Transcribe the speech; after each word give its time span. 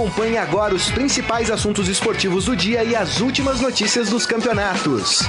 Acompanhe 0.00 0.38
agora 0.38 0.74
os 0.74 0.90
principais 0.90 1.50
assuntos 1.50 1.86
esportivos 1.86 2.46
do 2.46 2.56
dia 2.56 2.82
e 2.82 2.96
as 2.96 3.20
últimas 3.20 3.60
notícias 3.60 4.08
dos 4.08 4.24
campeonatos. 4.24 5.20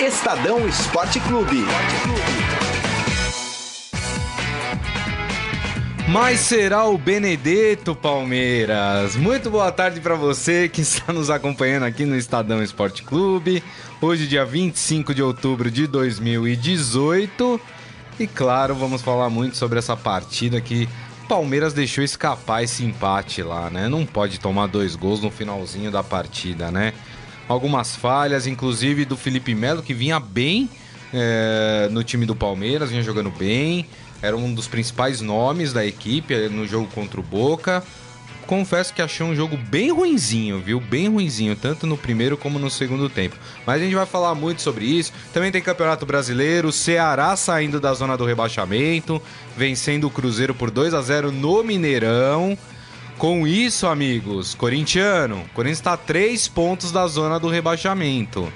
Estadão 0.00 0.64
Esporte 0.68 1.18
Clube. 1.18 1.64
Mas 6.08 6.38
será 6.38 6.84
o 6.84 6.96
Benedetto 6.96 7.96
Palmeiras? 7.96 9.16
Muito 9.16 9.50
boa 9.50 9.72
tarde 9.72 10.00
para 10.00 10.14
você 10.14 10.68
que 10.68 10.82
está 10.82 11.12
nos 11.12 11.28
acompanhando 11.28 11.82
aqui 11.82 12.04
no 12.04 12.14
Estadão 12.16 12.62
Esporte 12.62 13.02
Clube. 13.02 13.60
Hoje, 14.00 14.28
dia 14.28 14.44
25 14.44 15.12
de 15.12 15.20
outubro 15.20 15.68
de 15.68 15.88
2018. 15.88 17.60
E 18.20 18.28
claro, 18.28 18.76
vamos 18.76 19.02
falar 19.02 19.28
muito 19.28 19.56
sobre 19.56 19.80
essa 19.80 19.96
partida 19.96 20.60
que 20.60 20.88
Palmeiras 21.22 21.72
deixou 21.72 22.02
escapar 22.02 22.62
esse 22.62 22.84
empate 22.84 23.42
lá, 23.42 23.70
né? 23.70 23.88
Não 23.88 24.04
pode 24.04 24.38
tomar 24.38 24.66
dois 24.66 24.94
gols 24.96 25.20
no 25.20 25.30
finalzinho 25.30 25.90
da 25.90 26.02
partida, 26.02 26.70
né? 26.70 26.92
Algumas 27.48 27.96
falhas, 27.96 28.46
inclusive 28.46 29.04
do 29.04 29.16
Felipe 29.16 29.54
Melo, 29.54 29.82
que 29.82 29.94
vinha 29.94 30.18
bem 30.20 30.70
é, 31.12 31.88
no 31.90 32.02
time 32.04 32.26
do 32.26 32.34
Palmeiras, 32.34 32.90
vinha 32.90 33.02
jogando 33.02 33.30
bem 33.30 33.86
era 34.22 34.36
um 34.36 34.54
dos 34.54 34.68
principais 34.68 35.20
nomes 35.20 35.72
da 35.72 35.84
equipe 35.84 36.32
eh, 36.32 36.48
no 36.48 36.66
jogo 36.66 36.86
contra 36.94 37.18
o 37.18 37.22
Boca. 37.22 37.82
Confesso 38.46 38.92
que 38.92 39.00
achei 39.00 39.24
um 39.24 39.34
jogo 39.34 39.56
bem 39.56 39.90
ruinzinho, 39.90 40.60
viu? 40.60 40.80
Bem 40.80 41.08
ruinzinho, 41.08 41.56
tanto 41.56 41.86
no 41.86 41.96
primeiro 41.96 42.36
como 42.36 42.58
no 42.58 42.70
segundo 42.70 43.08
tempo. 43.08 43.36
Mas 43.66 43.80
a 43.80 43.84
gente 43.84 43.94
vai 43.94 44.06
falar 44.06 44.34
muito 44.34 44.60
sobre 44.60 44.84
isso. 44.84 45.12
Também 45.32 45.50
tem 45.50 45.62
Campeonato 45.62 46.04
Brasileiro, 46.04 46.72
Ceará 46.72 47.34
saindo 47.36 47.80
da 47.80 47.94
zona 47.94 48.16
do 48.16 48.24
rebaixamento, 48.24 49.22
vencendo 49.56 50.06
o 50.06 50.10
Cruzeiro 50.10 50.54
por 50.54 50.70
2 50.70 50.92
a 50.92 51.00
0 51.00 51.32
no 51.32 51.62
Mineirão. 51.62 52.58
Com 53.16 53.46
isso, 53.46 53.86
amigos, 53.86 54.54
corintiano, 54.54 55.44
Corinthians 55.54 55.78
está 55.78 55.92
a 55.92 55.96
3 55.96 56.48
pontos 56.48 56.90
da 56.90 57.06
zona 57.06 57.38
do 57.38 57.48
rebaixamento. 57.48 58.52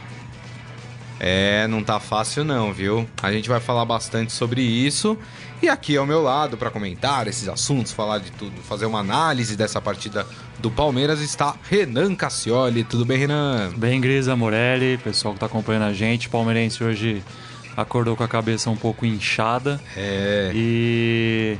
É, 1.18 1.66
não 1.68 1.82
tá 1.82 1.98
fácil 1.98 2.44
não, 2.44 2.72
viu? 2.72 3.08
A 3.22 3.32
gente 3.32 3.48
vai 3.48 3.60
falar 3.60 3.84
bastante 3.84 4.32
sobre 4.32 4.60
isso. 4.60 5.16
E 5.62 5.68
aqui 5.68 5.96
ao 5.96 6.06
meu 6.06 6.22
lado 6.22 6.56
para 6.56 6.70
comentar 6.70 7.26
esses 7.26 7.48
assuntos, 7.48 7.90
falar 7.90 8.18
de 8.18 8.30
tudo, 8.32 8.60
fazer 8.62 8.84
uma 8.84 9.00
análise 9.00 9.56
dessa 9.56 9.80
partida 9.80 10.26
do 10.58 10.70
Palmeiras 10.70 11.20
está 11.20 11.54
Renan 11.68 12.14
Cassioli. 12.14 12.84
Tudo 12.84 13.04
bem, 13.04 13.18
Renan? 13.18 13.72
Bem, 13.76 14.00
Grisa 14.00 14.36
Morelli, 14.36 14.98
pessoal 14.98 15.34
que 15.34 15.40
tá 15.40 15.46
acompanhando 15.46 15.84
a 15.84 15.92
gente. 15.92 16.28
O 16.28 16.30
palmeirense 16.30 16.84
hoje 16.84 17.22
acordou 17.76 18.14
com 18.16 18.22
a 18.22 18.28
cabeça 18.28 18.68
um 18.68 18.76
pouco 18.76 19.06
inchada. 19.06 19.80
É. 19.96 20.50
E 20.54 21.58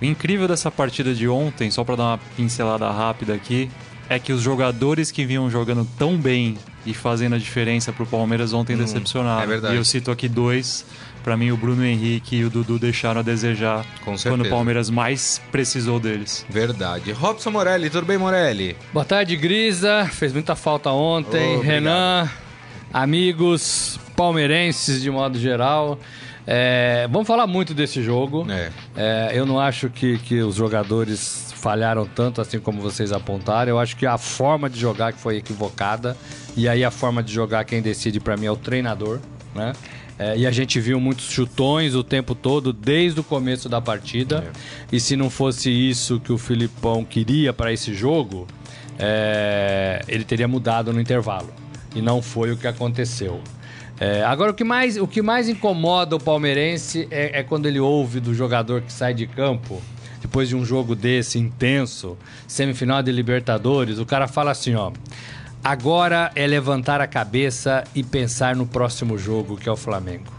o 0.00 0.04
incrível 0.04 0.48
dessa 0.48 0.70
partida 0.70 1.14
de 1.14 1.28
ontem, 1.28 1.70
só 1.70 1.84
para 1.84 1.96
dar 1.96 2.04
uma 2.04 2.20
pincelada 2.36 2.90
rápida 2.90 3.34
aqui, 3.34 3.70
é 4.08 4.18
que 4.18 4.32
os 4.32 4.40
jogadores 4.40 5.10
que 5.10 5.26
vinham 5.26 5.50
jogando 5.50 5.86
tão 5.98 6.16
bem 6.16 6.56
e 6.86 6.94
fazendo 6.94 7.34
a 7.34 7.38
diferença 7.38 7.92
pro 7.92 8.06
Palmeiras 8.06 8.52
ontem 8.52 8.74
hum, 8.74 8.78
decepcionaram. 8.78 9.42
É 9.42 9.46
verdade. 9.46 9.74
E 9.74 9.76
eu 9.76 9.84
cito 9.84 10.10
aqui 10.10 10.28
dois. 10.28 10.86
Para 11.28 11.36
mim, 11.36 11.50
o 11.50 11.58
Bruno 11.58 11.84
Henrique 11.84 12.36
e 12.36 12.44
o 12.46 12.48
Dudu 12.48 12.78
deixaram 12.78 13.20
a 13.20 13.22
desejar 13.22 13.84
quando 14.02 14.46
o 14.46 14.48
Palmeiras 14.48 14.88
mais 14.88 15.38
precisou 15.52 16.00
deles. 16.00 16.46
Verdade. 16.48 17.12
Robson 17.12 17.50
Morelli, 17.50 17.90
tudo 17.90 18.06
bem, 18.06 18.16
Morelli? 18.16 18.74
Boa 18.94 19.04
tarde, 19.04 19.36
Grisa. 19.36 20.08
Fez 20.10 20.32
muita 20.32 20.56
falta 20.56 20.90
ontem. 20.90 21.58
Oh, 21.58 21.60
Renan, 21.60 22.30
amigos 22.90 24.00
palmeirenses 24.16 25.02
de 25.02 25.10
modo 25.10 25.38
geral. 25.38 26.00
É, 26.46 27.06
vamos 27.10 27.28
falar 27.28 27.46
muito 27.46 27.74
desse 27.74 28.02
jogo. 28.02 28.46
É. 28.50 28.70
É, 28.96 29.30
eu 29.34 29.44
não 29.44 29.60
acho 29.60 29.90
que, 29.90 30.16
que 30.16 30.40
os 30.40 30.54
jogadores 30.54 31.52
falharam 31.56 32.06
tanto 32.06 32.40
assim 32.40 32.58
como 32.58 32.80
vocês 32.80 33.12
apontaram. 33.12 33.68
Eu 33.68 33.78
acho 33.78 33.98
que 33.98 34.06
a 34.06 34.16
forma 34.16 34.70
de 34.70 34.80
jogar 34.80 35.12
que 35.12 35.20
foi 35.20 35.36
equivocada. 35.36 36.16
E 36.56 36.66
aí 36.66 36.82
a 36.82 36.90
forma 36.90 37.22
de 37.22 37.34
jogar 37.34 37.66
quem 37.66 37.82
decide 37.82 38.18
para 38.18 38.34
mim 38.34 38.46
é 38.46 38.50
o 38.50 38.56
treinador, 38.56 39.20
né? 39.54 39.74
É, 40.18 40.36
e 40.36 40.46
a 40.46 40.50
gente 40.50 40.80
viu 40.80 40.98
muitos 40.98 41.30
chutões 41.30 41.94
o 41.94 42.02
tempo 42.02 42.34
todo, 42.34 42.72
desde 42.72 43.20
o 43.20 43.24
começo 43.24 43.68
da 43.68 43.80
partida. 43.80 44.44
É. 44.90 44.96
E 44.96 45.00
se 45.00 45.16
não 45.16 45.30
fosse 45.30 45.70
isso 45.70 46.18
que 46.18 46.32
o 46.32 46.38
Filipão 46.38 47.04
queria 47.04 47.52
para 47.52 47.72
esse 47.72 47.94
jogo, 47.94 48.46
é, 48.98 50.02
ele 50.08 50.24
teria 50.24 50.48
mudado 50.48 50.92
no 50.92 51.00
intervalo. 51.00 51.52
E 51.94 52.02
não 52.02 52.20
foi 52.20 52.50
o 52.50 52.56
que 52.56 52.66
aconteceu. 52.66 53.40
É, 54.00 54.22
agora, 54.24 54.50
o 54.50 54.54
que, 54.54 54.64
mais, 54.64 54.96
o 54.96 55.06
que 55.06 55.22
mais 55.22 55.48
incomoda 55.48 56.16
o 56.16 56.20
palmeirense 56.20 57.08
é, 57.10 57.40
é 57.40 57.42
quando 57.42 57.66
ele 57.66 57.80
ouve 57.80 58.20
do 58.20 58.34
jogador 58.34 58.82
que 58.82 58.92
sai 58.92 59.14
de 59.14 59.26
campo 59.26 59.80
depois 60.20 60.48
de 60.48 60.56
um 60.56 60.64
jogo 60.64 60.94
desse 60.94 61.38
intenso, 61.38 62.16
semifinal 62.46 63.02
de 63.02 63.12
Libertadores, 63.12 63.98
o 63.98 64.06
cara 64.06 64.26
fala 64.26 64.50
assim, 64.50 64.74
ó: 64.74 64.92
Agora 65.62 66.30
é 66.34 66.46
levantar 66.46 67.00
a 67.00 67.06
cabeça 67.06 67.84
e 67.94 68.02
pensar 68.02 68.56
no 68.56 68.66
próximo 68.66 69.18
jogo, 69.18 69.56
que 69.56 69.68
é 69.68 69.72
o 69.72 69.76
Flamengo. 69.76 70.38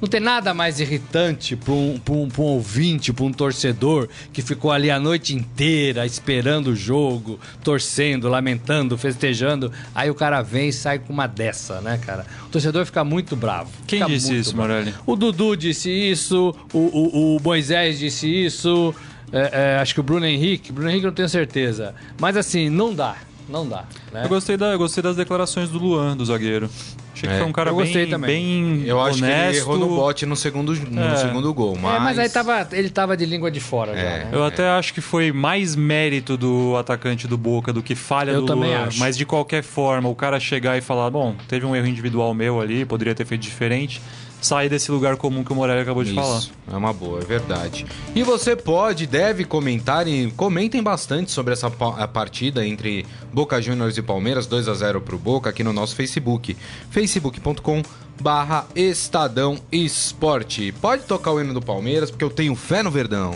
Não 0.00 0.08
tem 0.08 0.20
nada 0.20 0.52
mais 0.52 0.80
irritante 0.80 1.56
para 1.56 1.72
um, 1.72 1.98
um, 2.10 2.28
um 2.38 2.42
ouvinte, 2.42 3.10
para 3.10 3.24
um 3.24 3.32
torcedor 3.32 4.08
que 4.34 4.42
ficou 4.42 4.70
ali 4.70 4.90
a 4.90 5.00
noite 5.00 5.34
inteira 5.34 6.04
esperando 6.04 6.68
o 6.68 6.76
jogo, 6.76 7.40
torcendo, 7.62 8.28
lamentando, 8.28 8.98
festejando. 8.98 9.72
Aí 9.94 10.10
o 10.10 10.14
cara 10.14 10.42
vem 10.42 10.68
e 10.68 10.72
sai 10.74 10.98
com 10.98 11.10
uma 11.10 11.26
dessa, 11.26 11.80
né, 11.80 11.98
cara? 12.04 12.26
O 12.46 12.50
torcedor 12.50 12.84
fica 12.84 13.02
muito 13.02 13.34
bravo. 13.34 13.70
Quem 13.86 14.00
fica 14.00 14.10
disse 14.10 14.36
isso, 14.36 14.54
Morelli? 14.54 14.92
O 15.06 15.16
Dudu 15.16 15.56
disse 15.56 15.90
isso, 15.90 16.54
o, 16.72 16.78
o, 16.78 17.36
o 17.36 17.42
Moisés 17.42 17.98
disse 17.98 18.28
isso, 18.28 18.94
é, 19.32 19.50
é, 19.52 19.78
acho 19.78 19.94
que 19.94 20.00
o 20.00 20.02
Bruno 20.02 20.26
Henrique. 20.26 20.70
Bruno 20.70 20.90
Henrique 20.90 21.06
não 21.06 21.14
tenho 21.14 21.28
certeza. 21.30 21.94
Mas 22.20 22.36
assim, 22.36 22.68
não 22.68 22.94
dá. 22.94 23.16
Não 23.48 23.68
dá. 23.68 23.84
Né? 24.12 24.24
Eu, 24.24 24.28
gostei 24.28 24.56
da, 24.56 24.72
eu 24.72 24.78
gostei 24.78 25.02
das 25.02 25.16
declarações 25.16 25.68
do 25.68 25.78
Luan, 25.78 26.16
do 26.16 26.24
zagueiro. 26.24 26.70
Achei 27.12 27.28
que 27.28 27.34
é. 27.34 27.38
foi 27.38 27.46
um 27.46 27.52
cara 27.52 27.70
eu 27.70 27.76
bem, 27.76 28.08
também. 28.08 28.74
bem 28.80 28.86
Eu 28.86 29.00
acho 29.00 29.18
honesto. 29.18 29.42
que 29.42 29.48
ele 29.48 29.56
errou 29.58 29.78
no 29.78 29.88
bote 29.88 30.26
no 30.26 30.34
segundo, 30.34 30.74
no 30.74 31.00
é. 31.00 31.16
segundo 31.16 31.54
gol, 31.54 31.76
mas... 31.80 31.94
É, 31.94 31.98
mas 32.00 32.18
aí 32.18 32.28
tava, 32.28 32.68
ele 32.72 32.90
tava 32.90 33.16
de 33.16 33.24
língua 33.24 33.50
de 33.50 33.60
fora 33.60 33.92
é. 33.92 33.96
já, 33.96 34.24
né? 34.24 34.28
Eu 34.32 34.44
até 34.44 34.68
acho 34.68 34.92
que 34.92 35.00
foi 35.00 35.30
mais 35.30 35.76
mérito 35.76 36.36
do 36.36 36.76
atacante 36.76 37.28
do 37.28 37.38
Boca 37.38 37.72
do 37.72 37.82
que 37.82 37.94
falha 37.94 38.32
eu 38.32 38.40
do 38.40 38.46
também 38.46 38.70
Luan. 38.70 38.86
Acho. 38.86 38.98
Mas 38.98 39.16
de 39.16 39.24
qualquer 39.24 39.62
forma, 39.62 40.08
o 40.08 40.14
cara 40.14 40.40
chegar 40.40 40.76
e 40.76 40.80
falar, 40.80 41.08
bom, 41.10 41.36
teve 41.46 41.64
um 41.64 41.76
erro 41.76 41.86
individual 41.86 42.34
meu 42.34 42.60
ali, 42.60 42.84
poderia 42.84 43.14
ter 43.14 43.24
feito 43.24 43.42
diferente 43.42 44.00
sair 44.44 44.68
desse 44.68 44.90
lugar 44.90 45.16
comum 45.16 45.42
que 45.42 45.52
o 45.52 45.54
Morelli 45.54 45.80
acabou 45.80 46.04
de 46.04 46.10
Isso, 46.10 46.20
falar. 46.20 46.42
É 46.72 46.76
uma 46.76 46.92
boa, 46.92 47.20
é 47.20 47.24
verdade. 47.24 47.86
E 48.14 48.22
você 48.22 48.54
pode, 48.54 49.06
deve 49.06 49.44
comentar 49.44 50.06
e 50.06 50.30
comentem 50.32 50.82
bastante 50.82 51.30
sobre 51.30 51.52
essa 51.52 51.70
partida 51.70 52.66
entre 52.66 53.06
Boca 53.32 53.60
Juniors 53.60 53.96
e 53.96 54.02
Palmeiras, 54.02 54.46
2 54.46 54.68
a 54.68 54.74
0 54.74 55.00
pro 55.00 55.18
Boca 55.18 55.50
aqui 55.50 55.64
no 55.64 55.72
nosso 55.72 55.96
Facebook, 55.96 56.56
facebook.com 56.90 57.82
barra 58.20 58.66
Estadão 58.74 59.58
Esporte. 59.72 60.72
Pode 60.80 61.04
tocar 61.04 61.32
o 61.32 61.40
hino 61.40 61.54
do 61.54 61.62
Palmeiras, 61.62 62.10
porque 62.10 62.24
eu 62.24 62.30
tenho 62.30 62.54
fé 62.54 62.82
no 62.82 62.90
Verdão. 62.90 63.34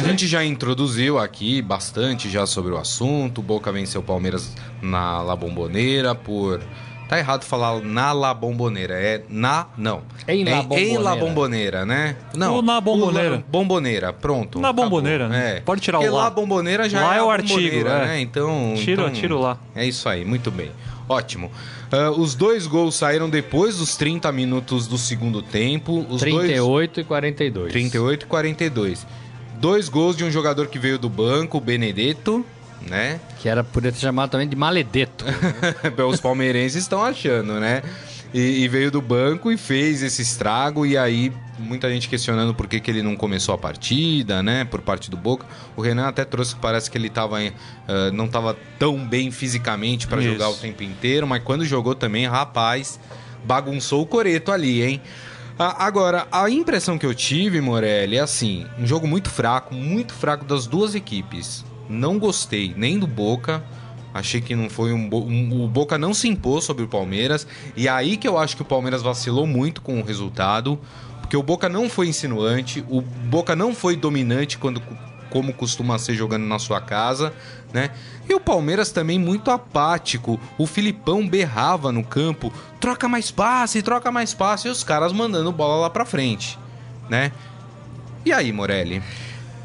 A 0.00 0.02
gente 0.02 0.26
já 0.26 0.42
introduziu 0.42 1.18
aqui 1.18 1.60
bastante 1.60 2.30
já 2.30 2.46
sobre 2.46 2.72
o 2.72 2.78
assunto. 2.78 3.42
Boca 3.42 3.70
venceu 3.70 4.00
o 4.00 4.04
Palmeiras 4.04 4.56
na 4.80 5.20
La 5.20 5.36
Bombonera 5.36 6.14
por 6.14 6.60
Tá 7.10 7.18
errado 7.18 7.44
falar 7.44 7.80
na 7.82 8.12
La 8.12 8.32
Bombonera, 8.32 8.94
é 8.94 9.24
na, 9.28 9.66
não. 9.76 10.02
Em 10.28 10.44
La 10.44 10.62
Bombonera. 10.62 10.88
Em 10.88 10.96
La 10.96 11.16
Bombonera, 11.16 11.84
né? 11.84 12.16
Não. 12.36 12.54
Ou 12.54 12.62
na 12.62 12.80
Bombonera. 12.80 13.44
Bomboneira, 13.48 14.12
pronto. 14.12 14.60
Na 14.60 14.72
Bombonera, 14.72 15.28
né? 15.28 15.56
É. 15.56 15.60
Pode 15.60 15.80
tirar 15.80 15.98
o 15.98 16.02
Porque 16.02 16.14
lá. 16.14 16.22
La 16.22 16.30
Bombonera 16.30 16.88
já 16.88 17.02
lá 17.02 17.16
é, 17.16 17.18
é 17.18 17.22
o 17.24 17.28
artigo, 17.28 17.88
é. 17.88 18.06
né? 18.06 18.20
Então, 18.20 18.74
tiro, 18.76 19.02
então, 19.02 19.12
tiro 19.12 19.40
lá. 19.40 19.58
É 19.74 19.84
isso 19.84 20.08
aí, 20.08 20.24
muito 20.24 20.52
bem. 20.52 20.70
Ótimo. 21.08 21.50
Uh, 21.92 22.20
os 22.20 22.36
dois 22.36 22.68
gols 22.68 22.94
saíram 22.94 23.28
depois 23.28 23.78
dos 23.78 23.96
30 23.96 24.30
minutos 24.30 24.86
do 24.86 24.96
segundo 24.96 25.42
tempo. 25.42 26.06
Os 26.08 26.20
38 26.20 26.94
dois... 26.94 27.04
e 27.04 27.08
42. 27.08 27.72
38 27.72 28.22
e 28.22 28.26
42. 28.26 29.06
Dois 29.60 29.90
gols 29.90 30.16
de 30.16 30.24
um 30.24 30.30
jogador 30.30 30.68
que 30.68 30.78
veio 30.78 30.98
do 30.98 31.10
banco, 31.10 31.58
o 31.58 31.60
Benedetto, 31.60 32.44
né? 32.88 33.20
Que 33.38 33.48
era 33.48 33.62
poderia 33.62 33.94
ser 33.94 34.06
chamado 34.06 34.30
também 34.30 34.48
de 34.48 34.56
maledeto. 34.56 35.24
Os 36.08 36.18
palmeirenses 36.18 36.82
estão 36.82 37.04
achando, 37.04 37.60
né? 37.60 37.82
E, 38.32 38.62
e, 38.62 38.68
veio 38.68 38.90
do 38.90 39.02
banco 39.02 39.50
e 39.50 39.56
fez 39.56 40.02
esse 40.02 40.22
estrago. 40.22 40.86
E 40.86 40.96
aí, 40.96 41.32
muita 41.58 41.90
gente 41.90 42.08
questionando 42.08 42.54
por 42.54 42.68
que, 42.68 42.80
que 42.80 42.90
ele 42.90 43.02
não 43.02 43.16
começou 43.16 43.54
a 43.54 43.58
partida, 43.58 44.42
né? 44.42 44.64
Por 44.64 44.80
parte 44.80 45.10
do 45.10 45.16
Boca. 45.16 45.44
O 45.76 45.82
Renan 45.82 46.06
até 46.06 46.24
trouxe 46.24 46.54
que 46.54 46.60
parece 46.60 46.90
que 46.90 46.96
ele 46.96 47.10
tava, 47.10 47.40
uh, 47.40 47.52
não 48.14 48.26
estava 48.26 48.56
tão 48.78 49.04
bem 49.04 49.30
fisicamente 49.30 50.06
para 50.06 50.22
jogar 50.22 50.48
o 50.48 50.54
tempo 50.54 50.82
inteiro, 50.82 51.26
mas 51.26 51.42
quando 51.42 51.64
jogou 51.64 51.94
também, 51.94 52.26
rapaz, 52.26 53.00
bagunçou 53.44 54.00
o 54.02 54.06
coreto 54.06 54.52
ali, 54.52 54.82
hein? 54.82 55.02
Agora, 55.62 56.26
a 56.32 56.48
impressão 56.48 56.96
que 56.96 57.04
eu 57.04 57.14
tive, 57.14 57.60
Morelli, 57.60 58.16
é 58.16 58.20
assim: 58.20 58.64
um 58.78 58.86
jogo 58.86 59.06
muito 59.06 59.28
fraco, 59.28 59.74
muito 59.74 60.14
fraco 60.14 60.42
das 60.42 60.66
duas 60.66 60.94
equipes. 60.94 61.66
Não 61.86 62.18
gostei 62.18 62.72
nem 62.74 62.98
do 62.98 63.06
Boca. 63.06 63.62
Achei 64.14 64.40
que 64.40 64.56
não 64.56 64.70
foi 64.70 64.94
um, 64.94 65.10
um, 65.12 65.62
O 65.62 65.68
Boca 65.68 65.98
não 65.98 66.14
se 66.14 66.26
impôs 66.28 66.64
sobre 66.64 66.82
o 66.82 66.88
Palmeiras. 66.88 67.46
E 67.76 67.88
é 67.88 67.90
aí 67.90 68.16
que 68.16 68.26
eu 68.26 68.38
acho 68.38 68.56
que 68.56 68.62
o 68.62 68.64
Palmeiras 68.64 69.02
vacilou 69.02 69.46
muito 69.46 69.82
com 69.82 70.00
o 70.00 70.02
resultado. 70.02 70.80
Porque 71.20 71.36
o 71.36 71.42
Boca 71.42 71.68
não 71.68 71.90
foi 71.90 72.08
insinuante, 72.08 72.82
o 72.88 73.02
Boca 73.02 73.54
não 73.54 73.74
foi 73.74 73.96
dominante 73.96 74.56
quando 74.56 74.82
como 75.30 75.54
costuma 75.54 75.98
ser 75.98 76.14
jogando 76.14 76.44
na 76.44 76.58
sua 76.58 76.80
casa, 76.80 77.32
né? 77.72 77.90
E 78.28 78.34
o 78.34 78.40
Palmeiras 78.40 78.90
também 78.90 79.18
muito 79.18 79.50
apático. 79.50 80.38
O 80.58 80.66
Filipão 80.66 81.26
berrava 81.26 81.90
no 81.90 82.04
campo, 82.04 82.52
troca 82.78 83.08
mais 83.08 83.30
passe, 83.30 83.82
troca 83.82 84.10
mais 84.10 84.34
passe, 84.34 84.68
e 84.68 84.70
os 84.70 84.84
caras 84.84 85.12
mandando 85.12 85.50
bola 85.50 85.82
lá 85.82 85.90
pra 85.90 86.04
frente, 86.04 86.58
né? 87.08 87.32
E 88.24 88.32
aí, 88.32 88.52
Morelli? 88.52 89.02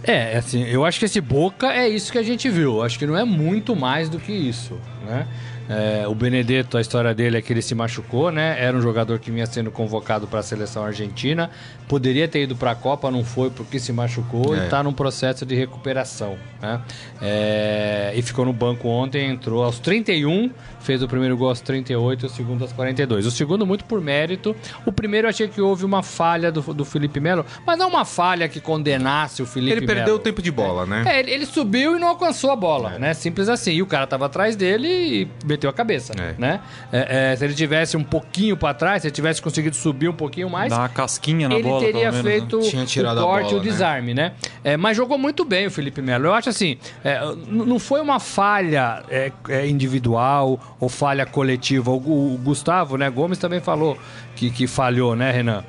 É, 0.03 0.37
assim, 0.37 0.63
eu 0.63 0.85
acho 0.85 0.99
que 0.99 1.05
esse 1.05 1.19
Boca 1.19 1.73
é 1.73 1.89
isso 1.89 2.11
que 2.11 2.17
a 2.17 2.23
gente 2.23 2.47
viu. 2.49 2.83
Acho 2.83 2.97
que 2.97 3.07
não 3.07 3.17
é 3.17 3.25
muito 3.25 3.75
mais 3.75 4.07
do 4.07 4.19
que 4.19 4.31
isso, 4.31 4.79
né? 5.05 5.27
É, 5.69 6.07
o 6.07 6.13
Benedetto, 6.13 6.77
a 6.77 6.81
história 6.81 7.13
dele 7.13 7.37
é 7.37 7.41
que 7.41 7.51
ele 7.51 7.61
se 7.61 7.73
machucou, 7.73 8.31
né? 8.31 8.55
Era 8.59 8.77
um 8.77 8.81
jogador 8.81 9.17
que 9.19 9.31
vinha 9.31 9.45
sendo 9.45 9.71
convocado 9.71 10.27
para 10.27 10.39
a 10.39 10.43
seleção 10.43 10.83
argentina. 10.85 11.49
Poderia 11.87 12.27
ter 12.27 12.43
ido 12.43 12.55
para 12.55 12.71
a 12.71 12.75
Copa, 12.75 13.09
não 13.11 13.23
foi 13.23 13.49
porque 13.49 13.79
se 13.79 13.91
machucou 13.91 14.55
É. 14.55 14.59
e 14.59 14.63
está 14.65 14.83
num 14.83 14.93
processo 14.93 15.45
de 15.45 15.55
recuperação. 15.55 16.37
Né? 16.61 16.81
É, 17.21 18.13
e 18.15 18.21
ficou 18.21 18.45
no 18.45 18.53
banco 18.53 18.87
ontem, 18.87 19.29
entrou 19.29 19.63
aos 19.63 19.79
31, 19.79 20.51
fez 20.79 21.01
o 21.01 21.07
primeiro 21.07 21.35
gol 21.35 21.49
aos 21.49 21.61
38 21.61 22.23
e 22.23 22.27
o 22.27 22.29
segundo 22.29 22.61
aos 22.61 22.71
42. 22.73 23.25
O 23.25 23.31
segundo, 23.31 23.65
muito 23.65 23.85
por 23.85 23.99
mérito. 24.01 24.55
O 24.85 24.91
primeiro, 24.91 25.25
eu 25.25 25.29
achei 25.29 25.47
que 25.47 25.59
houve 25.61 25.83
uma 25.85 26.03
falha 26.03 26.51
do, 26.51 26.61
do 26.73 26.85
Felipe 26.85 27.19
Melo, 27.19 27.45
mas 27.65 27.77
não 27.77 27.89
uma 27.89 28.05
falha 28.05 28.47
que 28.47 28.59
condenasse 28.59 29.41
o 29.41 29.45
Felipe 29.45 29.77
Ele 29.77 29.85
perdeu 29.85 30.05
Melo. 30.05 30.17
o 30.17 30.19
tempo 30.19 30.41
de 30.41 30.51
bola, 30.51 30.85
né? 30.85 31.03
É, 31.07 31.19
ele, 31.19 31.31
ele 31.31 31.45
subiu 31.45 31.95
e 31.95 31.99
não 31.99 32.09
alcançou 32.09 32.51
a 32.51 32.55
bola, 32.55 32.97
né? 32.99 33.13
Simples 33.13 33.49
assim. 33.49 33.71
E 33.73 33.81
o 33.81 33.87
cara 33.87 34.05
tava 34.05 34.25
atrás 34.27 34.55
dele 34.55 34.87
e 34.87 35.25
meteu 35.55 35.69
a 35.69 35.73
cabeça, 35.73 36.13
É. 36.17 36.35
né? 36.37 36.59
É, 36.91 37.31
é, 37.31 37.35
se 37.35 37.43
ele 37.43 37.53
tivesse 37.53 37.97
um 37.97 38.03
pouquinho 38.03 38.55
pra 38.57 38.73
trás, 38.73 39.01
se 39.01 39.07
ele 39.07 39.15
tivesse 39.15 39.41
conseguido 39.41 39.75
subir 39.75 40.09
um 40.09 40.13
pouquinho 40.13 40.49
mais, 40.49 40.69
Dá 40.69 40.79
uma 40.79 40.89
casquinha 40.89 41.47
na 41.49 41.55
ele 41.55 41.63
bola, 41.63 41.79
teria 41.85 42.11
menos, 42.11 42.23
né? 42.23 42.31
feito 42.31 42.59
Tinha 42.61 42.85
tirado 42.85 43.19
o 43.19 43.23
corte, 43.23 43.45
bola, 43.45 43.61
o 43.61 43.63
né? 43.63 43.69
desarme, 43.71 44.13
né? 44.13 44.31
É, 44.63 44.77
mas 44.77 44.97
jogou 44.97 45.17
muito 45.17 45.43
bem 45.45 45.67
o 45.67 45.71
Felipe 45.71 46.01
Melo. 46.01 46.25
Eu 46.25 46.33
acho 46.33 46.49
assim, 46.49 46.77
é, 47.03 47.19
não 47.47 47.79
foi 47.79 48.01
uma 48.01 48.19
falha 48.19 49.03
é, 49.09 49.31
é, 49.49 49.67
individual 49.67 50.59
ou 50.79 50.89
falha 50.89 51.25
coletiva. 51.25 51.91
O, 51.91 52.33
o 52.35 52.37
Gustavo, 52.37 52.97
né? 52.97 53.09
Gomes 53.09 53.37
também 53.37 53.59
falou 53.59 53.97
que, 54.35 54.49
que 54.49 54.67
falhou, 54.67 55.15
né, 55.15 55.31
Renan? 55.31 55.63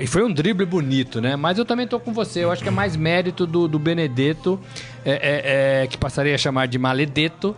E 0.00 0.06
foi 0.06 0.22
um 0.22 0.32
drible 0.32 0.66
bonito, 0.66 1.20
né? 1.20 1.36
Mas 1.36 1.58
eu 1.58 1.64
também 1.64 1.86
tô 1.86 1.98
com 1.98 2.12
você. 2.12 2.44
Eu 2.44 2.50
acho 2.52 2.62
que 2.62 2.68
é 2.68 2.72
mais 2.72 2.94
mérito 2.96 3.46
do, 3.46 3.66
do 3.66 3.78
Benedetto, 3.78 4.60
é, 5.04 5.12
é, 5.12 5.82
é, 5.82 5.86
que 5.86 5.96
passaria 5.96 6.34
a 6.34 6.38
chamar 6.38 6.66
de 6.66 6.78
Maledeto, 6.78 7.56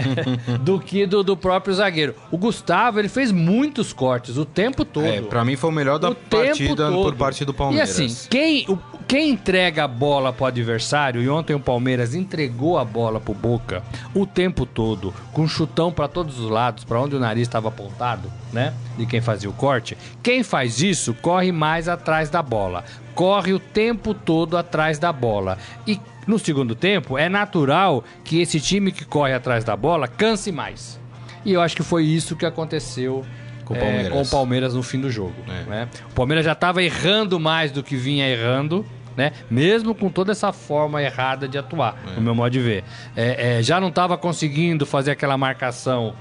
do 0.60 0.78
que 0.80 1.06
do, 1.06 1.22
do 1.22 1.36
próprio 1.36 1.74
zagueiro. 1.74 2.14
O 2.30 2.36
Gustavo, 2.38 2.98
ele 2.98 3.08
fez 3.08 3.30
muitos 3.32 3.92
cortes 3.92 4.36
o 4.36 4.44
tempo 4.44 4.84
todo. 4.84 5.06
É, 5.06 5.20
pra 5.22 5.44
mim 5.44 5.56
foi 5.56 5.70
o 5.70 5.72
melhor 5.72 5.98
da 5.98 6.10
O 6.10 6.14
partida 6.14 6.90
por 6.90 7.14
parte 7.14 7.44
do 7.44 7.54
Palmeiras. 7.54 7.98
E 7.98 8.04
assim, 8.04 8.26
quem, 8.28 8.64
o- 8.68 8.78
quem 9.06 9.30
entrega 9.30 9.84
a 9.84 9.88
bola 9.88 10.32
pro 10.32 10.46
adversário, 10.46 11.22
e 11.22 11.28
ontem 11.28 11.54
o 11.54 11.60
Palmeiras 11.60 12.14
entregou 12.14 12.78
a 12.78 12.84
bola 12.84 13.20
pro 13.20 13.34
Boca 13.34 13.82
o 14.14 14.24
tempo 14.26 14.64
todo, 14.64 15.12
com 15.32 15.46
chutão 15.46 15.90
pra 15.92 16.06
todos 16.08 16.38
os 16.38 16.48
lados, 16.50 16.84
pra 16.84 17.00
onde 17.00 17.16
o 17.16 17.18
nariz 17.20 17.42
estava 17.42 17.68
apontado, 17.68 18.30
né? 18.52 18.72
De 18.96 19.06
quem 19.06 19.20
fazia 19.20 19.48
o 19.48 19.52
corte. 19.52 19.96
Quem 20.22 20.42
faz 20.42 20.80
isso 20.80 21.14
corre 21.14 21.50
mais 21.52 21.88
atrás 21.88 22.30
da 22.30 22.42
bola. 22.42 22.84
Corre 23.14 23.52
o 23.52 23.58
tempo 23.58 24.14
todo 24.14 24.56
atrás 24.56 24.98
da 24.98 25.12
bola. 25.12 25.58
E 25.86 26.00
no 26.26 26.38
segundo 26.38 26.74
tempo, 26.74 27.18
é 27.18 27.28
natural 27.28 28.04
que 28.24 28.40
esse 28.40 28.60
time 28.60 28.92
que 28.92 29.04
corre 29.04 29.32
atrás 29.34 29.64
da 29.64 29.76
bola 29.76 30.06
canse 30.06 30.52
mais. 30.52 31.00
E 31.44 31.52
eu 31.52 31.60
acho 31.60 31.74
que 31.74 31.82
foi 31.82 32.04
isso 32.04 32.36
que 32.36 32.46
aconteceu 32.46 33.24
Com 33.64 33.74
o 33.74 33.76
é, 33.76 33.80
Palmeiras. 33.80 34.12
com 34.12 34.22
o 34.22 34.28
Palmeiras 34.28 34.74
no 34.74 34.82
fim 34.82 35.00
do 35.00 35.10
jogo. 35.10 35.34
É. 35.48 35.68
né? 35.68 35.88
O 36.10 36.14
Palmeiras 36.14 36.44
já 36.44 36.52
estava 36.52 36.82
errando 36.82 37.40
mais 37.40 37.72
do 37.72 37.82
que 37.82 37.96
vinha 37.96 38.28
errando. 38.28 38.86
Né? 39.14 39.30
Mesmo 39.50 39.94
com 39.94 40.08
toda 40.08 40.32
essa 40.32 40.54
forma 40.54 41.02
errada 41.02 41.46
de 41.46 41.58
atuar, 41.58 41.96
no 42.16 42.22
meu 42.22 42.34
modo 42.34 42.50
de 42.50 42.60
ver. 42.60 42.82
É, 43.14 43.58
é, 43.58 43.62
já 43.62 43.78
não 43.78 43.88
estava 43.88 44.16
conseguindo 44.16 44.86
fazer 44.86 45.10
aquela 45.10 45.36
marcação, 45.36 46.14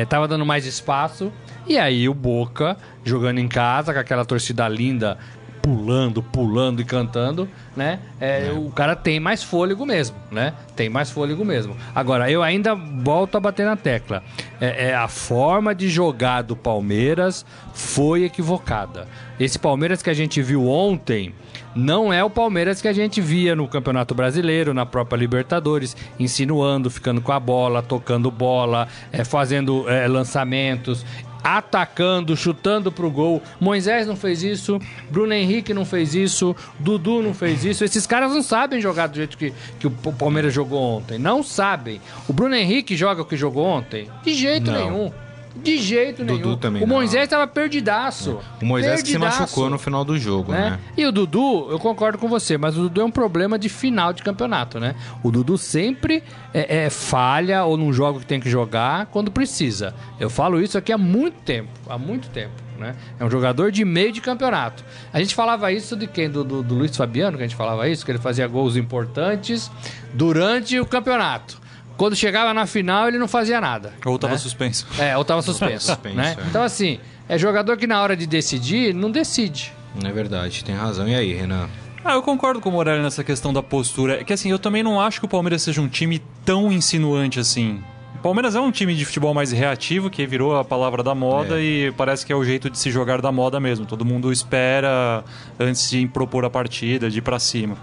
estava 0.00 0.26
dando 0.26 0.46
mais 0.46 0.64
espaço. 0.64 1.30
E 1.66 1.76
aí 1.76 2.08
o 2.08 2.14
Boca, 2.14 2.74
jogando 3.04 3.38
em 3.38 3.46
casa, 3.46 3.92
com 3.92 3.98
aquela 3.98 4.24
torcida 4.24 4.66
linda, 4.66 5.18
pulando, 5.66 6.22
pulando 6.22 6.80
e 6.80 6.84
cantando, 6.84 7.48
né? 7.76 7.98
É, 8.20 8.52
O 8.56 8.70
cara 8.70 8.94
tem 8.94 9.18
mais 9.18 9.42
fôlego 9.42 9.84
mesmo, 9.84 10.16
né? 10.30 10.54
Tem 10.76 10.88
mais 10.88 11.10
fôlego 11.10 11.44
mesmo. 11.44 11.76
Agora, 11.92 12.30
eu 12.30 12.40
ainda 12.40 12.76
volto 12.76 13.36
a 13.36 13.40
bater 13.40 13.66
na 13.66 13.74
tecla. 13.74 14.22
É, 14.60 14.90
é, 14.90 14.94
a 14.94 15.08
forma 15.08 15.74
de 15.74 15.88
jogar 15.88 16.42
do 16.42 16.54
Palmeiras 16.54 17.44
foi 17.74 18.22
equivocada. 18.22 19.08
Esse 19.40 19.58
Palmeiras 19.58 20.02
que 20.02 20.08
a 20.08 20.14
gente 20.14 20.40
viu 20.40 20.68
ontem 20.68 21.34
não 21.74 22.10
é 22.10 22.24
o 22.24 22.30
Palmeiras 22.30 22.80
que 22.80 22.88
a 22.88 22.92
gente 22.92 23.20
via 23.20 23.54
no 23.54 23.68
Campeonato 23.68 24.14
Brasileiro, 24.14 24.72
na 24.72 24.86
própria 24.86 25.18
Libertadores, 25.18 25.94
insinuando, 26.18 26.88
ficando 26.88 27.20
com 27.20 27.32
a 27.32 27.38
bola, 27.40 27.82
tocando 27.82 28.30
bola, 28.30 28.88
é, 29.12 29.24
fazendo 29.24 29.84
é, 29.90 30.06
lançamentos 30.08 31.04
atacando, 31.46 32.36
chutando 32.36 32.90
pro 32.90 33.08
gol. 33.08 33.40
Moisés 33.60 34.06
não 34.06 34.16
fez 34.16 34.42
isso, 34.42 34.80
Bruno 35.08 35.32
Henrique 35.32 35.72
não 35.72 35.84
fez 35.84 36.14
isso, 36.14 36.56
Dudu 36.80 37.22
não 37.22 37.32
fez 37.32 37.64
isso. 37.64 37.84
Esses 37.84 38.06
caras 38.06 38.32
não 38.32 38.42
sabem 38.42 38.80
jogar 38.80 39.06
do 39.06 39.16
jeito 39.16 39.38
que, 39.38 39.52
que 39.78 39.86
o 39.86 39.90
Palmeiras 39.90 40.52
jogou 40.52 40.80
ontem. 40.82 41.18
Não 41.18 41.42
sabem. 41.42 42.00
O 42.28 42.32
Bruno 42.32 42.54
Henrique 42.56 42.96
joga 42.96 43.22
o 43.22 43.24
que 43.24 43.36
jogou 43.36 43.64
ontem? 43.64 44.08
De 44.24 44.34
jeito 44.34 44.70
Não. 44.70 44.90
nenhum. 44.90 45.12
De 45.62 45.78
jeito 45.78 46.24
Dudu 46.24 46.44
nenhum. 46.44 46.56
também 46.56 46.82
o. 46.82 46.86
Moisés 46.86 47.28
tava 47.28 47.46
perdidaço. 47.46 48.38
O 48.60 48.64
Moisés 48.64 49.02
que 49.02 49.08
se 49.08 49.12
Perdidaço 49.14 49.40
machucou 49.42 49.70
no 49.70 49.78
final 49.78 50.04
do 50.04 50.18
jogo, 50.18 50.52
né? 50.52 50.70
né? 50.70 50.78
E 50.96 51.06
o 51.06 51.12
Dudu, 51.12 51.68
eu 51.70 51.78
concordo 51.78 52.18
com 52.18 52.28
você, 52.28 52.58
mas 52.58 52.76
o 52.76 52.82
Dudu 52.82 53.00
é 53.00 53.04
um 53.04 53.10
problema 53.10 53.58
de 53.58 53.68
final 53.68 54.12
de 54.12 54.22
campeonato, 54.22 54.78
né? 54.78 54.94
O 55.22 55.30
Dudu 55.30 55.56
sempre 55.58 56.22
é, 56.52 56.84
é, 56.84 56.90
falha 56.90 57.64
ou 57.64 57.76
não 57.76 57.92
joga 57.92 58.18
o 58.18 58.20
que 58.20 58.26
tem 58.26 58.40
que 58.40 58.50
jogar 58.50 59.06
quando 59.06 59.30
precisa. 59.30 59.94
Eu 60.20 60.30
falo 60.30 60.60
isso 60.60 60.76
aqui 60.76 60.92
há 60.92 60.98
muito 60.98 61.36
tempo, 61.42 61.70
há 61.88 61.98
muito 61.98 62.28
tempo. 62.28 62.66
Né? 62.78 62.94
É 63.18 63.24
um 63.24 63.30
jogador 63.30 63.72
de 63.72 63.84
meio 63.84 64.12
de 64.12 64.20
campeonato. 64.20 64.84
A 65.12 65.18
gente 65.18 65.34
falava 65.34 65.72
isso 65.72 65.96
de 65.96 66.06
quem? 66.06 66.28
Do, 66.30 66.44
do, 66.44 66.62
do 66.62 66.74
Luiz 66.74 66.94
Fabiano, 66.94 67.36
que 67.36 67.42
a 67.42 67.46
gente 67.46 67.56
falava 67.56 67.88
isso, 67.88 68.04
que 68.04 68.10
ele 68.10 68.18
fazia 68.18 68.46
gols 68.46 68.76
importantes 68.76 69.70
durante 70.12 70.78
o 70.78 70.86
campeonato. 70.86 71.65
Quando 71.96 72.14
chegava 72.14 72.52
na 72.52 72.66
final, 72.66 73.08
ele 73.08 73.18
não 73.18 73.28
fazia 73.28 73.60
nada. 73.60 73.94
Ou 74.04 74.18
tava 74.18 74.34
né? 74.34 74.38
suspenso. 74.38 74.86
É, 74.98 75.16
ou 75.16 75.24
tava 75.24 75.42
suspenso. 75.42 75.86
Suspenso, 75.86 76.16
né? 76.16 76.36
é. 76.38 76.42
Então, 76.48 76.62
assim, 76.62 76.98
é 77.28 77.38
jogador 77.38 77.76
que 77.76 77.86
na 77.86 78.00
hora 78.02 78.16
de 78.16 78.26
decidir, 78.26 78.94
não 78.94 79.10
decide. 79.10 79.72
É 80.04 80.12
verdade, 80.12 80.62
tem 80.64 80.74
razão. 80.74 81.08
E 81.08 81.14
aí, 81.14 81.32
Renan? 81.32 81.68
Ah, 82.04 82.12
eu 82.12 82.22
concordo 82.22 82.60
com 82.60 82.68
o 82.68 82.72
Morelli 82.72 83.02
nessa 83.02 83.24
questão 83.24 83.52
da 83.52 83.62
postura. 83.62 84.20
É 84.20 84.24
que 84.24 84.32
assim, 84.32 84.50
eu 84.50 84.58
também 84.58 84.82
não 84.82 85.00
acho 85.00 85.18
que 85.18 85.24
o 85.26 85.28
Palmeiras 85.28 85.62
seja 85.62 85.80
um 85.80 85.88
time 85.88 86.22
tão 86.44 86.70
insinuante 86.70 87.40
assim. 87.40 87.82
O 88.14 88.18
Palmeiras 88.18 88.54
é 88.54 88.60
um 88.60 88.70
time 88.70 88.94
de 88.94 89.04
futebol 89.04 89.34
mais 89.34 89.50
reativo, 89.52 90.08
que 90.08 90.24
virou 90.26 90.56
a 90.56 90.64
palavra 90.64 91.02
da 91.02 91.14
moda 91.14 91.60
É. 91.60 91.64
e 91.64 91.92
parece 91.96 92.24
que 92.24 92.32
é 92.32 92.36
o 92.36 92.44
jeito 92.44 92.70
de 92.70 92.78
se 92.78 92.90
jogar 92.90 93.20
da 93.20 93.32
moda 93.32 93.58
mesmo. 93.58 93.86
Todo 93.86 94.04
mundo 94.04 94.30
espera 94.32 95.24
antes 95.58 95.90
de 95.90 96.06
propor 96.06 96.44
a 96.44 96.50
partida, 96.50 97.10
de 97.10 97.18
ir 97.18 97.22
pra 97.22 97.38
cima. 97.38 97.76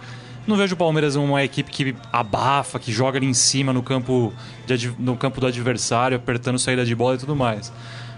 Não 0.46 0.58
vejo 0.58 0.74
o 0.76 0.78
Palmeiras 0.78 1.16
uma 1.16 1.44
equipe 1.44 1.72
que 1.72 1.96
abafa, 2.12 2.78
que 2.80 2.92
joga 2.92 3.18
ali 3.18 3.26
em 3.28 3.34
cima 3.34 3.72
no 3.72 3.82
campo, 3.82 4.34
de 4.68 4.94
no 5.00 5.16
campo 5.16 5.40
do 5.40 5.48
adversário, 5.48 6.18
apertando 6.18 6.60
saída 6.60 6.84
de 6.86 6.94
bola 6.94 7.16
e 7.16 7.18
tudo 7.18 7.36
mais. 7.36 7.72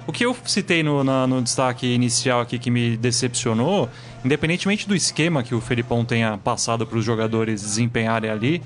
O 0.08 0.12
que 0.12 0.26
eu 0.26 0.36
citei 0.46 0.82
no, 0.84 1.04
na- 1.04 1.26
no 1.28 1.42
destaque 1.42 1.86
inicial 1.88 2.40
aqui 2.42 2.58
que 2.60 2.70
me 2.72 2.96
decepcionou, 2.98 3.90
independentemente 4.24 4.88
do 4.88 4.96
esquema 4.96 5.42
que 5.44 5.54
o 5.56 5.62
Felipão 5.62 6.04
tenha 6.06 6.38
passado 6.38 6.86
para 6.86 6.98
os 6.98 7.06
jogadores 7.06 7.62
desempenharem 7.62 8.30
ali, 8.30 8.62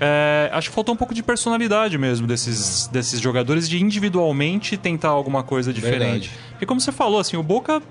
é, 0.00 0.48
acho 0.52 0.70
que 0.70 0.74
faltou 0.74 0.94
um 0.94 0.96
pouco 0.98 1.12
de 1.12 1.22
personalidade 1.22 1.98
mesmo 1.98 2.26
desses, 2.26 2.86
desses 2.86 3.20
jogadores, 3.20 3.68
de 3.68 3.82
individualmente 3.82 4.76
tentar 4.78 5.08
alguma 5.08 5.42
coisa 5.42 5.72
diferente. 5.72 6.00
Verdade. 6.28 6.30
Porque 6.52 6.64
como 6.66 6.80
você 6.80 6.92
falou, 6.92 7.20
assim, 7.20 7.36
o 7.36 7.42
Boca 7.42 7.82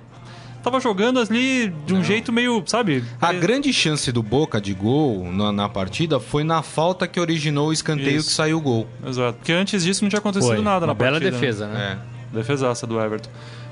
tava 0.71 0.79
jogando 0.81 1.19
ali 1.19 1.73
de 1.85 1.93
um 1.93 2.03
jeito 2.03 2.31
meio, 2.31 2.63
sabe? 2.65 3.03
A 3.17 3.27
pare- 3.27 3.39
grande 3.39 3.71
chance 3.73 4.11
do 4.11 4.21
Boca 4.23 4.59
de 4.61 4.73
gol 4.73 5.31
na, 5.31 5.51
na 5.51 5.69
partida 5.69 6.19
foi 6.19 6.43
na 6.43 6.61
falta 6.61 7.07
que 7.07 7.19
originou 7.19 7.69
o 7.69 7.73
escanteio 7.73 8.17
Isso. 8.17 8.29
que 8.29 8.33
saiu 8.35 8.57
o 8.57 8.61
gol. 8.61 8.87
Exato. 9.05 9.37
Porque 9.39 9.51
antes 9.51 9.83
disso 9.83 10.03
não 10.03 10.09
tinha 10.09 10.19
acontecido 10.19 10.53
Foi. 10.55 10.61
nada 10.63 10.85
Uma 10.85 10.87
na 10.87 10.93
bela 10.93 11.11
partida. 11.13 11.31
né? 11.31 11.39
defesa, 11.39 11.67
né? 11.67 11.97
É. 12.33 12.37
Defesaça 12.37 12.85
do 12.85 12.99
Everton. 13.01 13.29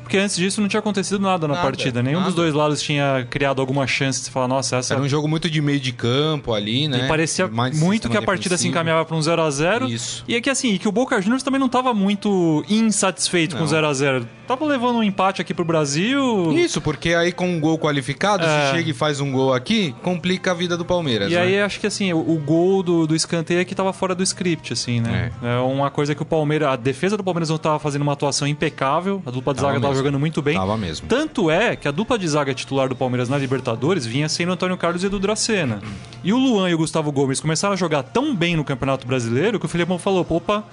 Porque 0.08 0.18
antes 0.18 0.38
disso 0.38 0.62
não 0.62 0.68
tinha 0.68 0.80
acontecido 0.80 1.20
nada 1.20 1.48
na 1.48 1.56
Nada, 1.56 1.66
partida. 1.66 2.02
Nenhum 2.02 2.20
nada. 2.20 2.28
dos 2.28 2.36
dois 2.36 2.54
lados 2.54 2.82
tinha 2.82 3.28
criado 3.30 3.60
alguma 3.60 3.86
chance 3.86 4.24
de 4.24 4.30
falar, 4.32 4.48
nossa, 4.48 4.78
essa 4.78 4.94
Era 4.94 5.04
um 5.04 5.08
jogo 5.10 5.28
muito 5.28 5.50
de 5.50 5.62
meio 5.62 5.80
de 5.80 5.92
campo 5.92 6.54
ali, 6.54 6.88
né? 6.88 7.06
E 7.06 7.08
parecia 7.08 7.48
Mais 7.48 7.78
muito 7.80 8.10
que 8.10 8.16
a 8.18 8.22
partida 8.22 8.56
se 8.58 8.64
defensivo. 8.64 8.72
encaminhava 8.72 9.06
para 9.06 9.16
um 9.16 9.22
0 9.22 9.42
a 9.42 9.50
0 9.52 9.90
Isso. 9.90 10.24
E 10.28 10.36
é 10.36 10.42
que 10.42 10.50
assim, 10.50 10.74
e 10.74 10.80
que 10.80 10.88
o 10.88 10.92
Boca 10.92 11.20
Juniors 11.22 11.44
também 11.44 11.60
não 11.60 11.68
estava 11.68 11.94
muito 11.94 12.64
insatisfeito 12.70 13.56
com 13.56 13.62
o 13.64 13.66
Não. 13.66 13.68
0 13.72 13.88
a 13.88 13.94
0 13.94 14.28
Tava 14.48 14.66
levando 14.66 14.96
um 15.00 15.04
empate 15.04 15.42
aqui 15.42 15.54
pro 15.54 15.66
Brasil. 15.66 16.54
Isso, 16.54 16.80
porque 16.80 17.14
aí 17.14 17.34
com 17.34 17.50
um 17.50 17.60
gol 17.60 17.78
qualificado, 17.78 18.46
É. 18.46 18.70
se 18.70 18.78
chega 18.78 18.92
e 18.92 18.94
faz 18.94 19.20
um 19.20 19.30
gol 19.30 19.54
aqui, 19.54 19.94
complica 20.02 20.52
a 20.52 20.54
vida 20.54 20.78
do 20.78 20.86
Palmeiras. 20.86 21.30
E 21.30 21.36
né? 21.36 21.42
aí 21.42 21.60
acho 21.60 21.82
que 21.82 21.88
assim, 21.88 22.14
o, 22.14 22.20
o 22.20 22.38
gol 22.40 22.82
do, 22.82 23.06
do 23.06 23.14
escanteio 23.14 23.60
é 23.60 23.66
que 23.66 23.76
tava 23.76 23.92
fora 23.92 24.16
do 24.16 24.24
script, 24.24 24.72
assim, 24.72 25.02
né? 25.02 25.34
É. 25.44 25.58
uma 25.58 25.90
coisa 25.92 26.16
que 26.16 26.22
o 26.22 26.26
Palmeiras. 26.26 26.70
A 26.70 26.76
defesa 26.78 27.18
do 27.18 27.24
Palmeiras 27.26 27.50
não 27.50 27.58
tava 27.58 27.78
fazendo 27.78 28.04
uma 28.04 28.14
atuação 28.14 28.48
impecável. 28.48 29.22
A 29.26 29.32
dupla 29.32 29.54
de 29.54 29.60
zaga 29.60 29.82
tava. 29.82 29.94
Jogando 29.98 30.20
muito 30.20 30.42
bem. 30.42 30.56
Tava 30.56 30.78
mesmo. 30.78 31.08
Tanto 31.08 31.50
é 31.52 31.76
que 31.76 31.88
a 31.88 31.92
dupla 31.92 32.18
de 32.18 32.28
zaga 32.28 32.54
titular 32.54 32.88
do 32.88 32.96
Palmeiras 32.96 33.28
na 33.28 33.38
Libertadores 33.38 34.06
vinha 34.06 34.30
sendo 34.30 34.52
Antônio 34.52 34.78
Carlos 34.78 35.04
e 35.04 35.08
Edu 35.08 35.20
Dracena. 35.20 35.82
E 36.24 36.32
o 36.32 36.38
Luan 36.38 36.70
e 36.70 36.74
o 36.74 36.78
Gustavo 36.78 37.12
Gomes 37.12 37.40
começaram 37.40 37.74
a 37.74 37.78
jogar 37.78 38.04
tão 38.04 38.36
bem 38.36 38.56
no 38.56 38.64
Campeonato 38.64 39.06
Brasileiro 39.08 39.60
que 39.60 39.66
o 39.66 39.70
Filipão 39.70 39.98
falou: 39.98 40.26
opa, 40.30 40.64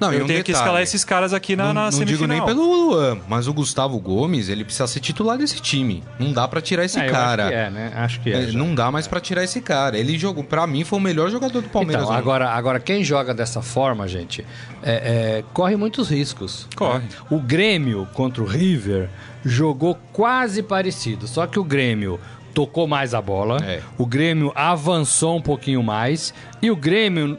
Não, 0.00 0.12
eu 0.12 0.24
um 0.24 0.26
tenho 0.26 0.44
que 0.44 0.52
detalhe, 0.52 0.64
escalar 0.64 0.82
esses 0.82 1.04
caras 1.04 1.32
aqui 1.32 1.56
na, 1.56 1.66
não, 1.66 1.74
na 1.74 1.84
não 1.86 1.92
semifinal. 1.92 2.18
digo 2.20 2.32
nem 2.32 2.44
pelo 2.44 2.64
Luan, 2.90 3.18
mas 3.28 3.48
o 3.48 3.52
Gustavo 3.52 3.98
Gomes, 3.98 4.48
ele 4.48 4.64
precisa 4.64 4.86
ser 4.86 5.00
titular 5.00 5.36
desse 5.36 5.60
time. 5.60 6.04
Não 6.18 6.32
dá 6.32 6.46
pra 6.46 6.60
tirar 6.60 6.84
esse 6.84 6.98
É, 7.00 7.08
cara. 7.08 7.42
Acho 7.44 7.50
que 7.52 7.54
é, 7.58 7.70
né? 7.70 7.92
Acho 7.96 8.20
que 8.20 8.30
é. 8.32 8.42
É, 8.44 8.52
não 8.52 8.74
dá 8.74 8.90
mais 8.90 9.06
pra 9.06 9.20
tirar 9.20 9.42
esse 9.44 9.60
cara. 9.60 9.98
Ele 9.98 10.16
jogou, 10.18 10.44
para 10.44 10.66
mim, 10.66 10.84
foi 10.84 10.98
o 10.98 11.02
melhor 11.02 11.30
jogador 11.30 11.60
do 11.62 11.68
Palmeiras. 11.68 12.04
Então, 12.04 12.14
agora, 12.16 12.48
agora, 12.50 12.78
quem 12.78 13.02
joga 13.02 13.34
dessa 13.34 13.60
forma, 13.60 14.06
gente, 14.06 14.44
é- 14.82 15.38
é, 15.38 15.44
corre 15.52 15.74
muitos 15.76 16.08
riscos. 16.08 16.68
Corre. 16.76 17.02
O 17.30 17.40
Grêmio 17.40 18.06
contra 18.14 18.42
o 18.42 18.46
River 18.46 19.08
jogou 19.44 19.98
quase 20.12 20.62
parecido, 20.62 21.26
só 21.26 21.46
que 21.46 21.58
o 21.58 21.64
Grêmio 21.64 22.20
tocou 22.54 22.86
mais 22.88 23.14
a 23.14 23.20
bola, 23.22 23.58
É. 23.64 23.80
o 23.96 24.04
Grêmio 24.04 24.52
avançou 24.54 25.36
um 25.36 25.42
pouquinho 25.42 25.82
mais 25.82 26.34
e 26.60 26.70
o 26.70 26.76
Grêmio, 26.76 27.38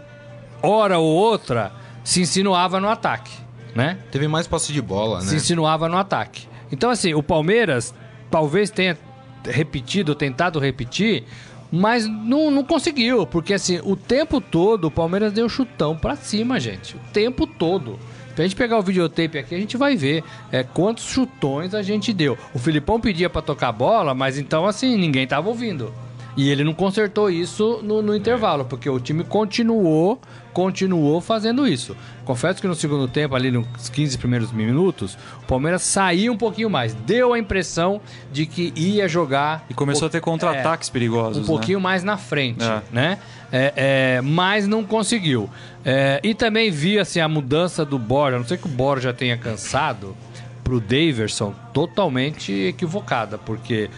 hora 0.61 0.97
ou 0.97 1.07
outra, 1.13 1.71
se 2.09 2.21
insinuava 2.21 2.79
no 2.79 2.89
ataque, 2.89 3.31
né? 3.75 3.99
Teve 4.11 4.27
mais 4.27 4.47
posse 4.47 4.73
de 4.73 4.81
bola, 4.81 5.21
se 5.21 5.29
né? 5.29 5.35
insinuava 5.35 5.87
no 5.87 5.95
ataque. 5.95 6.47
Então, 6.71 6.89
assim, 6.89 7.13
o 7.13 7.21
Palmeiras 7.21 7.93
talvez 8.31 8.71
tenha 8.71 8.97
repetido, 9.45 10.15
tentado 10.15 10.57
repetir, 10.57 11.23
mas 11.71 12.07
não, 12.07 12.49
não 12.49 12.63
conseguiu, 12.63 13.27
porque 13.27 13.53
assim, 13.53 13.79
o 13.83 13.95
tempo 13.95 14.41
todo 14.41 14.85
o 14.85 14.91
Palmeiras 14.91 15.31
deu 15.31 15.47
chutão 15.47 15.95
pra 15.95 16.15
cima, 16.15 16.59
gente. 16.59 16.95
O 16.95 16.99
tempo 17.13 17.45
todo. 17.45 17.99
Se 18.35 18.41
a 18.41 18.43
gente 18.43 18.55
pegar 18.55 18.79
o 18.79 18.81
videotape 18.81 19.37
aqui, 19.37 19.53
a 19.53 19.59
gente 19.59 19.77
vai 19.77 19.95
ver 19.95 20.23
é, 20.51 20.63
quantos 20.63 21.03
chutões 21.03 21.75
a 21.75 21.83
gente 21.83 22.11
deu. 22.11 22.35
O 22.55 22.57
Filipão 22.57 22.99
pedia 22.99 23.29
pra 23.29 23.43
tocar 23.43 23.71
bola, 23.71 24.15
mas 24.15 24.39
então 24.39 24.65
assim, 24.65 24.97
ninguém 24.97 25.27
tava 25.27 25.47
ouvindo. 25.47 25.93
E 26.37 26.49
ele 26.49 26.63
não 26.63 26.73
consertou 26.73 27.29
isso 27.29 27.81
no, 27.83 28.01
no 28.01 28.15
intervalo, 28.15 28.63
porque 28.63 28.89
o 28.89 28.99
time 28.99 29.23
continuou, 29.23 30.19
continuou 30.53 31.19
fazendo 31.19 31.67
isso. 31.67 31.97
Confesso 32.23 32.61
que 32.61 32.67
no 32.67 32.75
segundo 32.75 33.07
tempo, 33.07 33.35
ali 33.35 33.51
nos 33.51 33.89
15 33.89 34.17
primeiros 34.17 34.51
minutos, 34.51 35.17
o 35.43 35.45
Palmeiras 35.45 35.81
saiu 35.81 36.31
um 36.31 36.37
pouquinho 36.37 36.69
mais. 36.69 36.93
Deu 36.93 37.33
a 37.33 37.39
impressão 37.39 37.99
de 38.31 38.45
que 38.45 38.71
ia 38.75 39.07
jogar. 39.07 39.65
E 39.69 39.73
começou 39.73 40.05
a 40.07 40.09
ter 40.09 40.21
contra-ataques 40.21 40.89
perigosos. 40.89 41.37
Um 41.37 41.41
né? 41.41 41.47
pouquinho 41.47 41.81
mais 41.81 42.03
na 42.03 42.17
frente, 42.17 42.63
É. 42.63 42.81
né? 42.91 43.17
É, 43.51 43.73
é, 44.17 44.21
mas 44.21 44.67
não 44.67 44.83
conseguiu. 44.83 45.49
É, 45.83 46.19
e 46.23 46.35
também 46.35 46.69
vi 46.69 46.99
assim, 46.99 47.19
a 47.19 47.27
mudança 47.27 47.83
do 47.83 47.97
Borja. 47.97 48.35
A 48.35 48.39
não 48.39 48.45
sei 48.47 48.57
que 48.57 48.67
o 48.67 48.69
Borja 48.69 49.11
tenha 49.11 49.35
cansado 49.37 50.15
pro 50.63 50.79
Daverson 50.79 51.53
totalmente 51.73 52.53
equivocada, 52.53 53.39
porque 53.39 53.89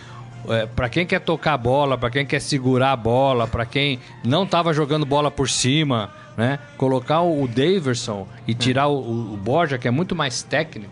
é, 0.49 0.65
para 0.65 0.89
quem 0.89 1.05
quer 1.05 1.19
tocar 1.19 1.53
a 1.53 1.57
bola, 1.57 1.97
para 1.97 2.09
quem 2.09 2.25
quer 2.25 2.39
segurar 2.39 2.91
a 2.91 2.95
bola, 2.95 3.47
para 3.47 3.65
quem 3.65 3.99
não 4.23 4.45
tava 4.45 4.73
jogando 4.73 5.05
bola 5.05 5.29
por 5.29 5.49
cima, 5.49 6.11
né? 6.37 6.59
Colocar 6.77 7.21
o, 7.21 7.47
Daverson 7.47 8.27
e 8.47 8.53
tirar 8.53 8.87
o, 8.87 9.33
o 9.33 9.37
Borja, 9.37 9.77
que 9.77 9.87
é 9.87 9.91
muito 9.91 10.15
mais 10.15 10.41
técnico, 10.43 10.91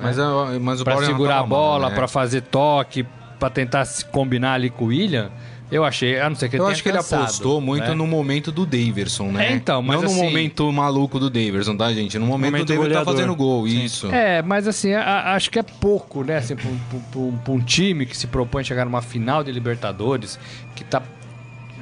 Mas, 0.00 0.18
é- 0.18 0.58
mas 0.60 0.80
o 0.80 0.84
para 0.84 1.04
segurar 1.04 1.40
a 1.40 1.42
bola, 1.42 1.88
né? 1.90 1.94
para 1.94 2.08
fazer 2.08 2.42
toque, 2.42 3.04
para 3.38 3.50
tentar 3.50 3.84
se 3.84 4.04
combinar 4.04 4.54
ali 4.54 4.70
com 4.70 4.84
o 4.84 4.88
William, 4.88 5.30
eu 5.70 5.84
achei, 5.84 6.18
a 6.20 6.28
não 6.28 6.36
ser 6.36 6.48
que 6.48 6.56
ele 6.56 6.62
Eu 6.62 6.66
acho 6.68 6.82
que 6.82 6.88
ele 6.88 6.96
cansado, 6.98 7.22
apostou 7.24 7.60
muito 7.60 7.88
né? 7.88 7.94
no 7.94 8.06
momento 8.06 8.52
do 8.52 8.64
Daverson, 8.64 9.32
né? 9.32 9.48
É, 9.48 9.52
então, 9.52 9.82
mas 9.82 9.96
Não 9.96 10.02
no 10.04 10.10
assim- 10.10 10.22
momento 10.24 10.72
maluco 10.72 11.18
do 11.18 11.28
Daverson, 11.28 11.76
tá, 11.76 11.92
gente? 11.92 12.18
No 12.18 12.26
momento, 12.26 12.52
Momento 12.52 12.66
do 12.68 12.74
Daverson 12.74 12.98
tá 12.98 13.04
fazendo 13.04 13.34
gol, 13.34 13.66
Sim. 13.68 13.84
isso. 13.84 14.06
É, 14.12 14.42
mas 14.42 14.68
assim, 14.68 14.92
a- 14.92 15.02
a- 15.02 15.34
acho 15.34 15.50
que 15.50 15.58
é 15.58 15.62
pouco, 15.62 16.22
né? 16.22 16.36
Assim, 16.38 16.54
um- 16.54 17.00
pra 17.10 17.20
um- 17.20 17.36
pra 17.38 17.52
um 17.52 17.60
time 17.60 18.06
que 18.06 18.16
se 18.16 18.26
propõe 18.26 18.60
a 18.60 18.64
chegar 18.64 18.84
numa 18.84 19.02
final 19.02 19.42
de 19.42 19.50
Libertadores, 19.52 20.38
que 20.74 20.84
tá 20.84 21.02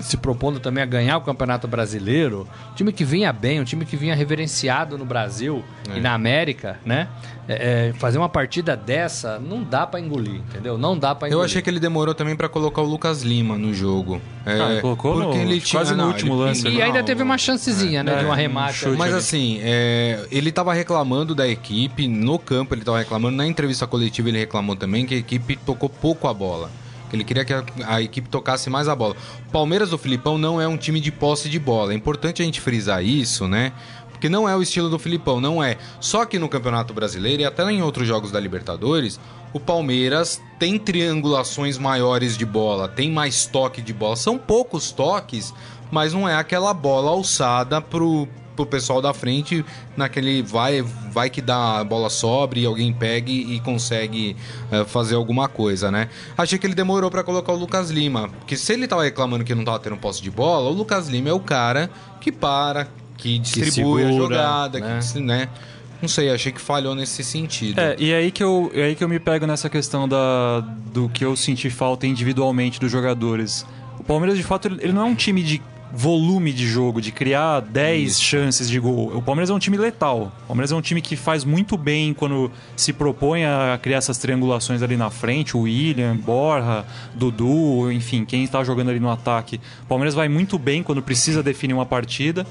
se 0.01 0.17
propondo 0.17 0.59
também 0.61 0.83
a 0.83 0.87
ganhar 0.87 1.17
o 1.17 1.21
Campeonato 1.21 1.67
Brasileiro, 1.69 2.47
um 2.71 2.75
time 2.75 2.93
que 2.93 3.05
vinha 3.05 3.33
bem, 3.33 3.61
um 3.61 3.65
time 3.65 3.85
que 3.85 3.97
vinha 3.97 4.15
reverenciado 4.15 4.97
no 4.99 5.05
Brasil 5.05 5.65
É. 5.89 5.99
e 5.99 6.01
na 6.01 6.13
América, 6.15 6.79
né? 6.85 7.09
É, 7.47 7.89
é, 7.91 7.93
fazer 7.99 8.17
uma 8.17 8.29
partida 8.29 8.75
dessa 8.75 9.39
não 9.39 9.63
dá 9.63 9.87
pra 9.87 10.01
engolir, 10.01 10.37
entendeu? 10.37 10.79
Não 10.79 10.99
dá 10.99 11.15
pra 11.15 11.29
Eu 11.29 11.33
engolir. 11.33 11.45
achei 11.47 11.61
que 11.63 11.69
ele 11.69 11.79
demorou 11.79 12.15
também 12.15 12.35
pra 12.35 12.49
colocar 12.49 12.81
o 12.81 12.87
Lucas 12.87 13.23
Lima 13.23 13.59
no 13.59 13.75
jogo. 13.75 14.21
É, 14.47 14.61
Ah, 14.61 14.73
ele 14.73 14.81
colocou 14.81 15.15
no- 15.19 15.61
quase 15.71 15.95
no 15.95 16.07
último 16.07 16.35
lance, 16.35 16.67
E 16.67 16.79
Não, 16.79 16.83
ainda 16.85 17.03
teve 17.03 17.23
uma 17.23 17.37
chancezinha, 17.37 18.03
né? 18.03 18.15
É, 18.15 18.19
de 18.21 18.25
um 18.25 18.29
um 18.29 18.33
arremate. 18.33 18.75
chute 18.79 18.97
Mas 18.99 19.11
ali. 19.11 19.19
assim, 19.19 19.59
é, 19.63 20.27
ele 20.31 20.51
tava 20.53 20.73
reclamando 20.73 21.35
da 21.35 21.47
equipe, 21.47 22.09
no 22.09 22.39
campo 22.39 22.75
ele 22.75 22.83
tava 22.83 22.99
reclamando, 22.99 23.37
na 23.37 23.47
entrevista 23.47 23.87
coletiva 23.87 24.29
ele 24.29 24.39
reclamou 24.39 24.75
também 24.75 25.05
que 25.05 25.15
a 25.15 25.19
equipe 25.19 25.57
tocou 25.57 25.89
pouco 25.91 26.27
a 26.29 26.33
bola. 26.35 26.71
Que 27.09 27.17
ele 27.17 27.25
queria 27.25 27.45
que 27.45 27.53
a, 27.53 27.65
a 27.87 28.03
equipe 28.03 28.29
tocasse 28.29 28.69
mais 28.71 28.89
a 28.89 28.95
bola. 28.95 29.17
O 29.49 29.51
Palmeiras 29.51 29.91
do 29.91 29.99
Filipão 29.99 30.39
não 30.39 30.61
é 30.61 30.67
um 30.67 30.77
time 30.77 31.01
de 31.01 31.13
posse 31.13 31.49
de 31.49 31.59
bola. 31.59 31.93
É 31.93 31.97
importante 31.97 32.43
a 32.43 32.45
gente 32.45 32.61
frisar 32.61 33.05
isso, 33.05 33.47
né? 33.47 33.73
Porque 34.11 34.29
não 34.29 34.49
é 34.49 34.57
o 34.57 34.63
estilo 34.63 34.89
do 34.89 34.99
Filipão, 34.99 35.41
não 35.41 35.63
é. 35.63 35.77
Só 36.01 36.25
que 36.25 36.39
no 36.39 36.49
Campeonato 36.49 36.95
Brasileiro 36.95 37.43
e 37.43 37.45
até 37.45 37.63
em 37.71 37.83
outros 37.83 38.09
jogos 38.09 38.31
da 38.31 38.41
Libertadores, 38.41 39.21
o 39.53 39.61
Palmeiras 39.61 40.41
tem 40.59 40.79
triangulações 40.79 41.77
maiores 41.77 42.37
de 42.37 42.47
bola, 42.47 42.89
tem 42.89 43.11
mais 43.11 43.47
toque 43.47 43.83
de 43.83 43.93
bola. 43.93 44.17
São 44.17 44.39
poucos 44.39 44.91
toques, 44.91 45.53
mas 45.91 46.15
não 46.15 46.29
é 46.29 46.35
aquela 46.35 46.73
bola 46.73 47.11
alçada 47.11 47.81
pro, 47.81 48.27
pro 48.55 48.67
pessoal 48.67 49.03
da 49.03 49.13
frente, 49.13 49.65
naquele 49.97 50.43
vai, 50.43 50.83
vai 50.83 51.29
que 51.29 51.41
dá 51.41 51.81
a 51.81 51.85
bola 51.85 52.09
sobre 52.09 52.61
e 52.61 52.67
alguém 52.67 52.93
pegue 52.93 53.55
e 53.55 53.61
consegue 53.61 54.37
eh, 54.71 54.85
fazer 54.85 55.15
alguma 55.15 55.49
coisa, 55.49 55.91
né? 55.91 56.09
Achei 56.37 56.59
que 56.59 56.67
ele 56.67 56.75
demorou 56.75 57.11
pra 57.11 57.23
colocar 57.23 57.53
o 57.53 57.57
Lucas 57.57 57.91
Lima, 57.91 58.29
porque 58.29 58.57
se 58.57 58.73
ele 58.73 58.87
tava 58.87 59.05
reclamando 59.05 59.45
que 59.45 59.55
não 59.55 59.65
tava 59.65 59.79
tendo 59.79 59.97
posse 59.97 60.23
de 60.23 60.31
bola, 60.31 60.71
o 60.71 60.73
Lucas 60.73 61.09
Lima 61.09 61.29
é 61.29 61.33
o 61.33 61.41
cara 61.41 61.91
que 62.21 62.31
para, 62.31 62.89
que 63.17 63.39
distribui 63.39 64.03
a 64.03 64.07
segura, 64.09 64.13
jogada, 64.13 64.81
né? 64.81 65.01
que, 65.01 65.21
né? 65.21 65.49
Não 66.01 66.09
sei, 66.09 66.31
achei 66.31 66.53
que 66.53 66.61
falhou 66.61 66.95
nesse 66.95 67.25
sentido. 67.25 67.81
É, 67.81 67.97
e 67.99 68.13
aí 68.13 68.31
que 68.31 68.43
eu, 68.43 68.71
é 68.75 68.85
aí 68.85 68.95
que 68.95 69.03
eu 69.03 69.09
me 69.09 69.19
pego 69.19 69.47
nessa 69.47 69.71
questão 69.71 70.07
da, 70.07 70.61
do 70.93 71.09
que 71.09 71.25
eu 71.25 71.35
senti 71.35 71.71
falta 71.71 72.07
individualmente 72.07 72.79
dos 72.79 72.93
jogadores. 72.93 73.65
O 73.99 74.05
Palmeiras, 74.05 74.37
de 74.37 74.45
fato, 74.45 74.69
ele 74.69 74.79
ele 74.83 74.93
não 74.93 75.03
é 75.03 75.05
um 75.05 75.15
time 75.15 75.43
de 75.43 75.63
volume 75.95 76.53
de 76.53 76.67
jogo, 76.67 77.01
de 77.01 77.13
criar 77.13 77.61
10 77.61 78.21
chances 78.21 78.69
de 78.69 78.81
gol. 78.81 79.17
O 79.17 79.23
Palmeiras 79.23 79.51
é 79.51 79.55
um 79.55 79.59
time 79.59 79.77
letal. 79.77 80.33
O 80.45 80.47
Palmeiras 80.49 80.73
é 80.73 80.75
um 80.75 80.81
time 80.81 81.01
que 81.01 81.15
faz 81.15 81.45
muito 81.45 81.77
bem 81.77 82.13
quando 82.13 82.51
se 82.77 82.93
propõe 82.93 83.45
a 83.45 83.79
criar 83.81 83.99
essas 83.99 84.19
triangulações 84.19 84.83
ali 84.83 84.97
na 84.97 85.09
frente. 85.09 85.57
O 85.57 85.61
William, 85.61 86.17
Borja, 86.17 86.85
Dudu, 87.15 87.93
enfim, 87.93 88.25
quem 88.25 88.43
está 88.43 88.65
jogando 88.65 88.91
ali 88.91 88.99
no 88.99 89.11
ataque. 89.11 89.61
O 89.85 89.87
Palmeiras 89.87 90.15
vai 90.15 90.29
muito 90.29 90.59
bem 90.59 90.83
quando 90.83 91.01
precisa 91.01 91.43
definir 91.43 91.75
uma 91.75 91.87
partida. 91.87 92.45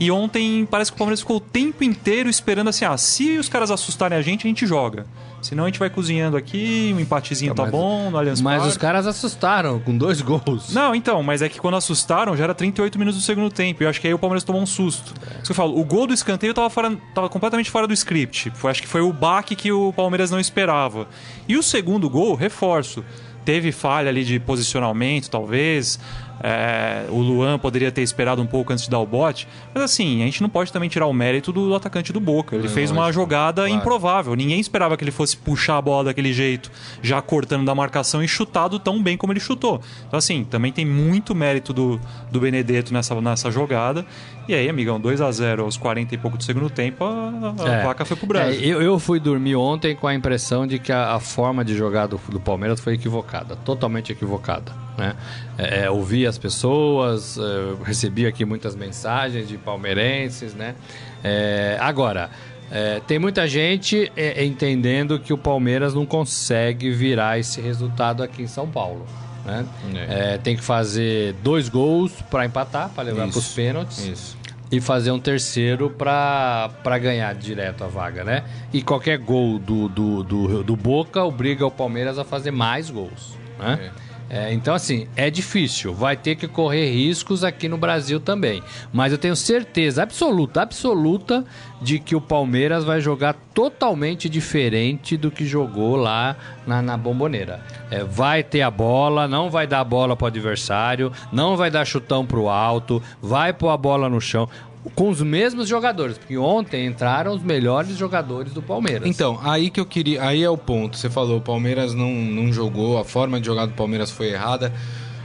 E 0.00 0.10
ontem 0.10 0.66
parece 0.68 0.90
que 0.90 0.96
o 0.96 0.98
Palmeiras 0.98 1.20
ficou 1.20 1.36
o 1.36 1.40
tempo 1.40 1.84
inteiro 1.84 2.28
esperando 2.30 2.68
assim: 2.68 2.86
ah, 2.86 2.96
se 2.96 3.36
os 3.36 3.48
caras 3.50 3.70
assustarem 3.70 4.16
a 4.16 4.22
gente, 4.22 4.46
a 4.46 4.48
gente 4.48 4.66
joga. 4.66 5.06
Senão 5.42 5.64
a 5.64 5.66
gente 5.68 5.78
vai 5.78 5.88
cozinhando 5.88 6.36
aqui, 6.36 6.92
um 6.94 7.00
empatezinho 7.00 7.54
tá, 7.54 7.62
mas- 7.62 7.70
bom, 7.72 8.10
no 8.10 8.18
Allianz 8.18 8.42
Mas 8.42 8.56
Parque. 8.58 8.68
os 8.72 8.76
caras 8.76 9.06
assustaram 9.06 9.78
com 9.80 9.96
dois 9.96 10.20
gols. 10.20 10.72
Não, 10.72 10.94
então, 10.94 11.22
mas 11.22 11.40
é 11.40 11.48
que 11.48 11.58
quando 11.58 11.76
assustaram 11.76 12.36
já 12.36 12.44
era 12.44 12.54
38 12.54 12.98
minutos 12.98 13.20
do 13.20 13.24
segundo 13.24 13.50
tempo. 13.50 13.82
E 13.82 13.84
eu 13.84 13.88
acho 13.90 14.00
que 14.00 14.06
aí 14.06 14.12
o 14.12 14.18
Palmeiras 14.18 14.44
tomou 14.44 14.60
um 14.60 14.66
susto. 14.66 15.14
Isso 15.36 15.44
que 15.44 15.50
eu 15.52 15.54
falo, 15.56 15.78
o 15.78 15.84
gol 15.84 16.06
do 16.06 16.12
escanteio 16.12 16.52
tava, 16.52 16.68
fora, 16.68 16.94
tava 17.14 17.28
completamente 17.30 17.70
fora 17.70 17.86
do 17.86 17.94
script. 17.94 18.50
Foi, 18.54 18.70
acho 18.70 18.82
que 18.82 18.88
foi 18.88 19.00
o 19.00 19.12
baque 19.14 19.56
que 19.56 19.72
o 19.72 19.92
Palmeiras 19.94 20.30
não 20.30 20.38
esperava. 20.40 21.08
E 21.48 21.56
o 21.56 21.62
segundo 21.62 22.08
gol, 22.10 22.34
reforço. 22.34 23.02
Teve 23.42 23.72
falha 23.72 24.10
ali 24.10 24.22
de 24.24 24.38
posicionamento, 24.38 25.30
talvez. 25.30 25.98
É, 26.42 27.04
o 27.10 27.18
Luan 27.20 27.58
poderia 27.58 27.92
ter 27.92 28.02
esperado 28.02 28.40
um 28.40 28.46
pouco 28.46 28.72
antes 28.72 28.84
de 28.84 28.90
dar 28.90 28.98
o 28.98 29.06
bote. 29.06 29.46
Mas 29.74 29.82
assim, 29.84 30.22
a 30.22 30.24
gente 30.24 30.40
não 30.42 30.48
pode 30.48 30.72
também 30.72 30.88
tirar 30.88 31.06
o 31.06 31.12
mérito 31.12 31.52
do 31.52 31.74
atacante 31.74 32.12
do 32.12 32.20
Boca. 32.20 32.56
Ele 32.56 32.66
É 32.66 32.70
fez 32.70 32.90
uma 32.90 33.02
lógico, 33.02 33.20
jogada 33.22 33.62
claro. 33.62 33.74
improvável. 33.74 34.34
Ninguém 34.34 34.58
esperava 34.58 34.96
que 34.96 35.04
ele 35.04 35.10
fosse 35.10 35.36
puxar 35.36 35.76
a 35.76 35.82
bola 35.82 36.04
daquele 36.04 36.32
jeito, 36.32 36.70
já 37.02 37.20
cortando 37.20 37.64
da 37.66 37.74
marcação 37.74 38.22
e 38.22 38.28
chutado 38.28 38.78
tão 38.78 39.02
bem 39.02 39.16
como 39.16 39.32
ele 39.32 39.40
chutou. 39.40 39.80
Então, 40.06 40.18
assim, 40.18 40.44
também 40.44 40.72
tem 40.72 40.86
muito 40.86 41.34
mérito 41.34 41.72
do, 41.72 42.00
do 42.30 42.40
Benedetto 42.40 42.92
nessa, 42.92 43.18
nessa 43.20 43.50
jogada. 43.50 44.04
E 44.48 44.54
aí, 44.54 44.68
amigão, 44.68 44.98
2 44.98 45.20
a 45.20 45.30
0 45.30 45.62
aos 45.64 45.76
40 45.76 46.14
e 46.14 46.18
pouco 46.18 46.36
do 46.36 46.42
segundo 46.42 46.68
tempo, 46.70 47.04
a, 47.04 47.54
a 47.64 47.68
É. 47.68 47.82
placa 47.82 48.04
foi 48.04 48.16
pro 48.16 48.26
É, 48.26 48.28
Brasil. 48.28 48.60
eu, 48.62 48.82
eu 48.82 48.98
fui 48.98 49.20
dormir 49.20 49.54
ontem 49.56 49.94
com 49.94 50.06
a 50.08 50.14
impressão 50.14 50.66
de 50.66 50.78
que 50.78 50.90
a, 50.90 51.14
a 51.14 51.20
forma 51.20 51.64
de 51.64 51.76
jogar 51.76 52.06
do, 52.06 52.18
do 52.30 52.40
Palmeiras 52.40 52.80
foi 52.80 52.94
equivocada, 52.94 53.54
totalmente 53.56 54.10
equivocada. 54.10 54.72
Né? 54.96 55.14
É, 55.58 55.84
é, 55.84 55.90
ouvi 55.90 56.26
as 56.26 56.38
pessoas, 56.38 57.38
é, 57.38 57.84
recebi 57.84 58.26
aqui 58.26 58.44
muitas 58.44 58.74
mensagens 58.74 59.48
de 59.48 59.56
palmeirenses. 59.56 60.54
Né? 60.54 60.74
É, 61.22 61.76
agora, 61.80 62.30
é, 62.70 63.00
tem 63.06 63.18
muita 63.18 63.48
gente 63.48 64.10
é, 64.16 64.44
entendendo 64.44 65.18
que 65.18 65.32
o 65.32 65.38
Palmeiras 65.38 65.92
não 65.92 66.06
consegue 66.06 66.90
virar 66.90 67.38
esse 67.38 67.60
resultado 67.60 68.22
aqui 68.22 68.42
em 68.42 68.46
São 68.46 68.68
Paulo. 68.68 69.06
Né? 69.44 69.66
É. 69.94 70.34
É, 70.34 70.38
tem 70.38 70.56
que 70.56 70.62
fazer 70.62 71.34
dois 71.42 71.68
gols 71.68 72.12
para 72.30 72.44
empatar, 72.44 72.90
para 72.90 73.04
levar 73.04 73.28
para 73.28 73.38
os 73.38 73.48
pênaltis. 73.48 74.04
Isso. 74.04 74.38
e 74.70 74.80
fazer 74.80 75.10
um 75.10 75.18
terceiro 75.18 75.90
pra 75.90 76.70
ganhar 77.00 77.34
direto 77.34 77.82
a 77.82 77.88
vaga, 77.88 78.22
né? 78.22 78.44
E 78.72 78.82
qualquer 78.82 79.18
gol 79.18 79.58
do, 79.58 79.88
do, 79.88 80.22
do, 80.22 80.62
do 80.62 80.76
Boca 80.76 81.24
obriga 81.24 81.66
o 81.66 81.70
Palmeiras 81.70 82.18
a 82.18 82.24
fazer 82.24 82.52
mais 82.52 82.88
gols, 82.88 83.36
né? 83.58 83.90
É, 83.96 84.09
então, 84.52 84.74
assim, 84.74 85.08
é 85.16 85.28
difícil. 85.28 85.92
Vai 85.92 86.16
ter 86.16 86.36
que 86.36 86.46
correr 86.46 86.88
riscos 86.92 87.42
aqui 87.42 87.68
no 87.68 87.76
Brasil 87.76 88.20
também. 88.20 88.62
Mas 88.92 89.10
eu 89.10 89.18
tenho 89.18 89.34
certeza 89.34 90.04
absoluta, 90.04 90.62
absoluta, 90.62 91.44
de 91.82 91.98
que 91.98 92.14
o 92.14 92.20
Palmeiras 92.20 92.84
vai 92.84 93.00
jogar 93.00 93.34
totalmente 93.52 94.28
diferente 94.28 95.16
do 95.16 95.30
que 95.30 95.44
jogou 95.44 95.96
lá 95.96 96.36
na, 96.64 96.80
na 96.80 96.96
bomboneira. 96.96 97.60
É, 97.90 98.04
vai 98.04 98.44
ter 98.44 98.62
a 98.62 98.70
bola, 98.70 99.26
não 99.26 99.50
vai 99.50 99.66
dar 99.66 99.80
a 99.80 99.84
bola 99.84 100.14
pro 100.14 100.28
adversário, 100.28 101.10
não 101.32 101.56
vai 101.56 101.70
dar 101.70 101.84
chutão 101.84 102.24
pro 102.24 102.48
alto, 102.48 103.02
vai 103.20 103.52
pôr 103.52 103.70
a 103.70 103.76
bola 103.76 104.08
no 104.08 104.20
chão 104.20 104.48
com 104.94 105.10
os 105.10 105.20
mesmos 105.20 105.68
jogadores, 105.68 106.16
porque 106.16 106.38
ontem 106.38 106.86
entraram 106.86 107.34
os 107.34 107.42
melhores 107.42 107.96
jogadores 107.96 108.52
do 108.52 108.62
Palmeiras. 108.62 109.06
Então, 109.06 109.38
aí 109.42 109.68
que 109.68 109.78
eu 109.78 109.86
queria. 109.86 110.24
Aí 110.24 110.42
é 110.42 110.48
o 110.48 110.56
ponto. 110.56 110.96
Você 110.96 111.10
falou, 111.10 111.38
o 111.38 111.40
Palmeiras 111.40 111.94
não, 111.94 112.10
não 112.10 112.52
jogou, 112.52 112.98
a 112.98 113.04
forma 113.04 113.40
de 113.40 113.46
jogar 113.46 113.66
do 113.66 113.74
Palmeiras 113.74 114.10
foi 114.10 114.28
errada. 114.28 114.72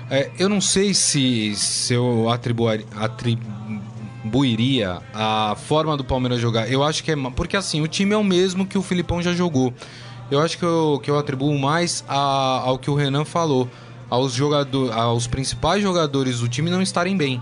É, 0.10 0.30
eu 0.38 0.50
não 0.50 0.62
sei 0.62 0.94
se, 0.94 1.56
se 1.56 1.94
eu 1.94 2.30
atribuir, 2.30 2.86
atribuiria 2.96 5.00
a 5.14 5.56
forma 5.56 5.96
do 5.96 6.04
Palmeiras 6.04 6.40
jogar. 6.40 6.70
Eu 6.70 6.84
acho 6.84 7.04
que 7.04 7.12
é. 7.12 7.16
Porque 7.36 7.56
assim, 7.56 7.82
o 7.82 7.88
time 7.88 8.14
é 8.14 8.18
o 8.18 8.24
mesmo 8.24 8.66
que 8.66 8.78
o 8.78 8.82
Filipão 8.82 9.22
já 9.22 9.34
jogou. 9.34 9.74
Eu 10.30 10.42
acho 10.42 10.58
que 10.58 10.66
eu, 10.66 11.00
que 11.02 11.10
eu 11.10 11.18
atribuo 11.18 11.58
mais 11.58 12.04
a, 12.08 12.62
ao 12.66 12.78
que 12.78 12.90
o 12.90 12.96
Renan 12.96 13.26
falou. 13.26 13.70
Aos, 14.08 14.34
jogador, 14.34 14.94
aos 14.94 15.26
principais 15.26 15.82
jogadores 15.82 16.40
do 16.40 16.48
time 16.48 16.70
não 16.70 16.82
estarem 16.82 17.18
bem. 17.18 17.42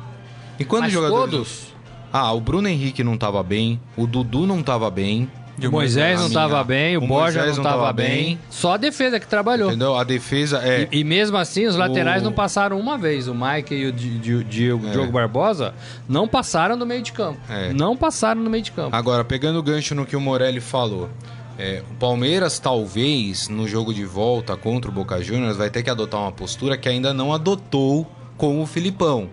E 0.58 0.63
quando 0.63 0.84
Mas 0.84 0.93
jogadores. 0.93 1.32
todos? 1.32 1.72
Ah, 2.13 2.32
o 2.32 2.39
Bruno 2.39 2.67
Henrique 2.70 3.03
não 3.03 3.17
tava 3.17 3.41
bem, 3.41 3.82
o 3.98 4.05
Dudu 4.08 4.46
não 4.46 4.62
tava 4.62 4.89
bem. 4.91 5.27
O 5.63 5.70
Moisés 5.70 6.20
não 6.20 6.27
estava 6.27 6.63
bem, 6.63 6.98
o, 6.98 7.03
o 7.03 7.08
Borja 7.08 7.41
não 7.43 7.50
estava 7.51 7.70
tava 7.70 7.93
bem. 7.93 8.08
bem. 8.25 8.39
Só 8.50 8.74
a 8.74 8.77
defesa 8.77 9.20
que 9.20 9.27
trabalhou. 9.27 9.70
Entendeu? 9.70 9.96
A 9.96 10.03
defesa 10.03 10.60
é. 10.63 10.88
E, 10.91 11.00
e 11.01 11.03
mesmo 11.03 11.38
assim, 11.38 11.65
os 11.67 11.75
laterais 11.75 12.24
O- 12.24 12.25
não 12.25 12.32
passaram 12.34 12.79
uma 12.79 12.98
vez. 12.98 13.27
O 13.27 13.36
Mike 13.36 13.74
e 13.75 13.86
o 13.86 13.91
Di- 13.91 14.17
Di- 14.17 14.43
Diego, 14.46 14.88
É. 14.88 14.91
Diogo 14.91 15.12
Barbosa 15.12 15.74
não 16.10 16.27
passaram 16.27 16.75
no 16.75 16.88
meio 16.88 17.03
de 17.03 17.12
campo. 17.12 17.39
É. 17.48 17.72
Não 17.72 17.96
passaram 17.96 18.41
no 18.41 18.50
meio 18.50 18.63
de 18.63 18.72
campo. 18.72 18.96
Agora, 18.96 19.24
pegando 19.24 19.60
o 19.60 19.63
gancho 19.63 19.93
no 19.93 20.05
que 20.08 20.15
o 20.15 20.22
Morelli 20.22 20.60
falou. 20.60 21.10
é, 21.55 21.84
o 21.91 21.93
Palmeiras, 22.00 22.58
talvez, 22.58 23.48
no 23.48 23.67
jogo 23.67 23.93
de 23.93 24.03
volta 24.05 24.58
contra 24.58 24.89
o 24.89 24.93
Boca 24.93 25.22
Juniors, 25.22 25.55
vai 25.55 25.70
ter 25.70 25.84
que 25.84 25.89
adotar 25.89 26.20
uma 26.20 26.32
postura 26.32 26.75
que 26.75 26.89
ainda 26.89 27.13
não 27.13 27.32
adotou 27.32 28.08
com 28.38 28.60
o 28.60 28.65
Filipão. 28.65 29.29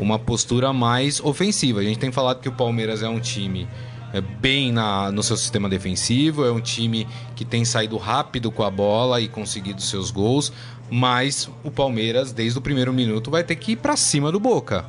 Uma 0.00 0.18
postura 0.18 0.72
mais 0.72 1.20
ofensiva. 1.20 1.80
A 1.80 1.82
gente 1.82 1.98
tem 1.98 2.10
falado 2.10 2.40
que 2.40 2.48
o 2.48 2.52
Palmeiras 2.52 3.02
é 3.02 3.08
um 3.08 3.20
time 3.20 3.68
é, 4.12 4.20
bem 4.20 4.72
na, 4.72 5.12
no 5.12 5.22
seu 5.22 5.36
sistema 5.36 5.68
defensivo, 5.68 6.44
é 6.44 6.50
um 6.50 6.60
time 6.60 7.06
que 7.36 7.44
tem 7.44 7.64
saído 7.64 7.96
rápido 7.96 8.50
com 8.50 8.62
a 8.62 8.70
bola 8.70 9.20
e 9.20 9.28
conseguido 9.28 9.80
seus 9.80 10.10
gols, 10.10 10.52
mas 10.90 11.48
o 11.62 11.70
Palmeiras, 11.70 12.32
desde 12.32 12.58
o 12.58 12.62
primeiro 12.62 12.92
minuto, 12.92 13.30
vai 13.30 13.44
ter 13.44 13.56
que 13.56 13.72
ir 13.72 13.76
pra 13.76 13.96
cima 13.96 14.32
do 14.32 14.40
Boca. 14.40 14.84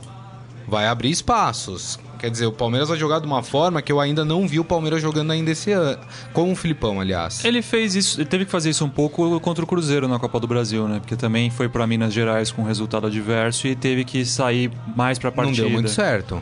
Vai 0.68 0.88
abrir 0.88 1.12
espaços. 1.12 2.00
Quer 2.22 2.30
dizer, 2.30 2.46
o 2.46 2.51
Palmeiras 2.51 2.88
vai 2.88 3.00
jogar 3.00 3.18
de 3.20 3.25
uma 3.25 3.42
forma 3.42 3.82
que 3.82 3.92
eu 3.92 4.00
ainda 4.00 4.24
não 4.24 4.48
vi 4.48 4.60
o 4.60 4.63
Palmeiras 4.63 5.01
jogando 5.01 5.32
ainda 5.32 5.50
esse 5.50 5.72
ano. 5.72 5.98
Com 6.32 6.51
o 6.51 6.56
Filipão, 6.56 7.01
aliás. 7.01 7.44
Ele 7.44 7.63
fez 7.63 7.96
isso, 7.96 8.22
ele 8.22 8.30
teve 8.30 8.46
que 8.46 8.51
fazer 8.51 8.70
isso 8.70 8.86
um 8.86 8.90
pouco 8.90 9.40
contra 9.40 9.63
o 9.63 9.68
Cruzeiro 9.68 10.08
na 10.08 10.20
Copa 10.20 10.40
do 10.40 10.46
Brasil, 10.46 10.88
né? 10.88 11.00
Porque 11.00 11.16
também 11.16 11.50
foi 11.50 11.68
pra 11.68 11.88
Minas 11.88 12.13
Gerais 12.13 12.51
com 12.51 12.62
resultado 12.62 13.08
adverso 13.08 13.66
e 13.68 13.75
teve 13.75 14.06
que 14.06 14.24
sair 14.24 14.70
mais 14.96 15.18
pra 15.18 15.32
Não 15.32 15.36
partida. 15.36 15.63
deu 15.63 15.70
muito 15.72 15.90
certo. 15.90 16.40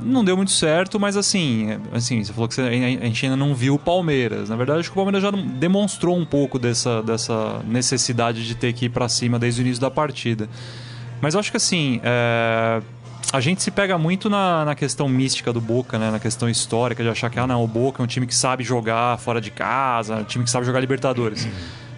Não 0.00 0.24
deu 0.24 0.36
muito 0.36 0.50
certo, 0.50 0.98
mas 0.98 1.16
assim, 1.16 1.78
assim, 1.92 2.24
você 2.24 2.32
falou 2.32 2.48
que 2.48 2.54
você- 2.54 2.62
a 2.62 2.72
gente 3.06 3.24
ainda 3.26 3.36
não 3.36 3.54
viu 3.54 3.74
o 3.74 3.78
Palmeiras. 3.78 4.48
Na 4.48 4.56
verdade, 4.56 4.80
acho 4.80 4.88
que 4.90 4.92
o 4.94 5.02
Palmeiras 5.02 5.22
já 5.22 5.30
demonstrou 5.30 6.16
um 6.16 6.24
pouco 6.24 6.58
dessa, 6.58 7.02
dessa 7.02 7.60
necessidade 7.66 8.46
de 8.46 8.54
ter 8.54 8.72
que 8.72 8.86
ir 8.86 8.88
pra 8.88 9.08
cima 9.08 9.38
desde 9.38 9.60
o 9.60 9.62
início 9.62 9.80
da 9.80 9.90
partida. 9.90 10.48
Mas 11.20 11.34
eu 11.34 11.40
acho 11.40 11.50
que 11.50 11.56
assim, 11.56 12.00
é, 12.02 12.82
a 13.32 13.40
gente 13.40 13.62
se 13.62 13.70
pega 13.70 13.98
muito 13.98 14.30
na, 14.30 14.64
na 14.64 14.74
questão 14.74 15.08
mística 15.08 15.52
do 15.52 15.60
Boca, 15.60 15.98
né? 15.98 16.10
Na 16.10 16.20
questão 16.20 16.48
histórica 16.48 17.02
de 17.02 17.08
achar 17.08 17.28
que 17.30 17.38
ah, 17.38 17.46
não, 17.46 17.64
o 17.64 17.66
Boca 17.68 18.00
é 18.00 18.04
um 18.04 18.06
time 18.06 18.26
que 18.26 18.34
sabe 18.34 18.62
jogar 18.62 19.18
fora 19.18 19.40
de 19.40 19.50
casa, 19.50 20.16
um 20.16 20.24
time 20.24 20.44
que 20.44 20.50
sabe 20.50 20.64
jogar 20.66 20.80
Libertadores. 20.80 21.48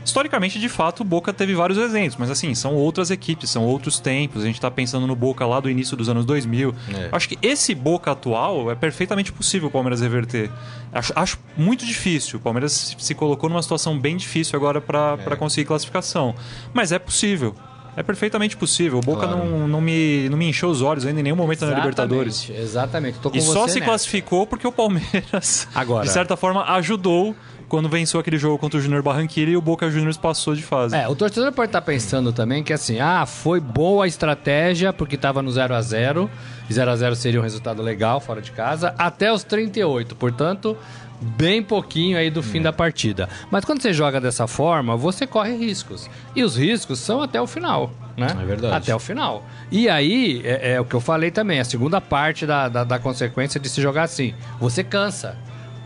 Historicamente, 0.05 0.61
de 0.61 0.69
fato, 0.69 1.01
o 1.01 1.05
Boca 1.05 1.33
teve 1.33 1.53
vários 1.53 1.77
exemplos, 1.77 2.17
mas 2.17 2.31
assim, 2.31 2.55
são 2.55 2.75
outras 2.75 3.11
equipes, 3.11 3.51
são 3.51 3.65
outros 3.65 3.99
tempos. 3.99 4.45
A 4.45 4.47
gente 4.47 4.61
tá 4.61 4.71
pensando 4.71 5.05
no 5.05 5.17
Boca 5.17 5.45
lá 5.45 5.59
do 5.59 5.69
início 5.69 5.97
dos 5.97 6.09
anos 6.09 6.25
2000. 6.25 6.73
É. 6.95 7.09
Acho 7.11 7.29
que 7.29 7.37
esse 7.43 7.75
Boca 7.75 8.13
atual 8.13 8.71
é 8.71 8.77
perfeitamente 8.77 9.33
possível 9.33 9.67
o 9.69 9.71
Palmeiras 9.71 10.01
reverter. 10.01 10.49
Acho, 10.93 11.13
acho 11.17 11.39
muito 11.57 11.85
difícil. 11.85 12.39
O 12.39 12.43
Palmeiras 12.43 12.71
se- 12.73 12.97
se 13.01 13.15
colocou 13.17 13.51
numa 13.51 13.61
situação 13.63 13.99
bem 13.99 14.17
difícil 14.17 14.57
agora 14.57 14.81
para 14.81 15.19
É. 15.29 15.35
conseguir 15.37 15.67
classificação. 15.67 16.37
Mas 16.73 16.93
é 16.93 17.01
possível. 17.01 17.55
É 17.97 18.03
perfeitamente 18.03 18.57
possível. 18.57 18.99
O 18.99 19.01
Boca 19.01 19.27
Claro. 19.27 19.45
não, 19.45 19.67
não, 19.67 19.81
me, 19.81 20.29
não 20.29 20.37
me 20.37 20.49
encheu 20.49 20.69
os 20.69 20.83
olhos 20.83 21.07
ainda 21.07 21.21
em 21.21 21.23
nenhum 21.23 21.37
momento 21.37 21.61
na 21.63 21.69
Exatamente, 21.69 21.83
Libertadores. 21.85 22.51
Exatamente. 22.51 23.19
Tô 23.21 23.31
com 23.31 23.37
E 23.39 23.41
só 23.41 23.63
você 23.63 23.73
se 23.73 23.79
nessa. 23.81 23.91
classificou 23.91 24.47
porque 24.47 24.67
o 24.67 24.73
Palmeiras, 24.73 25.67
Agora- 25.75 26.05
de 26.05 26.11
certa 26.13 26.37
forma, 26.37 26.63
ajudou 26.75 27.35
quando 27.69 27.89
venceu 27.89 28.21
aquele 28.21 28.39
jogo 28.39 28.59
contra 28.59 28.79
o 28.79 28.83
Júnior 28.83 29.03
Barranquilla 29.03 29.51
e 29.51 29.57
o 29.57 29.61
Boca 29.61 29.91
Juniors 29.91 30.17
passou 30.17 30.55
de 30.55 30.63
fase. 30.63 30.95
É, 30.95 31.09
o 31.09 31.17
torcedor 31.17 31.51
pode 31.53 31.71
estar 31.71 31.81
pensando 31.83 32.33
também 32.33 32.63
que 32.63 32.73
assim, 32.73 33.01
ah, 33.01 33.27
foi 33.27 33.59
boa 33.59 34.05
a 34.05 34.07
estratégia 34.07 34.93
porque 34.93 35.17
estava 35.17 35.43
no 35.43 35.51
0 35.51 35.75
a 35.75 35.81
0 35.83 36.31
e 36.71 36.73
0 36.75 36.91
a 36.91 36.97
0 36.97 37.17
seria 37.17 37.41
um 37.41 37.43
resultado 37.43 37.83
legal 37.83 38.21
fora 38.21 38.41
de 38.41 38.53
casa, 38.53 38.95
até 38.97 39.33
os 39.33 39.43
38. 39.43 40.15
Portanto, 40.15 40.77
bem 41.21 41.63
pouquinho 41.63 42.19
aí 42.19 42.31
do 42.31 42.43
fim 42.43 42.61
da 42.61 42.73
partida. 42.73 43.29
Mas 43.51 43.65
quando 43.65 43.81
você 43.83 43.93
joga 43.93 44.21
dessa 44.21 44.47
forma, 44.47 44.97
você 44.97 45.27
corre 45.27 45.57
riscos. 45.57 46.09
E 46.35 46.43
os 46.43 46.57
riscos 46.57 46.99
são 46.99 47.23
até 47.23 47.41
o 47.41 47.47
final, 47.47 47.91
né? 48.17 48.29
É 48.31 48.45
verdade. 48.45 48.75
Até 48.75 48.95
o 48.95 48.99
final. 48.99 49.45
E 49.71 49.89
aí, 49.89 50.43
é, 50.45 50.75
é 50.75 50.81
o 50.81 50.85
que 50.85 50.95
eu 50.95 51.01
falei 51.01 51.31
também, 51.31 51.61
a 51.61 51.65
segunda 51.65 52.01
parte 52.01 52.47
da, 52.47 52.69
da, 52.69 52.85
da 52.85 52.99
consequência 52.99 53.59
de 53.59 53.69
se 53.69 53.81
jogar 53.81 54.05
assim. 54.05 54.35
Você 54.61 54.85
cansa. 54.85 55.37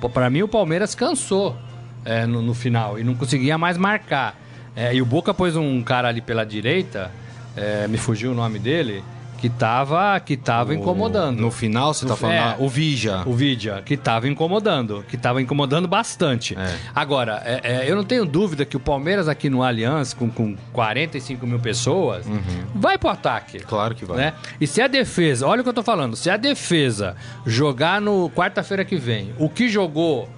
Pô, 0.01 0.09
Pra 0.09 0.31
mim, 0.31 0.43
o 0.43 0.49
Palmeiras 0.49 0.95
cansou 0.95 1.57
é, 2.05 2.27
no, 2.27 2.43
no 2.43 2.55
final 2.55 2.99
e 2.99 3.05
não 3.05 3.14
conseguia 3.14 3.57
mais 3.59 3.77
marcar. 3.77 4.37
É, 4.75 4.95
e 4.95 5.03
o 5.03 5.07
Boca 5.07 5.35
pôs 5.35 5.57
um 5.57 5.83
cara 5.83 6.09
ali 6.09 6.21
pela 6.21 6.45
direita, 6.45 7.11
é, 7.57 7.87
me 7.88 7.99
fugiu 7.99 8.33
o 8.33 8.35
nome 8.35 8.59
dele, 8.59 9.03
que 9.40 9.48
tava, 9.48 10.20
que 10.20 10.37
tava 10.37 10.74
incomodando. 10.74 11.40
No 11.40 11.50
final, 11.50 11.94
você 11.94 12.05
No 12.05 12.11
tá 12.11 12.16
falando. 12.16 12.35
é. 12.37 12.38
ah, 12.38 12.57
o 12.59 12.68
Vija. 12.68 13.22
O 13.24 13.33
Vidia, 13.33 13.81
que 13.85 13.96
tava 13.96 14.29
incomodando, 14.29 15.03
que 15.09 15.16
tava 15.16 15.40
incomodando 15.40 15.88
bastante. 15.88 16.55
É. 16.59 16.76
Agora, 16.94 17.42
é, 17.44 17.61
é, 17.87 17.90
eu 17.90 17.96
não 17.96 18.05
tenho 18.05 18.26
dúvida 18.26 18.66
que 18.66 18.76
o 18.76 18.81
Palmeiras 18.81 19.29
aqui 19.29 19.48
no 19.48 19.62
Allianz, 19.62 20.12
com, 20.12 20.31
com 20.31 20.55
45 20.72 21.46
mil 21.46 21.59
pessoas, 21.59 22.26
vai 22.74 22.98
pro 22.98 23.09
ataque. 23.09 23.61
Claro 23.61 23.94
que 23.94 24.05
vai. 24.05 24.18
Né? 24.18 24.35
E 24.61 24.66
se 24.66 24.83
a 24.83 24.87
defesa, 24.87 25.46
olha 25.46 25.61
o 25.61 25.64
que 25.64 25.70
eu 25.70 25.74
tô 25.74 25.83
falando, 25.83 26.16
se 26.16 26.29
a 26.29 26.37
defesa 26.37 27.16
jogar 27.46 28.00
no 28.00 28.29
quarta-feira 28.31 28.85
que 28.85 28.96
vem, 28.96 29.33
o 29.38 29.48
que 29.48 29.68
jogou 29.70 30.29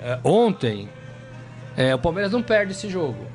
é, 0.00 0.18
ontem, 0.22 0.88
é, 1.76 1.92
o 1.94 1.98
Palmeiras 1.98 2.30
não 2.30 2.42
perde 2.42 2.72
esse 2.72 2.88
jogo. 2.88 3.26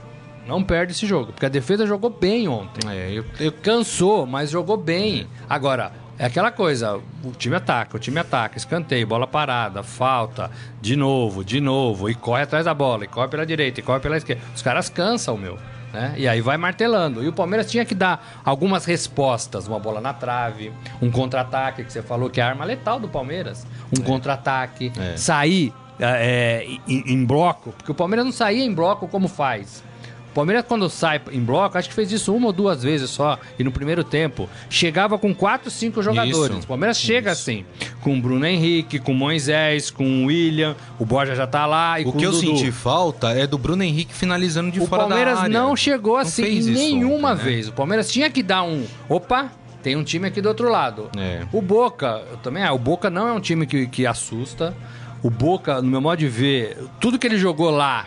Não 0.48 0.64
perde 0.64 0.92
esse 0.94 1.06
jogo, 1.06 1.32
porque 1.32 1.46
a 1.46 1.50
defesa 1.50 1.86
jogou 1.86 2.10
bem 2.10 2.48
ontem. 2.48 2.90
É, 2.90 3.12
eu, 3.12 3.26
eu- 3.40 3.52
Cansou, 3.52 4.26
mas 4.26 4.50
jogou 4.50 4.76
bem. 4.78 5.28
Agora, 5.50 5.92
é 6.18 6.26
aquela 6.26 6.52
coisa, 6.52 7.00
o 7.24 7.32
time 7.32 7.56
ataca, 7.56 7.96
o 7.98 8.00
time 8.00 8.20
ataca, 8.20 8.58
escanteio, 8.58 9.06
bola 9.08 9.26
parada, 9.28 9.82
falta, 9.84 10.52
de 10.82 10.96
novo, 10.96 11.44
de 11.44 11.60
novo, 11.62 12.10
e 12.10 12.16
corre 12.16 12.44
atrás 12.44 12.66
da 12.66 12.74
bola, 12.74 13.06
e 13.06 13.08
corre 13.08 13.28
pela 13.28 13.46
direita, 13.46 13.80
e 13.80 13.84
corre 13.84 14.00
pela 14.00 14.18
esquerda. 14.18 14.42
Os 14.56 14.62
caras 14.62 14.90
cansam, 14.90 15.38
meu. 15.38 15.58
Né? 15.94 16.14
E 16.18 16.26
aí 16.28 16.40
vai 16.40 16.56
martelando. 16.58 17.22
E 17.22 17.28
o 17.28 17.34
Palmeiras 17.34 17.70
tinha 17.70 17.84
que 17.84 17.94
dar 17.94 18.42
algumas 18.46 18.86
respostas. 18.86 19.68
Uma 19.68 19.78
bola 19.78 20.00
na 20.00 20.14
trave, 20.14 20.72
um 21.02 21.12
contra-ataque, 21.12 21.84
que 21.84 21.92
você 21.92 22.02
falou 22.02 22.30
que 22.30 22.40
é 22.40 22.44
a 22.44 22.48
arma 22.48 22.64
letal 22.64 22.98
do 22.98 23.10
Palmeiras. 23.10 23.68
Um 23.98 24.02
contra-ataque, 24.02 24.92
É. 24.98 25.18
sair 25.18 25.74
é, 26.00 26.66
em, 26.88 27.14
em 27.14 27.26
bloco, 27.26 27.74
porque 27.74 27.92
o 27.92 27.96
Palmeiras 27.96 28.26
não 28.26 28.32
saía 28.32 28.64
em 28.64 28.74
bloco 28.74 29.08
como 29.08 29.28
faz. 29.28 29.84
O 30.32 30.34
Palmeiras, 30.34 30.64
quando 30.66 30.90
sai 30.90 31.22
em 31.34 31.42
bloco, 31.42 31.78
acho 31.78 31.90
que 31.90 31.94
fez 31.96 32.10
isso 32.10 32.34
uma 32.34 32.48
ou 32.48 32.54
duas 32.54 32.82
vezes 32.82 33.10
só, 33.10 33.38
e 33.60 33.66
no 33.66 33.72
primeiro 33.72 34.02
tempo, 34.02 34.50
chegava 34.70 35.18
com 35.20 35.36
quatro, 35.36 35.70
cinco 35.70 36.02
jogadores. 36.02 36.56
Isso. 36.56 36.64
O 36.64 36.68
Palmeiras 36.68 36.98
chega 36.98 37.32
assim, 37.32 37.66
com 38.00 38.18
o 38.18 38.22
Bruno 38.22 38.46
Henrique, 38.46 38.98
com 38.98 39.12
o 39.12 39.16
Moisés, 39.16 39.92
com 39.92 40.24
o 40.24 40.28
William, 40.28 40.74
o 40.98 41.06
Borja 41.06 41.36
já 41.36 41.46
tá 41.46 41.66
lá, 41.66 42.00
e 42.00 42.06
o 42.06 42.14
que 42.14 42.20
o 42.26 42.30
eu 42.30 42.32
Dudu. 42.32 42.42
senti 42.58 42.72
falta 42.72 43.32
é 43.32 43.46
do 43.46 43.58
Bruno 43.58 43.84
Henrique 43.84 44.14
finalizando 44.14 44.72
de 44.72 44.80
O 44.80 44.88
fora 44.88 45.02
Palmeiras 45.02 45.36
da 45.36 45.42
área. 45.42 45.54
não 45.54 45.76
chegou 45.76 46.16
assim 46.16 46.46
isso 46.46 46.72
nenhuma 46.72 47.34
ontem, 47.34 47.44
né? 47.44 47.52
vez. 47.52 47.68
O 47.68 47.74
Palmeiras 47.74 48.10
tinha 48.10 48.30
que 48.30 48.42
dar 48.42 48.64
um. 48.64 48.86
Opa, 49.10 49.52
tem 49.84 49.98
um 49.98 50.04
time 50.04 50.28
aqui 50.30 50.40
do 50.42 50.48
outro 50.48 50.70
lado. 50.70 51.10
É. 51.18 51.42
O 51.52 51.62
Boca, 51.62 52.24
eu 52.32 52.38
também, 52.38 52.64
ah, 52.64 52.72
o 52.72 52.80
Boca 52.80 53.10
não 53.10 53.28
é 53.28 53.34
um 53.34 53.42
time 53.42 53.66
que, 53.68 53.86
que 53.86 54.06
assusta. 54.08 54.74
O 55.22 55.30
Boca, 55.30 55.82
no 55.82 55.90
meu 55.90 56.00
modo 56.00 56.20
de 56.20 56.28
ver, 56.30 56.78
tudo 57.02 57.20
que 57.20 57.28
ele 57.28 57.38
jogou 57.38 57.70
lá 57.70 58.06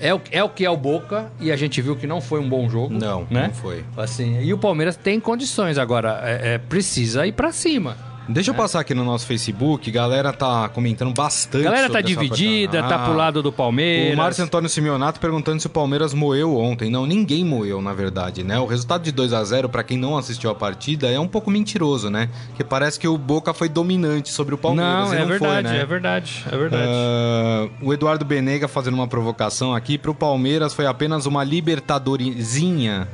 é 0.00 0.14
o, 0.14 0.20
é 0.30 0.42
o 0.42 0.48
que 0.48 0.64
é 0.64 0.70
o 0.70 0.76
Boca 0.76 1.30
e 1.40 1.50
a 1.50 1.56
gente 1.56 1.80
viu 1.80 1.96
que 1.96 2.06
não 2.06 2.20
foi 2.20 2.40
um 2.40 2.48
bom 2.48 2.68
jogo. 2.68 2.92
Não, 2.92 3.26
né? 3.30 3.48
não 3.48 3.54
foi. 3.54 3.84
Assim, 3.96 4.40
e 4.42 4.52
o 4.52 4.58
Palmeiras 4.58 4.96
tem 4.96 5.18
condições 5.18 5.78
agora, 5.78 6.20
é, 6.22 6.54
é, 6.54 6.58
precisa 6.58 7.26
ir 7.26 7.32
pra 7.32 7.52
cima. 7.52 7.96
Deixa 8.28 8.50
eu 8.50 8.54
passar 8.54 8.80
aqui 8.80 8.92
no 8.92 9.04
nosso 9.04 9.24
Facebook, 9.26 9.90
galera 9.90 10.32
tá 10.32 10.68
comentando 10.68 11.12
bastante. 11.14 11.64
Galera 11.64 11.88
tá 11.88 12.00
dividida, 12.00 12.82
tá 12.82 12.98
pro 12.98 13.14
lado 13.14 13.42
do 13.42 13.52
Palmeiras. 13.52 14.14
O 14.14 14.16
Márcio 14.16 14.44
Antônio 14.44 14.68
Simeonato 14.68 15.20
perguntando 15.20 15.60
se 15.60 15.66
o 15.66 15.70
Palmeiras 15.70 16.12
moeu 16.12 16.56
ontem. 16.56 16.90
Não, 16.90 17.06
ninguém 17.06 17.44
moeu, 17.44 17.80
na 17.80 17.92
verdade, 17.92 18.42
né? 18.42 18.58
O 18.58 18.66
resultado 18.66 19.02
de 19.02 19.12
2 19.12 19.32
a 19.32 19.44
0 19.44 19.68
para 19.68 19.84
quem 19.84 19.96
não 19.96 20.16
assistiu 20.16 20.50
a 20.50 20.54
partida, 20.54 21.08
é 21.08 21.20
um 21.20 21.28
pouco 21.28 21.50
mentiroso, 21.50 22.10
né? 22.10 22.28
Porque 22.48 22.64
parece 22.64 22.98
que 22.98 23.06
o 23.06 23.16
Boca 23.16 23.54
foi 23.54 23.68
dominante 23.68 24.30
sobre 24.30 24.54
o 24.54 24.58
Palmeiras. 24.58 24.92
Não, 24.92 25.14
é 25.14 25.20
não 25.20 25.26
verdade, 25.28 25.68
foi, 25.68 25.72
né? 25.72 25.80
é 25.80 25.86
verdade, 25.86 26.44
é 26.50 26.56
verdade. 26.56 26.88
Ah, 26.88 27.68
o 27.80 27.92
Eduardo 27.92 28.24
Benega 28.24 28.66
fazendo 28.66 28.94
uma 28.94 29.06
provocação 29.06 29.74
aqui. 29.74 29.96
Pro 29.96 30.14
Palmeiras 30.14 30.74
foi 30.74 30.86
apenas 30.86 31.26
uma 31.26 31.44
libertadorzinha. 31.44 33.08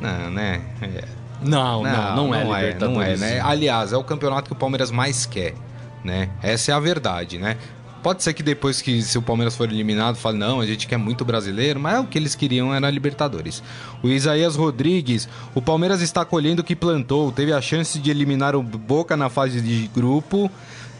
não, 0.00 0.30
né? 0.34 0.60
É. 0.82 1.23
Não, 1.44 1.82
não, 1.82 2.16
não, 2.16 2.34
é 2.34 2.44
não 2.44 2.54
é, 2.54 2.60
Libertadores. 2.60 3.20
né? 3.20 3.40
Aliás, 3.40 3.92
é 3.92 3.96
o 3.96 4.04
campeonato 4.04 4.48
que 4.48 4.52
o 4.52 4.56
Palmeiras 4.56 4.90
mais 4.90 5.26
quer, 5.26 5.54
né? 6.02 6.30
Essa 6.42 6.72
é 6.72 6.74
a 6.74 6.80
verdade, 6.80 7.38
né? 7.38 7.56
Pode 8.02 8.22
ser 8.22 8.34
que 8.34 8.42
depois 8.42 8.82
que 8.82 9.00
se 9.00 9.16
o 9.16 9.22
Palmeiras 9.22 9.56
for 9.56 9.66
eliminado, 9.66 10.16
fale, 10.16 10.36
não, 10.36 10.60
a 10.60 10.66
gente 10.66 10.86
quer 10.86 10.98
muito 10.98 11.24
brasileiro, 11.24 11.80
mas 11.80 12.00
o 12.00 12.04
que 12.04 12.18
eles 12.18 12.34
queriam 12.34 12.74
era 12.74 12.86
a 12.86 12.90
Libertadores. 12.90 13.62
O 14.02 14.08
Isaías 14.08 14.56
Rodrigues, 14.56 15.26
o 15.54 15.62
Palmeiras 15.62 16.02
está 16.02 16.22
colhendo 16.22 16.60
o 16.60 16.64
que 16.64 16.76
plantou, 16.76 17.32
teve 17.32 17.50
a 17.50 17.62
chance 17.62 17.98
de 17.98 18.10
eliminar 18.10 18.54
o 18.54 18.62
Boca 18.62 19.16
na 19.16 19.30
fase 19.30 19.62
de 19.62 19.88
grupo, 19.88 20.50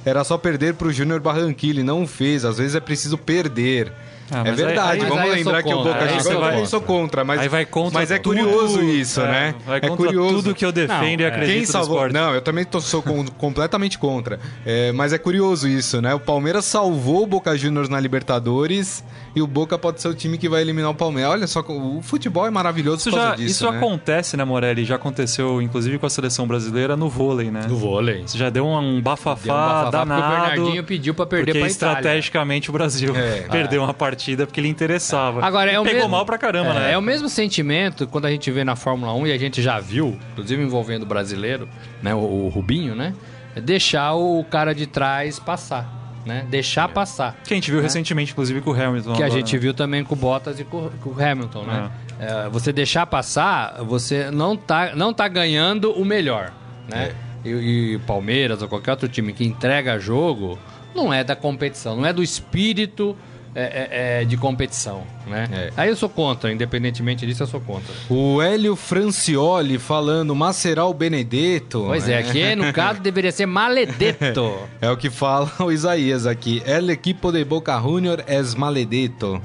era 0.02 0.24
só 0.24 0.38
perder 0.38 0.74
para 0.74 0.88
o 0.88 0.92
Júnior 0.92 1.20
Barranquilla 1.20 1.80
e 1.80 1.83
não 1.83 2.04
o 2.04 2.07
fez, 2.07 2.42
às 2.42 2.57
vezes 2.57 2.74
é 2.74 2.80
preciso 2.80 3.18
perder. 3.18 3.92
Ah, 4.31 4.43
é 4.45 4.53
verdade, 4.53 5.03
aí- 5.05 5.09
vamos 5.09 5.31
lembrar 5.31 5.63
que 5.63 5.73
o 5.73 5.83
Boca 5.85 6.07
você 6.19 6.33
Eu 6.33 6.41
vai- 6.41 6.67
sou 6.67 6.81
contra, 6.81 7.25
mas, 7.25 7.41
Aí 7.41 7.49
vai 7.49 7.67
contra 7.67 8.01
mas 8.01 8.11
é 8.11 8.19
tudo- 8.19 8.37
curioso 8.41 8.83
isso, 8.83 9.21
é, 9.21 9.27
né? 9.31 9.55
Vai 9.67 9.79
é 9.79 9.81
contra 9.81 9.97
curioso. 9.97 10.37
tudo 10.37 10.55
que 10.55 10.65
eu 10.65 10.73
defendo 10.73 11.19
Não, 11.19 11.25
e 11.25 11.27
acredito 11.27 11.53
Quem 11.55 11.61
no 11.61 11.67
salvou? 11.67 12.09
Não, 12.11 12.35
eu 12.35 12.41
também 12.41 12.65
tô, 12.65 12.81
sou 12.81 13.03
com- 13.03 13.27
completamente 13.27 13.99
contra. 13.99 14.41
É, 14.65 14.93
mas 14.93 15.13
é 15.13 15.19
curioso 15.19 15.69
isso, 15.69 16.01
né? 16.01 16.15
O 16.15 16.21
Palmeiras 16.21 16.65
salvou 16.65 17.23
o 17.25 17.27
Boca 17.27 17.55
Juniors 17.57 17.89
na 17.91 18.01
Libertadores 18.01 19.05
e 19.37 19.43
o 19.43 19.47
Boca 19.47 19.79
pode 19.79 20.01
ser 20.01 20.09
o 20.09 20.15
time 20.15 20.39
que 20.39 20.49
vai 20.49 20.63
eliminar 20.63 20.91
o 20.91 20.95
Palmeiras. 20.95 21.31
Olha 21.33 21.47
só, 21.47 21.61
o 21.61 22.01
futebol 22.03 22.47
é 22.47 22.51
maravilhoso 22.51 22.99
Isso, 23.03 23.11
por 23.11 23.17
causa 23.17 23.31
já, 23.33 23.37
disso, 23.37 23.51
isso 23.51 23.71
né? 23.71 23.77
acontece, 23.77 24.37
né, 24.39 24.45
Morelli? 24.45 24.85
Já 24.85 24.95
aconteceu, 24.97 25.61
inclusive, 25.61 25.99
com 25.99 26.07
a 26.07 26.11
seleção 26.11 26.47
brasileira 26.47 26.97
no 26.97 27.11
vôlei, 27.11 27.51
né? 27.51 27.63
Do 27.69 27.77
vôlei. 27.77 28.23
Isso 28.23 28.39
já 28.39 28.49
deu 28.49 28.67
um 28.67 29.03
bafafá, 29.03 29.43
Deu 29.45 29.53
um 29.53 29.57
bafafá 29.57 29.91
danado. 29.91 30.23
porque 30.23 30.35
o 30.35 30.41
Bernardinho 30.55 30.85
pediu 30.85 31.15
pra 31.15 31.27
perder 31.27 31.53
pra 31.53 31.61
Itália. 31.61 31.71
estrategicamente 31.71 32.71
o 32.71 32.73
Brasil 32.73 33.15
É. 33.15 33.43
perdeu 33.51 33.83
uma 33.83 33.93
partida 33.93 34.13
porque 34.46 34.61
ele 34.61 34.68
interessava. 34.68 35.44
Agora, 35.44 35.70
é 35.70 35.79
o 35.79 35.83
pegou 35.83 36.00
mesmo, 36.00 36.11
mal 36.11 36.24
pra 36.24 36.38
caramba, 36.38 36.70
é, 36.70 36.74
né? 36.74 36.92
É 36.92 36.98
o 36.98 37.03
mesmo 37.03 37.29
sentimento 37.29 38.07
quando 38.07 38.27
a 38.27 38.31
gente 38.31 38.50
vê 38.50 38.64
na 38.64 38.77
Fórmula 38.77 39.12
1 39.14 39.27
e 39.29 39.33
a 39.33 39.38
gente 39.38 39.62
já 39.62 39.81
viu, 39.81 40.18
inclusive 40.33 40.62
envolvendo 40.62 41.03
o 41.03 41.07
brasileiro, 41.07 41.68
né, 42.03 42.14
o, 42.14 42.18
o 42.18 42.48
Rubinho, 42.48 42.94
né? 42.94 43.14
é 43.55 43.61
Deixar 43.61 44.14
o 44.14 44.44
cara 44.44 44.74
de 44.74 44.87
trás 44.87 45.38
passar, 45.38 45.88
né? 46.27 46.46
Deixar 46.50 46.88
passar. 46.88 47.37
Que 47.44 47.55
a 47.55 47.57
gente 47.57 47.70
viu 47.70 47.81
recentemente, 47.81 48.33
inclusive, 48.33 48.61
com 48.61 48.70
o 48.70 48.72
Hamilton. 48.72 49.14
Que 49.14 49.22
a 49.22 49.27
agora, 49.27 49.40
gente 49.40 49.55
né? 49.55 49.61
viu 49.61 49.74
também 49.74 50.03
com 50.03 50.14
o 50.14 50.18
Bottas 50.18 50.59
e 50.59 50.64
com, 50.64 50.90
o 51.05 51.16
Hamilton, 51.18 51.62
né? 51.64 51.90
É, 52.18 52.48
você 52.48 52.72
deixar 52.72 53.07
passar, 53.07 53.83
você 53.83 54.31
não 54.31 54.57
tá, 54.57 54.94
não 54.94 55.12
tá 55.12 55.29
ganhando 55.29 55.92
o 55.92 56.05
melhor, 56.05 56.53
né? 56.88 57.14
E, 57.44 57.94
e 57.94 57.98
Palmeiras 58.07 58.62
ou 58.62 58.68
qualquer 58.68 58.92
outro 58.92 59.09
time 59.09 59.33
que 59.33 59.44
entrega 59.44 59.98
jogo 59.98 60.59
não 60.94 61.12
é 61.12 61.22
da 61.22 61.37
competição, 61.37 61.96
não 61.96 62.07
é 62.07 62.12
do 62.12 62.22
espírito 62.22 63.16
é, 63.55 63.62
é, 63.62 64.23
é, 64.23 64.25
de 64.25 64.37
competição, 64.37 65.05
né? 65.27 65.49
É. 65.53 65.73
Aí 65.77 65.88
eu 65.88 65.97
sou 65.97 66.09
contra, 66.09 66.53
independentemente 66.53 67.25
disso, 67.25 67.45
eu 67.45 67.47
sou 67.47 67.61
contra. 67.61 67.95
O 68.11 68.43
Hélio 68.43 68.75
Francioli 68.75 69.79
falando 69.79 70.35
Maceral 70.35 70.93
Benedetto. 70.93 71.85
Pois 71.87 72.09
é, 72.09 72.19
aqui 72.19 72.55
no 72.57 72.71
caso 72.75 73.01
deveria 73.01 73.31
ser 73.31 73.47
Maledetto. 73.47 74.59
É 74.81 74.90
o 74.90 74.97
que 74.97 75.09
fala 75.09 75.51
o 75.61 75.71
Isaías 75.71 76.27
aqui. 76.27 76.62
El 76.67 76.90
equipo 76.90 77.31
de 77.31 77.45
Boca 77.45 77.79
Junior 77.79 78.25
es 78.27 78.55
maledetto. 78.55 79.40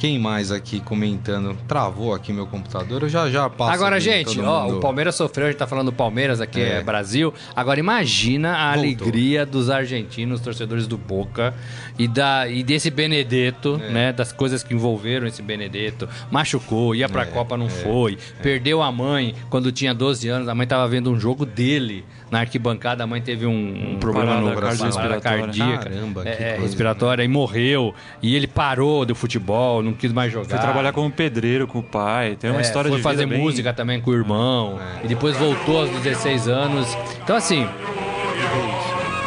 Quem 0.00 0.18
mais 0.18 0.50
aqui 0.50 0.80
comentando? 0.80 1.54
Travou 1.68 2.14
aqui 2.14 2.32
meu 2.32 2.46
computador, 2.46 3.02
eu 3.02 3.08
já 3.10 3.28
já 3.28 3.50
passo. 3.50 3.72
Agora, 3.72 3.96
aqui, 3.96 4.06
gente, 4.06 4.40
ó, 4.40 4.62
mundo. 4.62 4.78
o 4.78 4.80
Palmeiras 4.80 5.14
sofreu, 5.14 5.44
a 5.46 5.50
gente 5.50 5.58
tá 5.58 5.66
falando 5.66 5.90
do 5.90 5.92
Palmeiras 5.92 6.40
aqui, 6.40 6.58
é, 6.58 6.78
É. 6.78 6.82
Brasil. 6.82 7.34
Agora 7.54 7.78
imagina 7.78 8.56
a 8.56 8.72
Voltou. 8.76 8.82
alegria 8.82 9.44
dos 9.44 9.68
argentinos, 9.68 10.40
torcedores 10.40 10.86
do 10.86 10.96
Boca 10.96 11.52
e, 11.98 12.08
da, 12.08 12.48
e 12.48 12.62
desse 12.62 12.90
Benedetto, 12.90 13.78
É. 13.84 13.90
né? 13.90 14.12
Das 14.14 14.32
coisas 14.32 14.62
que 14.62 14.72
envolveram 14.72 15.26
esse 15.26 15.42
Benedetto. 15.42 16.08
Machucou, 16.30 16.94
ia 16.94 17.06
pra 17.06 17.24
É, 17.24 17.26
Copa, 17.26 17.58
não 17.58 17.66
é, 17.66 17.68
foi. 17.68 18.16
Perdeu 18.42 18.80
a 18.80 18.90
mãe 18.90 19.34
quando 19.50 19.70
tinha 19.70 19.92
12 19.92 20.26
anos, 20.30 20.48
a 20.48 20.54
mãe 20.54 20.66
tava 20.66 20.88
vendo 20.88 21.10
um 21.10 21.20
jogo 21.20 21.44
dele. 21.44 22.06
Na 22.30 22.40
arquibancada, 22.40 23.02
a 23.02 23.06
mãe 23.08 23.20
teve 23.20 23.44
um, 23.44 23.94
um 23.94 23.98
problema 23.98 24.28
parada 24.28 24.46
no 24.48 24.54
coração, 24.54 24.90
parada 24.92 25.20
cardíaca, 25.20 25.90
Caramba, 25.90 26.22
que 26.22 26.28
é, 26.28 26.32
é, 26.32 26.36
coisa, 26.50 26.62
respiratória, 26.62 27.24
e 27.24 27.28
morreu. 27.28 27.92
E 28.22 28.36
ele 28.36 28.46
parou 28.46 29.04
do 29.04 29.16
futebol, 29.16 29.82
não 29.82 29.92
quis 29.92 30.12
mais 30.12 30.32
jogar. 30.32 30.48
Foi 30.48 30.58
trabalhar 30.60 30.92
como 30.92 31.10
pedreiro 31.10 31.66
com 31.66 31.80
o 31.80 31.82
pai. 31.82 32.36
Tem 32.38 32.48
uma 32.50 32.60
É, 32.60 32.62
história 32.62 32.88
foi 32.88 32.98
de 32.98 33.02
fazer 33.02 33.24
vida 33.24 33.30
bem- 33.34 33.40
música 33.42 33.72
também 33.72 34.00
com 34.00 34.12
o 34.12 34.14
irmão. 34.14 34.78
E 35.02 35.08
depois 35.08 35.36
voltou 35.36 35.80
aos 35.80 35.90
16 35.90 36.46
anos. 36.46 36.96
Então, 37.22 37.34
assim, 37.34 37.66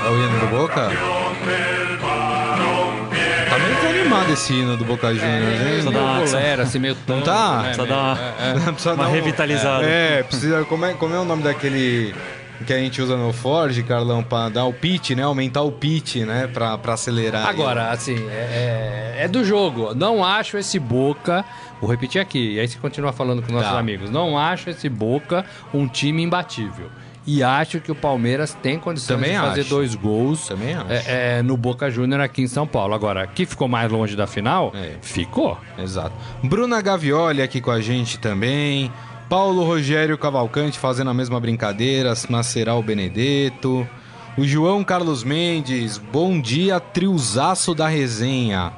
É 0.06 0.10
o 0.10 0.16
hino 0.18 0.40
do 0.40 0.48
Boca? 0.48 0.90
Tá 3.50 3.58
meio 3.60 3.76
desanimado 3.76 4.32
esse 4.34 4.54
hino 4.54 4.78
do 4.78 4.84
Boca 4.86 5.14
Juniors, 5.14 5.62
hein? 5.62 5.68
precisa 5.68 5.92
dar 5.92 6.00
uma- 6.02 6.64
assim, 6.64 6.80
meio 6.80 6.96
tango, 7.06 7.22
tá? 7.24 7.58
né, 7.58 7.64
Precisa 7.64 7.86
dar 7.88 7.96
uma, 7.98 8.16
Precisa 8.72 8.90
uma 8.94 9.04
dar 9.04 9.10
um- 9.10 9.14
revitalizada. 9.14 9.86
É, 9.86 10.24
precisa. 10.24 10.64
Como 10.66 10.86
é, 10.86 10.94
como 10.94 11.14
é 11.16 11.20
o 11.20 11.26
nome 11.26 11.44
daquele 11.44 12.14
que 12.64 12.74
a 12.74 12.78
gente 12.78 13.02
usa 13.02 13.16
no 13.18 13.32
Ford, 13.34 13.78
Carlão, 13.84 14.24
pra 14.24 14.50
dar 14.50 14.66
o 14.66 14.74
pitch, 14.74 15.12
né? 15.12 15.24
Aumentar 15.24 15.62
o 15.62 15.72
pitch, 15.72 16.18
né? 16.18 16.48
Pra, 16.48 16.78
pra 16.78 16.94
acelerar. 16.94 17.48
Agora, 17.48 17.90
assim, 17.92 18.16
é, 18.30 19.16
é- 19.20 19.24
é 19.24 19.28
do 19.28 19.44
jogo. 19.44 19.94
Não 19.94 20.24
acho 20.24 20.58
esse 20.58 20.80
Boca. 20.80 21.44
Vou 21.82 21.90
repetir 21.90 22.20
aqui, 22.22 22.54
e 22.54 22.60
aí 22.60 22.68
você 22.68 22.78
continua 22.80 23.12
falando 23.12 23.42
com 23.42 23.52
nossos 23.52 23.70
Tá. 23.72 23.78
amigos. 23.80 24.10
Não 24.10 24.38
acho 24.38 24.70
esse 24.70 24.88
Boca 24.90 25.46
um 25.74 25.88
time 25.88 26.24
imbatível. 26.24 26.90
E 27.26 27.42
acho 27.42 27.80
que 27.80 27.90
o 27.90 27.96
Palmeiras 27.96 28.54
tem 28.62 28.78
condições 28.78 29.16
Também 29.18 29.32
de 29.32 29.38
fazer 29.48 29.62
acho. 29.62 29.70
dois 29.70 29.96
gols 29.96 30.46
Também 30.46 30.74
acho. 30.74 30.92
é, 30.92 31.38
é, 31.38 31.42
no 31.42 31.56
Boca 31.56 31.90
Júnior 31.90 32.20
aqui 32.20 32.42
em 32.42 32.48
São 32.48 32.68
Paulo. 32.68 32.94
Agora, 32.94 33.26
que 33.26 33.46
ficou 33.46 33.70
mais 33.70 33.90
longe 33.90 34.14
da 34.14 34.28
final? 34.28 34.74
É. 34.76 34.96
Ficou. 35.02 35.58
Exato. 35.78 36.14
Bruna 36.44 36.82
Gavioli 36.82 37.42
aqui 37.42 37.62
com 37.62 37.72
a 37.72 37.80
gente 37.80 38.20
também. 38.20 38.92
Paulo 39.34 39.64
Rogério 39.64 40.16
Cavalcante 40.16 40.78
fazendo 40.78 41.10
a 41.10 41.14
mesma 41.14 41.40
brincadeira. 41.40 42.14
Maceral 42.30 42.84
Benedetto. 42.84 43.90
O 44.38 44.46
João 44.46 44.84
Carlos 44.84 45.24
Mendes. 45.24 45.98
Bom 45.98 46.40
dia, 46.40 46.80
triozaço 46.80 47.74
da 47.74 47.88
resenha. 47.88 48.72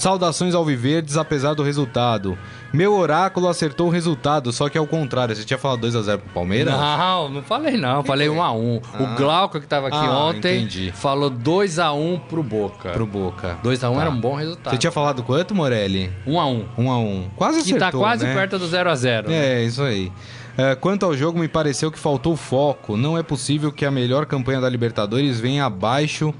Saudações 0.00 0.54
ao 0.54 0.64
Viverdes, 0.64 1.18
apesar 1.18 1.52
do 1.52 1.62
resultado. 1.62 2.38
Meu 2.72 2.94
oráculo 2.94 3.46
acertou 3.48 3.88
o 3.88 3.90
resultado, 3.90 4.50
só 4.50 4.66
que 4.70 4.78
é 4.78 4.80
o 4.80 4.86
contrário. 4.86 5.36
Você 5.36 5.44
tinha 5.44 5.58
falado 5.58 5.86
2x0 5.86 6.16
pro 6.18 6.30
Palmeiras? 6.32 6.72
Não, 6.72 7.28
não 7.28 7.42
falei 7.42 7.76
não, 7.76 8.02
falei 8.02 8.26
1 8.30 8.42
a 8.42 8.50
1 8.50 8.76
O 8.76 8.82
Ah. 8.94 9.14
Glauco 9.18 9.60
que 9.60 9.66
tava 9.66 9.88
aqui 9.88 9.96
Ah, 9.98 10.24
ontem 10.24 10.62
entendi. 10.62 10.90
falou 10.92 11.28
2 11.28 11.78
a 11.78 11.92
1 11.92 12.18
pro 12.30 12.42
Boca. 12.42 12.88
Pro 12.92 13.06
Boca. 13.06 13.58
2 13.62 13.84
a 13.84 13.90
1 13.90 13.94
Tá. 13.96 14.00
era 14.00 14.10
um 14.10 14.18
bom 14.18 14.34
resultado. 14.36 14.72
Você 14.72 14.78
tinha 14.78 14.90
falado 14.90 15.22
quanto, 15.22 15.54
Morelli? 15.54 16.10
1 16.26 16.40
a 16.40 16.46
1 16.46 16.64
1x1. 16.78 17.24
Quase 17.36 17.56
Que 17.62 17.74
acertou, 17.76 17.90
tá 17.90 17.98
quase 17.98 18.24
né? 18.24 18.32
perto 18.34 18.58
do 18.58 18.66
0 18.66 18.88
a 18.90 18.94
0 18.94 19.30
É, 19.30 19.62
isso 19.64 19.82
aí. 19.82 20.10
É, 20.56 20.74
quanto 20.74 21.04
ao 21.04 21.14
jogo, 21.14 21.38
me 21.38 21.46
pareceu 21.48 21.90
que 21.92 21.98
faltou 21.98 22.34
foco. 22.36 22.96
Não 22.96 23.18
é 23.18 23.22
possível 23.22 23.70
que 23.70 23.84
a 23.84 23.90
melhor 23.90 24.24
campanha 24.24 24.62
da 24.62 24.68
Libertadores 24.70 25.38
venha 25.38 25.66
abaixo 25.66 26.32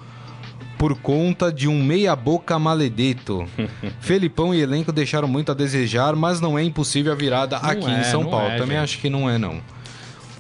por 0.81 0.95
conta 0.97 1.53
de 1.53 1.69
um 1.69 1.85
meia-boca 1.85 2.59
maledeto. 2.59 3.45
Felipão 4.01 4.55
e 4.55 4.63
elenco 4.63 4.91
deixaram 4.91 5.29
muito 5.29 5.53
a 5.53 5.55
desejar, 5.55 6.17
mas 6.17 6.41
não 6.41 6.59
é 6.59 6.65
impossível 6.65 7.13
a 7.13 7.15
virada 7.15 7.61
Não 7.63 7.69
aqui 7.69 7.91
é, 7.91 8.01
em 8.01 8.05
São 8.05 8.25
Paulo. 8.25 8.47
é, 8.49 8.57
Também 8.57 8.79
gente. 8.79 8.85
acho 8.85 8.99
que 8.99 9.11
não 9.11 9.29
é, 9.29 9.37
não. 9.37 9.61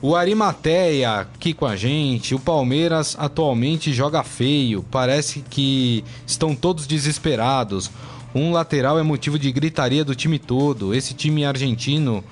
O 0.00 0.16
Arimateia 0.16 1.20
aqui 1.20 1.52
com 1.52 1.66
a 1.66 1.76
gente. 1.76 2.34
O 2.34 2.38
Palmeiras 2.38 3.14
atualmente 3.20 3.92
joga 3.92 4.24
feio. 4.24 4.82
Parece 4.90 5.44
que 5.50 6.02
estão 6.26 6.54
todos 6.54 6.86
desesperados. 6.86 7.90
Um 8.34 8.50
lateral 8.50 8.98
é 8.98 9.02
motivo 9.02 9.38
de 9.38 9.52
gritaria 9.52 10.06
do 10.06 10.14
time 10.14 10.38
todo. 10.38 10.94
Esse 10.94 11.12
time 11.12 11.44
argentino 11.44 12.24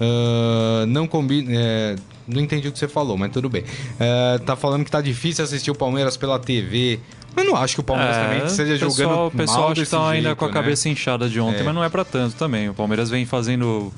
ah, 0.00 0.84
não 0.86 1.06
combina. 1.06 1.50
é, 1.52 1.96
não 2.26 2.40
entendi 2.40 2.68
o 2.68 2.72
que 2.72 2.78
você 2.78 2.88
falou, 2.88 3.16
mas 3.16 3.30
tudo 3.30 3.48
bem. 3.48 3.64
É, 3.98 4.38
tá 4.38 4.56
falando 4.56 4.84
que 4.84 4.90
tá 4.90 5.00
difícil 5.00 5.44
assistir 5.44 5.70
o 5.70 5.74
Palmeiras 5.74 6.16
pela 6.16 6.38
TV. 6.38 7.00
Mas 7.36 7.44
não 7.46 7.54
acho 7.56 7.74
que 7.74 7.80
o 7.80 7.84
Palmeiras 7.84 8.16
também 8.16 8.38
É, 8.38 8.44
o 8.44 8.46
pessoal, 8.46 8.90
jogando 8.90 9.26
O 9.26 9.30
pessoal 9.30 9.58
mal 9.60 9.66
acho 9.66 9.74
que 9.74 9.80
desse 9.82 9.90
tá 9.90 10.08
ainda 10.08 10.34
com 10.34 10.44
a 10.46 10.48
né? 10.48 10.54
cabeça 10.54 10.88
inchada 10.88 11.28
de 11.28 11.38
ontem, 11.38 11.60
É. 11.60 11.62
mas 11.62 11.74
não 11.74 11.84
é 11.84 11.88
pra 11.90 12.02
tanto 12.04 12.34
também. 12.36 12.68
O 12.70 12.74
Palmeiras 12.74 13.10
vem 13.10 13.26
fazendo 13.26 13.92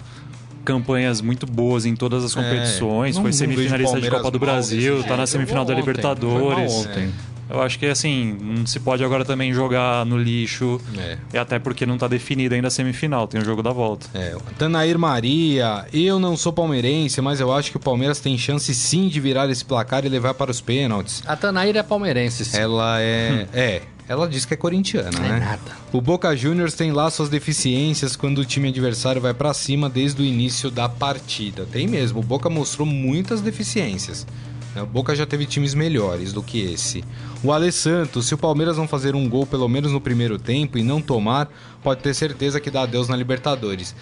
campanhas 0.65 1.21
muito 1.21 1.47
boas 1.47 1.87
em 1.87 1.95
todas 1.97 2.25
as 2.25 2.35
competições. 2.35 3.15
É, 3.15 3.17
não- 3.17 3.23
Foi 3.23 3.33
semifinalista 3.33 4.01
de 4.01 4.11
Copa 4.11 4.31
do 4.31 4.39
Brasil, 4.39 4.97
desse 4.97 5.09
tá 5.09 5.17
na 5.17 5.27
semifinal 5.27 5.65
da 5.65 5.73
ontem, 5.73 5.81
Libertadores. 5.81 6.39
foi 6.39 6.55
mal 6.55 6.81
ontem. 6.83 7.15
Eu 7.49 7.63
acho 7.63 7.79
que 7.79 7.87
assim, 7.87 8.37
não 8.41 8.67
se 8.67 8.79
pode 8.79 9.03
agora 9.03 9.25
também 9.25 9.53
jogar 9.53 10.05
no 10.05 10.19
lixo. 10.19 10.81
É. 10.97 11.17
E 11.33 11.39
até 11.39 11.59
porque 11.59 11.87
não 11.87 11.97
tá 11.97 12.07
definido 12.07 12.55
ainda 12.55 12.69
a 12.69 12.71
semifinal, 12.71 13.27
tem 13.27 13.41
o 13.41 13.45
jogo 13.45 13.63
da 13.63 13.73
volta. 13.73 14.07
É, 14.15 14.37
o 14.37 14.41
Tanair 14.59 14.99
Maria, 14.99 15.87
eu 15.93 16.19
não 16.19 16.37
sou 16.37 16.53
palmeirense, 16.53 17.21
mas 17.21 17.41
eu 17.41 17.53
acho 17.53 17.71
que 17.71 17.77
o 17.77 17.81
Palmeiras 17.81 18.21
tem 18.21 18.37
chance 18.37 18.75
sim 18.75 19.09
de 19.09 19.21
virar 19.21 19.49
esse 19.51 19.65
placar 19.65 20.05
e 20.05 20.09
levar 20.09 20.35
para 20.35 20.51
os 20.51 20.61
pênaltis. 20.61 21.23
A 21.27 21.37
Tanaíra 21.37 21.81
é 21.81 21.83
palmeirense, 21.83 22.45
sim. 22.45 22.57
Ela 22.59 23.01
é. 23.01 23.47
É, 23.53 23.83
ela 24.09 24.27
diz 24.27 24.45
que 24.45 24.55
é 24.55 24.57
corintiana, 24.57 25.11
Não 25.11 25.25
é 25.25 25.29
né? 25.29 25.39
nada. 25.41 25.79
O 25.93 26.01
Boca 26.01 26.35
Juniors 26.35 26.75
tem 26.75 26.93
lá 26.93 27.11
suas 27.11 27.29
deficiências 27.29 28.17
quando 28.17 28.39
o 28.39 28.45
time 28.45 28.69
adversário 28.69 29.21
vai 29.21 29.35
pra 29.35 29.53
cima 29.53 29.89
desde 29.89 30.23
o 30.23 30.25
início 30.25 30.71
da 30.71 30.89
partida. 30.89 31.67
Tem 31.71 31.87
mesmo, 31.87 32.21
o 32.21 32.23
Boca 32.23 32.49
mostrou 32.49 32.87
muitas 32.87 33.41
deficiências. 33.41 34.27
Né? 34.75 34.83
O 34.83 34.87
Boca 34.87 35.15
já 35.15 35.27
teve 35.27 35.47
times 35.47 35.75
melhores 35.75 36.33
do 36.33 36.43
que 36.43 36.61
esse. 36.61 37.05
O 37.43 37.53
Ale 37.53 37.71
Santos, 37.73 38.27
se 38.27 38.35
o 38.35 38.39
Palmeiras 38.39 38.77
não 38.77 38.87
fazer 38.89 39.15
um 39.15 39.29
gol 39.29 39.47
pelo 39.47 39.69
menos 39.69 39.93
no 39.93 40.01
primeiro 40.01 40.39
tempo 40.39 40.77
e 40.79 40.83
não 40.83 41.01
tomar, 41.01 41.49
pode 41.83 42.01
ter 42.03 42.15
certeza 42.15 42.61
que 42.61 42.71
dá 42.71 42.83
adeus 42.83 43.09
na 43.09 43.17
Libertadores. 43.17 43.95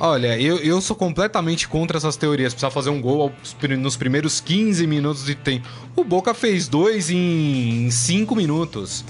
Olha, 0.00 0.38
eu, 0.40 0.58
eu 0.58 0.80
sou 0.80 0.96
completamente 0.96 1.68
contra 1.68 1.96
essas 1.96 2.16
teorias. 2.16 2.52
Precisa 2.52 2.70
fazer 2.70 2.90
um 2.90 3.00
gol 3.00 3.22
aos 3.22 3.78
nos 3.78 3.96
primeiros 3.96 4.40
15 4.40 4.86
minutos 4.86 5.24
de 5.24 5.34
tempo. 5.36 5.68
O 5.94 6.02
Boca 6.02 6.34
fez 6.34 6.66
dois 6.66 7.10
em 7.10 7.88
5 7.90 8.34
minutos. 8.34 9.04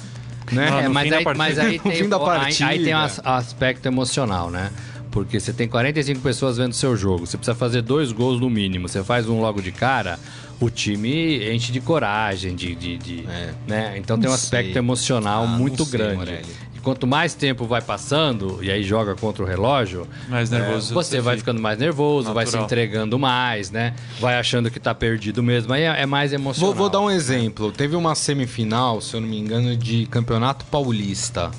Né? 0.53 0.85
É, 0.85 0.89
mas, 0.89 1.11
aí, 1.11 1.25
partida. 1.25 1.35
mas 1.39 1.59
aí 1.59 1.79
tem, 1.81 1.93
fim 1.93 2.09
da 2.09 2.19
o- 2.19 2.29
aí- 2.29 2.37
aí, 2.39 2.43
partida. 2.59 2.85
tem 2.85 2.95
um 2.95 2.99
as- 2.99 3.21
aspecto 3.25 3.87
emocional, 3.87 4.51
né? 4.51 4.71
Porque 5.11 5.41
você 5.41 5.53
tem 5.55 5.67
45 5.67 6.21
pessoas 6.21 6.59
vendo 6.59 6.75
seu 6.75 6.95
jogo, 6.97 7.25
você 7.27 7.39
precisa 7.39 7.55
fazer 7.55 7.81
dois 7.81 8.13
gols 8.13 8.39
no 8.41 8.51
mínimo, 8.51 8.87
você 8.89 9.03
faz 9.03 9.27
um 9.29 9.41
logo 9.41 9.63
de 9.63 9.71
cara, 9.73 10.19
o 10.61 10.71
time 10.71 11.53
enche 11.55 11.71
de 11.73 11.81
coragem, 11.81 12.55
de. 12.55 12.75
de, 12.75 12.97
de- 12.97 13.25
É. 13.29 13.51
né? 13.67 13.95
Então 13.99 14.17
tem 14.19 14.27
um 14.27 14.31
Não 14.31 14.35
aspecto 14.35 14.73
sei. 14.73 14.79
emocional 14.79 15.45
Ah, 15.45 15.47
não 15.47 15.59
muito 15.59 15.85
sei, 15.85 15.99
grande. 15.99 16.17
Morelli. 16.17 16.47
E 16.75 16.79
quanto 16.81 17.07
mais 17.07 17.35
tempo 17.35 17.65
vai 17.67 17.81
passando, 17.83 18.59
e 18.63 18.71
aí 18.71 18.83
joga 18.83 19.15
contra 19.15 19.43
o 19.43 19.47
relógio, 19.47 20.07
Mais 20.29 20.51
nervoso. 20.51 20.93
você 20.95 21.21
vai 21.21 21.35
fica. 21.37 21.45
ficando 21.47 21.61
mais 21.63 21.79
nervoso, 21.79 22.33
vai 22.33 22.45
se 22.47 22.53
Natural. 22.53 22.65
entregando 22.67 23.19
mais, 23.19 23.71
né? 23.71 23.95
Vai 24.21 24.37
achando 24.39 24.71
que 24.71 24.79
tá 24.81 24.95
perdido 24.95 25.43
mesmo. 25.43 25.73
Aí 25.73 25.83
é, 25.83 26.03
é 26.03 26.07
mais 26.07 26.33
emocional. 26.33 26.73
Vou, 26.75 26.83
vou 26.85 26.91
dar 26.91 27.01
um 27.01 27.11
exemplo. 27.11 27.73
Teve 27.73 27.97
uma 27.97 28.15
semifinal, 28.15 29.01
se 29.01 29.15
eu 29.15 29.21
não 29.21 29.29
me 29.29 29.39
engano, 29.39 29.77
de 29.77 30.07
Campeonato 30.07 30.65
Paulista. 30.67 31.51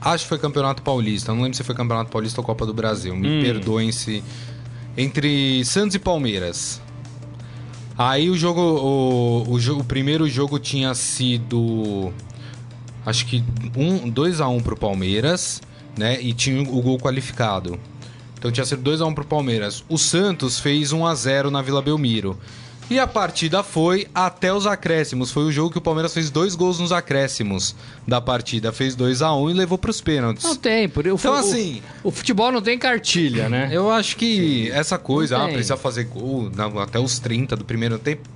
Acho 0.00 0.24
que 0.24 0.28
foi 0.30 0.38
Campeonato 0.38 0.82
Paulista. 0.82 1.32
Não 1.32 1.42
lembro 1.42 1.56
se 1.56 1.62
foi 1.62 1.74
Campeonato 1.76 2.10
Paulista 2.10 2.40
ou 2.40 2.44
Copa 2.44 2.66
do 2.66 2.74
Brasil. 2.74 3.14
Me 3.14 3.28
Hum. 3.28 3.42
perdoem 3.42 3.92
se. 3.92 4.22
Entre 4.96 5.64
Santos 5.64 5.94
e 5.94 5.98
Palmeiras. 5.98 6.80
Aí 7.96 8.30
o 8.30 8.36
jogo. 8.36 8.60
O, 8.60 9.54
o, 9.54 9.78
o 9.78 9.84
primeiro 9.84 10.28
jogo 10.28 10.58
tinha 10.58 10.94
sido. 10.94 12.12
Acho 13.04 13.26
que 13.26 13.40
2 13.40 14.40
um, 14.40 14.44
a 14.44 14.48
1 14.48 14.56
um 14.56 14.60
pro 14.60 14.76
Palmeiras, 14.76 15.60
né? 15.96 16.20
E 16.20 16.32
tinha 16.32 16.62
o 16.62 16.80
gol 16.80 16.98
qualificado. 16.98 17.78
Então 18.38 18.50
tinha 18.50 18.64
sido 18.64 18.82
2 18.82 19.00
a 19.00 19.06
1 19.06 19.08
um 19.08 19.14
pro 19.14 19.24
Palmeiras. 19.24 19.84
O 19.88 19.98
Santos 19.98 20.58
fez 20.58 20.92
1 20.92 21.06
a 21.06 21.14
0 21.14 21.50
na 21.50 21.62
Vila 21.62 21.82
Belmiro. 21.82 22.38
E 22.92 22.98
a 22.98 23.06
partida 23.06 23.62
foi 23.62 24.06
até 24.14 24.52
os 24.52 24.66
acréscimos. 24.66 25.30
Foi 25.30 25.44
o 25.44 25.50
jogo 25.50 25.70
que 25.70 25.78
o 25.78 25.80
Palmeiras 25.80 26.12
fez 26.12 26.28
dois 26.28 26.54
gols 26.54 26.78
nos 26.78 26.92
acréscimos 26.92 27.74
da 28.06 28.20
partida. 28.20 28.70
Fez 28.70 28.94
2 28.94 29.22
a 29.22 29.32
1 29.34 29.42
um 29.44 29.50
e 29.50 29.54
levou 29.54 29.78
pros 29.78 30.02
pênaltis. 30.02 30.44
Não 30.44 30.54
tem, 30.54 30.86
por 30.90 31.06
o, 31.06 31.14
Então, 31.14 31.32
o- 31.32 31.36
assim- 31.36 31.80
O, 32.04 32.10
futebol 32.10 32.52
não 32.52 32.60
tem 32.60 32.78
cartilha, 32.78 33.48
né? 33.48 33.70
Eu 33.72 33.90
acho 33.90 34.14
que 34.16 34.70
essa 34.72 34.98
coisa, 34.98 35.36
Não 35.38 35.44
ah, 35.44 35.46
tem. 35.46 35.54
precisa 35.54 35.76
fazer 35.78 36.04
gol 36.04 36.50
na- 36.54 36.82
até 36.82 36.98
os 36.98 37.18
30 37.18 37.56
do 37.56 37.64
primeiro 37.64 37.98
tempo. 37.98 38.28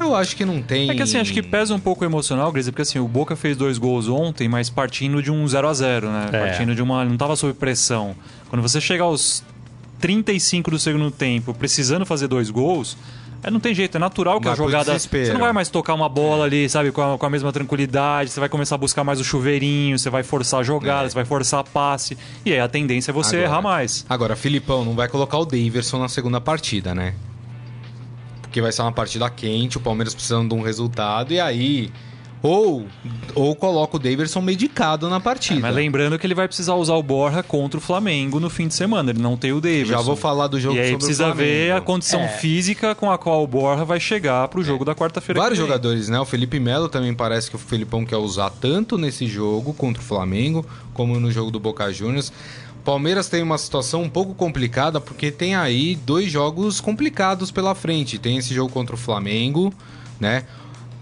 Eu 0.00 0.14
acho 0.14 0.34
que 0.34 0.44
não 0.44 0.62
tem. 0.62 0.90
É 0.90 0.94
que 0.94 1.02
assim, 1.02 1.18
acho 1.18 1.32
que 1.32 1.42
pesa 1.42 1.74
um 1.74 1.80
pouco 1.80 2.04
o 2.04 2.06
emocional, 2.06 2.50
Grisa, 2.52 2.70
porque 2.72 2.82
assim, 2.82 2.98
o 2.98 3.06
Boca 3.08 3.36
fez 3.36 3.54
dois 3.56 3.76
gols 3.76 4.08
ontem, 4.08 4.48
mas 4.48 4.70
partindo 4.70 5.22
de 5.22 5.30
um 5.30 5.46
0 5.46 5.68
a 5.68 5.74
0 5.74 6.10
né? 6.10 6.28
É. 6.32 6.38
Partindo 6.46 6.74
de 6.74 6.80
uma. 6.80 7.04
Não 7.04 7.16
tava 7.18 7.36
sob 7.36 7.52
pressão. 7.52 8.14
Quando 8.48 8.62
você 8.62 8.80
chega 8.80 9.02
aos 9.04 9.42
35 10.00 10.70
do 10.70 10.78
segundo 10.78 11.10
tempo, 11.10 11.52
precisando 11.54 12.04
fazer 12.06 12.28
dois 12.28 12.50
gols. 12.50 12.96
É, 13.42 13.50
não 13.50 13.60
tem 13.60 13.74
jeito, 13.74 13.96
é 13.96 14.00
natural 14.00 14.40
que 14.40 14.46
a 14.48 14.50
Vai 14.50 14.56
pro 14.56 14.64
jogada. 14.66 14.98
Você 14.98 15.32
não 15.32 15.40
vai 15.40 15.52
mais 15.52 15.68
tocar 15.68 15.94
uma 15.94 16.08
bola 16.08 16.44
ali, 16.44 16.68
sabe, 16.68 16.90
com 16.90 17.00
a, 17.14 17.18
com 17.18 17.26
a 17.26 17.30
mesma 17.30 17.52
tranquilidade. 17.52 18.30
Você 18.30 18.40
vai 18.40 18.48
começar 18.48 18.74
a 18.74 18.78
buscar 18.78 19.04
mais 19.04 19.20
o 19.20 19.24
chuveirinho, 19.24 19.98
você 19.98 20.10
vai 20.10 20.22
forçar 20.22 20.60
a 20.60 20.62
jogada, 20.62 21.06
É. 21.06 21.08
você 21.08 21.14
vai 21.14 21.24
forçar 21.24 21.60
a 21.60 21.64
passe. 21.64 22.16
E 22.44 22.52
aí 22.52 22.60
a 22.60 22.68
tendência 22.68 23.10
é 23.10 23.14
você 23.14 23.36
Agora. 23.36 23.50
errar 23.50 23.62
mais. 23.62 24.04
Agora, 24.08 24.34
Filipão, 24.36 24.84
não 24.84 24.94
vai 24.94 25.08
colocar 25.08 25.38
o 25.38 25.44
Daverson 25.44 25.98
na 25.98 26.08
segunda 26.08 26.40
partida, 26.40 26.94
né? 26.94 27.14
Porque 28.42 28.60
vai 28.60 28.72
ser 28.72 28.82
uma 28.82 28.92
partida 28.92 29.28
quente, 29.30 29.76
o 29.76 29.80
Palmeiras 29.80 30.14
precisando 30.14 30.48
de 30.48 30.54
um 30.54 30.62
resultado, 30.62 31.32
e 31.32 31.40
aí. 31.40 31.92
Ou, 32.42 32.86
ou 33.34 33.56
coloca 33.56 33.96
o 33.96 33.98
Daverson 33.98 34.40
medicado 34.40 35.08
na 35.08 35.18
partida. 35.18 35.58
É, 35.58 35.62
Mas 35.62 35.74
lembrando 35.74 36.18
que 36.18 36.26
ele 36.26 36.34
vai 36.34 36.46
precisar 36.46 36.74
usar 36.74 36.94
o 36.94 37.02
Borja 37.02 37.42
contra 37.42 37.78
o 37.78 37.80
Flamengo 37.80 38.38
no 38.38 38.48
fim 38.48 38.68
de 38.68 38.74
semana. 38.74 39.10
Ele 39.10 39.20
não 39.20 39.36
tem 39.36 39.52
o 39.52 39.60
Davidson. 39.60 39.92
Já 39.92 40.00
vou 40.00 40.14
falar 40.14 40.46
do 40.46 40.60
jogo 40.60 40.76
E 40.76 40.80
aí 40.80 40.84
sobre 40.90 40.94
o 40.94 40.98
precisa 40.98 41.24
Flamengo. 41.24 41.42
ver 41.48 41.72
a 41.72 41.80
condição 41.80 42.20
É. 42.20 42.28
física 42.28 42.94
com 42.94 43.10
a 43.10 43.18
qual 43.18 43.42
o 43.42 43.46
Borja 43.46 43.84
vai 43.84 43.98
chegar 43.98 44.46
pro 44.48 44.62
jogo 44.62 44.84
da 44.84 44.94
quarta-feira. 44.94 45.40
Vários 45.40 45.58
jogadores, 45.58 46.08
né? 46.08 46.20
O 46.20 46.24
Felipe 46.24 46.60
Melo 46.60 46.88
também 46.88 47.12
parece 47.14 47.50
que 47.50 47.56
o 47.56 47.58
Felipão 47.58 48.04
quer 48.04 48.16
usar 48.18 48.50
tanto 48.50 48.96
nesse 48.96 49.26
jogo 49.26 49.72
contra 49.74 50.00
o 50.00 50.04
Flamengo, 50.04 50.64
como 50.94 51.18
no 51.18 51.30
jogo 51.32 51.50
do 51.50 51.58
Boca 51.58 51.92
Juniors. 51.92 52.32
Palmeiras 52.84 53.28
tem 53.28 53.42
uma 53.42 53.58
situação 53.58 54.02
um 54.04 54.08
pouco 54.08 54.32
complicada, 54.34 55.00
porque 55.00 55.32
tem 55.32 55.56
aí 55.56 55.96
dois 56.06 56.30
jogos 56.30 56.80
complicados 56.80 57.50
pela 57.50 57.74
frente. 57.74 58.16
Tem 58.18 58.36
esse 58.36 58.54
jogo 58.54 58.72
contra 58.72 58.94
o 58.94 58.98
Flamengo, 58.98 59.74
né? 60.20 60.44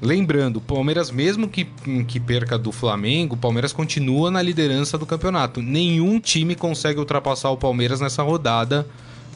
Lembrando, 0.05 0.59
o 0.59 0.61
Palmeiras, 0.61 1.11
mesmo 1.11 1.49
que, 1.49 1.65
que 2.07 2.21
perca 2.21 2.59
do 2.59 2.71
Flamengo, 2.71 3.35
o 3.35 3.39
Palmeiras 3.39 3.73
continua 3.73 4.31
na 4.31 4.43
liderança 4.43 4.99
do 4.99 5.07
campeonato. 5.07 5.63
Nenhum 5.63 6.21
time 6.21 6.55
consegue 6.55 6.99
ultrapassar 7.01 7.51
o 7.51 7.57
Palmeiras 7.57 8.01
nessa 8.01 8.23
rodada 8.23 8.87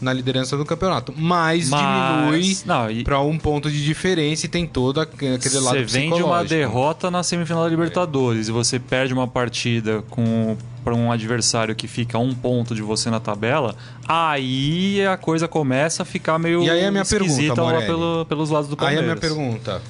na 0.00 0.12
liderança 0.12 0.56
do 0.56 0.64
campeonato. 0.64 1.12
Mas, 1.16 1.70
diminui 1.70 2.38
Mas- 2.48 2.64
não, 2.64 2.88
e- 2.88 3.02
para 3.02 3.18
um 3.20 3.36
ponto 3.36 3.68
de 3.70 3.82
diferença 3.84 4.46
e 4.46 4.48
tem 4.48 4.64
todo 4.66 5.00
aquele 5.00 5.32
lado 5.58 5.78
Você 5.78 5.82
vem 5.84 6.02
de 6.08 6.22
uma 6.22 6.38
psicológico. 6.42 6.48
derrota 6.54 7.10
na 7.10 7.22
semifinal 7.24 7.64
da 7.64 7.68
Libertadores 7.70 8.46
e 8.48 8.52
você 8.52 8.78
perde 8.78 9.12
uma 9.12 9.26
partida 9.26 10.04
com 10.10 10.56
para 10.84 10.94
um 10.94 11.10
adversário 11.12 11.74
que 11.74 11.86
fica 11.88 12.16
a 12.16 12.20
um 12.20 12.32
ponto 12.34 12.74
de 12.74 12.80
você 12.80 13.10
na 13.10 13.18
tabela, 13.20 13.74
aí 14.06 15.04
a 15.04 15.16
coisa 15.16 15.46
começa 15.48 16.02
a 16.02 16.06
ficar 16.06 16.38
meio 16.38 16.62
E 16.62 16.70
aí 16.70 16.84
a 16.84 16.90
minha 16.90 17.02
esquisita 17.02 17.54
pergunta, 17.54 17.62
Morelli. 17.62 17.86
pelo- 17.86 18.24
pelos 18.26 18.50
lados 18.50 18.68
do 18.70 18.76
Aí 18.78 18.94
a 18.94 18.98
Palmeiras. 19.00 19.04
minha 19.04 19.16
pergunta. 19.16 19.82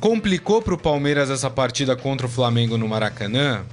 Complicou 0.00 0.62
pro 0.62 0.78
Palmeiras 0.78 1.28
essa 1.28 1.50
partida 1.50 1.96
contra 1.96 2.26
o 2.26 2.30
Flamengo 2.30 2.78
no 2.78 2.86
Maracanã? 2.86 3.64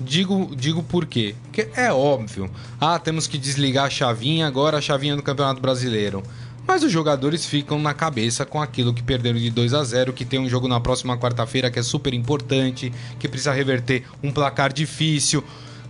Digo, 0.00 0.50
digo 0.56 0.82
por 0.82 1.04
quê? 1.04 1.34
Porque 1.44 1.68
é 1.76 1.92
óbvio. 1.92 2.50
Ah, 2.80 2.98
temos 2.98 3.26
que 3.26 3.36
desligar 3.36 3.84
a 3.84 3.90
chavinha, 3.90 4.46
agora 4.46 4.78
a 4.78 4.80
chavinha 4.80 5.14
do 5.14 5.22
Campeonato 5.22 5.60
Brasileiro. 5.60 6.22
Mas 6.66 6.82
os 6.82 6.90
jogadores 6.90 7.44
ficam 7.44 7.78
na 7.78 7.92
cabeça 7.92 8.46
com 8.46 8.62
aquilo 8.62 8.94
que 8.94 9.02
perderam 9.02 9.38
de 9.38 9.50
2 9.50 9.74
a 9.74 9.84
0 9.84 10.14
que 10.14 10.24
tem 10.24 10.40
um 10.40 10.48
jogo 10.48 10.66
na 10.66 10.80
próxima 10.80 11.18
quarta-feira 11.18 11.70
que 11.70 11.78
é 11.78 11.82
super 11.82 12.14
importante, 12.14 12.90
que 13.18 13.28
precisa 13.28 13.52
reverter 13.52 14.04
um 14.22 14.32
placar 14.32 14.72
difícil. 14.72 15.44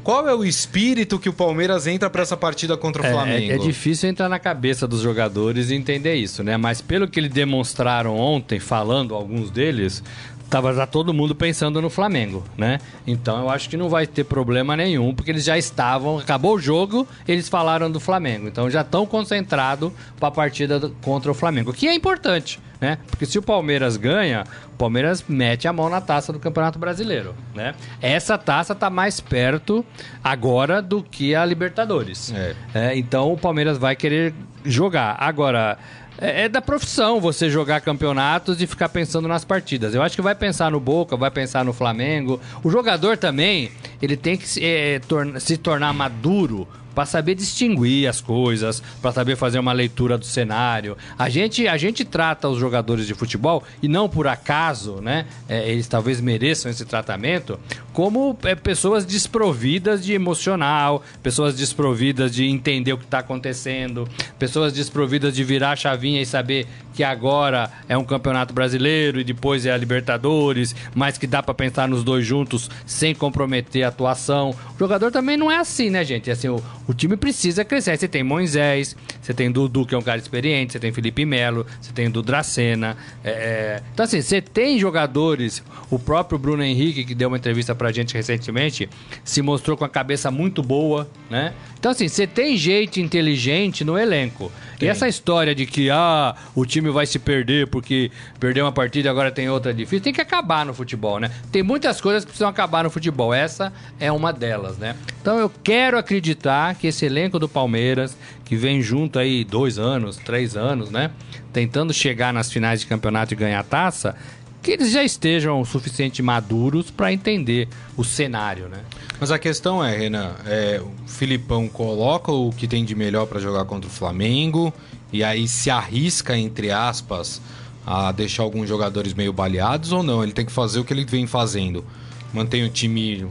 Qual 0.05 0.29
é 0.29 0.35
o 0.35 0.45
espírito 0.45 1.19
que 1.19 1.29
o 1.29 1.33
Palmeiras 1.33 1.87
entra 1.87 2.11
para 2.11 2.23
essa 2.23 2.37
partida 2.37 2.77
contra 2.77 3.03
o 3.03 3.07
É, 3.07 3.11
Flamengo? 3.11 3.53
é, 3.53 3.55
é 3.55 3.59
difícil 3.59 4.09
entrar 4.11 4.29
na 4.29 4.39
cabeça 4.39 4.87
dos 4.87 5.01
jogadores 5.01 5.71
e 5.71 5.75
entender 5.75 6.15
isso, 6.15 6.45
né? 6.45 6.57
Mas 6.59 6.83
pelo 6.83 7.09
que 7.09 7.19
eles 7.19 7.33
demonstraram 7.33 8.15
ontem, 8.17 8.61
falando 8.61 9.15
alguns 9.15 9.51
deles, 9.51 10.03
tava 10.51 10.73
já 10.73 10.87
todo 10.87 11.13
mundo 11.13 11.35
pensando 11.35 11.81
no 11.83 11.91
Flamengo, 11.91 12.45
né? 12.57 12.79
Então 13.07 13.39
eu 13.41 13.51
acho 13.51 13.69
que 13.69 13.77
não 13.77 13.89
vai 13.89 14.07
ter 14.07 14.25
problema 14.25 14.77
nenhum, 14.77 15.15
porque 15.15 15.31
eles 15.31 15.45
já 15.45 15.59
estavam, 15.59 16.19
acabou 16.19 16.55
o 16.55 16.59
jogo, 16.59 17.07
eles 17.27 17.49
falaram 17.49 17.91
do 17.91 17.99
Flamengo. 17.99 18.47
Então 18.49 18.71
já 18.71 18.83
estão 18.83 19.05
concentrados 19.07 19.93
para 20.19 20.29
a 20.29 20.31
partida 20.31 20.79
do- 20.79 20.91
contra 21.03 21.31
o 21.31 21.35
Flamengo, 21.35 21.73
que 21.73 21.89
é 21.89 21.95
importante, 21.95 22.61
né? 22.81 22.99
Porque 23.09 23.27
se 23.27 23.39
o 23.39 23.43
Palmeiras 23.43 23.97
ganha, 23.97 24.45
o 24.73 24.77
Palmeiras 24.77 25.25
mete 25.29 25.67
a 25.67 25.73
mão 25.73 25.89
na 25.89 26.01
taça 26.01 26.33
do 26.33 26.39
Campeonato 26.39 26.79
Brasileiro, 26.79 27.35
né? 27.55 27.75
Essa 28.01 28.37
taça 28.39 28.75
tá 28.75 28.89
mais 28.91 29.21
perto 29.21 29.85
agora 30.23 30.81
do 30.83 31.03
que 31.03 31.35
a 31.35 31.45
Libertadores. 31.45 32.33
É. 32.33 32.55
É, 32.75 32.97
então 32.99 33.33
o 33.33 33.37
Palmeiras 33.37 33.79
vai 33.79 33.97
querer 33.97 34.35
jogar. 34.65 35.17
Agora, 35.19 35.77
é, 36.19 36.43
é 36.45 36.49
da 36.49 36.61
profissão 36.63 37.21
você 37.21 37.51
jogar 37.51 37.81
campeonatos 37.81 38.61
e 38.61 38.67
ficar 38.67 38.89
pensando 38.89 39.27
nas 39.29 39.45
partidas. 39.45 39.95
Eu 39.95 40.03
acho 40.03 40.17
que 40.17 40.23
vai 40.23 40.35
pensar 40.35 40.71
no 40.71 40.81
Boca, 40.81 41.17
vai 41.17 41.31
pensar 41.31 41.65
no 41.65 41.73
Flamengo. 41.73 42.41
O 42.63 42.71
jogador 42.71 43.17
também, 43.17 43.71
ele 44.01 44.17
tem 44.17 44.37
que 44.37 44.49
se, 44.49 44.65
é, 44.65 44.99
torna- 45.01 45.41
se 45.41 45.57
tornar 45.57 45.93
maduro 45.93 46.69
para 46.95 47.07
saber 47.07 47.35
distinguir 47.35 48.09
as 48.09 48.21
coisas, 48.21 48.83
para 49.01 49.13
saber 49.13 49.37
fazer 49.37 49.59
uma 49.59 49.73
leitura 49.73 50.17
do 50.17 50.25
cenário. 50.25 50.97
A 51.19 51.29
gente, 51.29 51.67
a 51.67 51.77
gente 51.77 52.05
trata 52.05 52.49
os 52.49 52.59
jogadores 52.59 53.07
de 53.07 53.15
futebol 53.15 53.63
e 53.83 53.89
não 53.89 54.09
por 54.09 54.27
acaso, 54.27 55.01
né? 55.01 55.27
é, 55.49 55.69
eles 55.71 55.87
talvez 55.87 56.21
mereçam 56.21 56.71
esse 56.71 56.85
tratamento 56.85 57.59
como 57.93 58.37
é, 58.43 58.55
pessoas 58.55 59.05
desprovidas 59.05 60.05
de 60.05 60.13
emocional, 60.13 61.03
pessoas 61.23 61.55
desprovidas 61.55 62.35
de 62.35 62.45
entender 62.45 62.93
o 62.93 62.99
que 62.99 63.05
está 63.05 63.21
acontecendo, 63.21 64.09
pessoas 64.39 64.73
desprovidas 64.73 65.35
de 65.35 65.45
virar 65.45 65.73
a 65.73 65.77
chavinha 65.77 66.21
e 66.21 66.27
saber 66.27 66.67
que 66.93 67.05
agora 67.05 67.71
é 67.89 67.97
um 67.97 68.05
campeonato 68.05 68.53
brasileiro 68.53 69.21
e 69.21 69.25
depois 69.25 69.67
é 69.67 69.73
a 69.73 69.77
Libertadores, 69.77 70.75
mas 70.95 71.19
que 71.19 71.27
dá 71.27 71.43
para 71.43 71.55
pensar 71.55 71.89
nos 71.89 72.03
dois 72.03 72.27
juntos 72.27 72.71
sem 72.87 73.15
comprometer 73.15 73.85
a 73.85 73.89
atuação. 73.89 74.55
O 74.75 74.79
jogador 74.79 75.11
também 75.13 75.37
não 75.37 75.51
é 75.51 75.59
assim, 75.59 75.91
né, 75.91 76.05
gente? 76.05 76.31
Assim, 76.31 76.49
o, 76.49 76.63
o 76.87 76.95
time 76.95 77.17
precisa 77.17 77.65
crescer. 77.65 77.97
Você 77.97 78.09
tem 78.09 78.23
Moisés, 78.23 78.97
você 79.21 79.33
tem 79.33 79.51
Dudu, 79.51 79.87
que 79.87 79.95
é 79.95 79.99
um 79.99 80.03
cara 80.03 80.19
experiente, 80.19 80.73
você 80.73 80.79
tem 80.79 80.93
Felipe 80.93 81.25
Melo, 81.25 81.67
você 81.81 81.93
tem 81.93 82.11
Dudracena. 82.11 82.97
É, 83.23 83.31
é... 83.31 83.83
Então, 83.93 84.05
assim, 84.05 84.21
você 84.21 84.41
tem 84.41 84.79
jogadores. 84.79 85.63
O 85.91 85.99
próprio 85.99 86.39
Bruno 86.39 86.63
Henrique, 86.63 87.05
que 87.05 87.15
deu 87.15 87.29
uma 87.29 87.37
entrevista 87.37 87.75
pra 87.75 87.93
gente 87.93 88.15
recentemente, 88.15 88.89
se 89.23 89.43
mostrou 89.43 89.77
com 89.77 89.85
a 89.85 89.89
cabeça 89.89 90.31
muito 90.31 90.63
boa, 90.63 91.09
né? 91.31 91.55
Então, 91.79 91.93
assim, 91.93 92.09
você 92.09 92.27
tem 92.27 92.57
gente 92.57 93.01
inteligente 93.01 93.85
no 93.85 93.99
elenco. 93.99 94.51
Tem. 94.79 94.89
E 94.89 94.91
essa 94.91 95.07
história 95.07 95.55
de 95.55 95.67
que 95.67 95.91
ah, 95.91 96.35
o 96.55 96.65
time 96.65 96.91
vai 96.91 97.05
se 97.05 97.19
perder 97.19 97.67
porque 97.69 98.11
perdeu 98.41 98.65
uma 98.65 98.73
partida 98.73 99.09
e 99.09 99.11
agora 99.11 99.31
tem 99.31 99.49
outra 99.51 99.73
difícil, 99.73 100.01
tem 100.01 100.13
que 100.13 100.21
acabar 100.21 100.65
no 100.65 100.73
futebol, 100.73 101.21
né? 101.21 101.31
Tem 101.53 101.63
muitas 101.63 102.01
coisas 102.01 102.25
que 102.25 102.31
precisam 102.31 102.49
acabar 102.49 102.85
no 102.85 102.91
futebol. 102.91 103.35
Essa 103.35 103.73
é 104.01 104.11
uma 104.11 104.33
delas, 104.33 104.79
né? 104.79 104.97
Então 105.21 105.39
eu 105.39 105.51
quero 105.63 105.99
acreditar 105.99 106.74
que 106.75 106.87
esse 106.87 107.07
elenco 107.07 107.39
do 107.39 107.49
Palmeiras, 107.49 108.17
que 108.45 108.57
vem 108.57 108.83
junto 108.83 109.19
aí 109.19 109.45
dois 109.45 109.79
anos, 109.79 110.17
três 110.17 110.57
anos, 110.57 110.91
né? 110.91 111.11
Tentando 111.53 111.93
chegar 111.93 112.33
nas 112.33 112.53
finais 112.53 112.81
de 112.81 112.87
campeonato 112.87 113.35
e 113.35 113.37
ganhar 113.37 113.63
taça, 113.65 114.17
que 114.63 114.71
eles 114.71 114.91
já 114.91 115.05
estejam 115.05 115.61
o 115.61 115.65
suficiente 115.65 116.23
maduros 116.23 116.91
para 116.91 117.13
entender 117.13 117.69
o 117.97 118.03
cenário, 118.03 118.69
né? 118.69 118.79
Mas 119.21 119.31
a 119.31 119.39
questão 119.39 119.85
é, 119.85 119.97
Renan, 119.97 120.35
é, 120.47 120.81
o 120.83 121.09
Filipão 121.09 121.69
coloca 121.69 122.33
o 122.33 122.51
que 122.51 122.67
tem 122.67 122.85
de 122.85 122.95
melhor 122.95 123.27
para 123.27 123.39
jogar 123.39 123.65
contra 123.67 123.89
o 123.89 123.93
Flamengo 123.93 124.73
e 125.13 125.23
aí 125.23 125.47
se 125.47 125.71
arrisca, 125.71 126.37
entre 126.37 126.71
aspas, 126.71 127.41
a 127.87 128.11
deixar 128.11 128.43
alguns 128.43 128.69
jogadores 128.69 129.15
meio 129.15 129.33
baleados 129.33 129.93
ou 129.93 130.03
não? 130.03 130.23
Ele 130.23 130.33
tem 130.33 130.47
que 130.47 130.53
fazer 130.53 130.81
o 130.81 130.85
que 130.85 130.93
ele 130.93 131.05
vem 131.05 131.27
fazendo. 131.27 131.85
Mantém 132.33 132.65
o 132.65 132.69
time, 132.69 133.27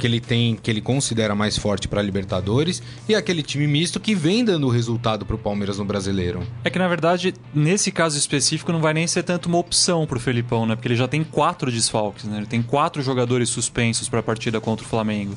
que 0.00 0.06
ele 0.06 0.18
tem, 0.18 0.56
que 0.56 0.70
ele 0.70 0.80
considera 0.80 1.34
mais 1.34 1.56
forte 1.56 1.86
para 1.86 2.00
Libertadores, 2.00 2.82
e 3.06 3.14
aquele 3.14 3.42
time 3.42 3.66
misto 3.66 4.00
que 4.00 4.14
vem 4.14 4.42
dando 4.44 4.68
resultado 4.68 5.26
para 5.26 5.36
o 5.36 5.38
Palmeiras 5.38 5.78
no 5.78 5.84
Brasileiro. 5.84 6.42
É 6.64 6.70
que 6.70 6.78
na 6.78 6.88
verdade, 6.88 7.34
nesse 7.54 7.92
caso 7.92 8.18
específico, 8.18 8.72
não 8.72 8.80
vai 8.80 8.94
nem 8.94 9.06
ser 9.06 9.22
tanto 9.22 9.46
uma 9.46 9.58
opção 9.58 10.06
para 10.06 10.16
o 10.16 10.20
Felipão, 10.20 10.64
né? 10.64 10.74
Porque 10.74 10.88
ele 10.88 10.96
já 10.96 11.06
tem 11.06 11.22
quatro 11.22 11.70
desfalques, 11.70 12.24
né? 12.24 12.38
Ele 12.38 12.46
tem 12.46 12.62
quatro 12.62 13.02
jogadores 13.02 13.50
suspensos 13.50 14.08
para 14.08 14.20
a 14.20 14.22
partida 14.22 14.60
contra 14.60 14.84
o 14.84 14.88
Flamengo. 14.88 15.34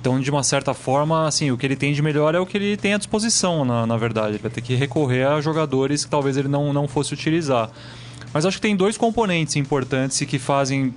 Então, 0.00 0.20
de 0.20 0.30
uma 0.30 0.42
certa 0.42 0.74
forma, 0.74 1.26
assim, 1.26 1.50
o 1.50 1.56
que 1.56 1.64
ele 1.64 1.76
tem 1.76 1.94
de 1.94 2.02
melhor 2.02 2.34
é 2.34 2.38
o 2.38 2.44
que 2.44 2.58
ele 2.58 2.76
tem 2.76 2.92
à 2.92 2.98
disposição, 2.98 3.64
na, 3.64 3.86
na 3.86 3.96
verdade. 3.96 4.32
Ele 4.32 4.42
vai 4.42 4.50
ter 4.50 4.60
que 4.60 4.74
recorrer 4.74 5.26
a 5.26 5.40
jogadores 5.40 6.04
que 6.04 6.10
talvez 6.10 6.36
ele 6.36 6.46
não, 6.46 6.74
não 6.74 6.86
fosse 6.86 7.14
utilizar. 7.14 7.70
Mas 8.30 8.44
acho 8.44 8.58
que 8.58 8.62
tem 8.62 8.76
dois 8.76 8.98
componentes 8.98 9.56
importantes 9.56 10.20
que 10.20 10.38
fazem 10.38 10.92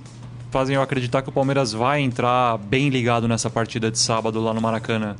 fazem 0.50 0.76
eu 0.76 0.82
acreditar 0.82 1.22
que 1.22 1.28
o 1.28 1.32
Palmeiras 1.32 1.72
vai 1.72 2.00
entrar 2.00 2.58
bem 2.58 2.88
ligado 2.88 3.28
nessa 3.28 3.50
partida 3.50 3.90
de 3.90 3.98
sábado 3.98 4.40
lá 4.40 4.52
no 4.52 4.60
Maracanã. 4.60 5.16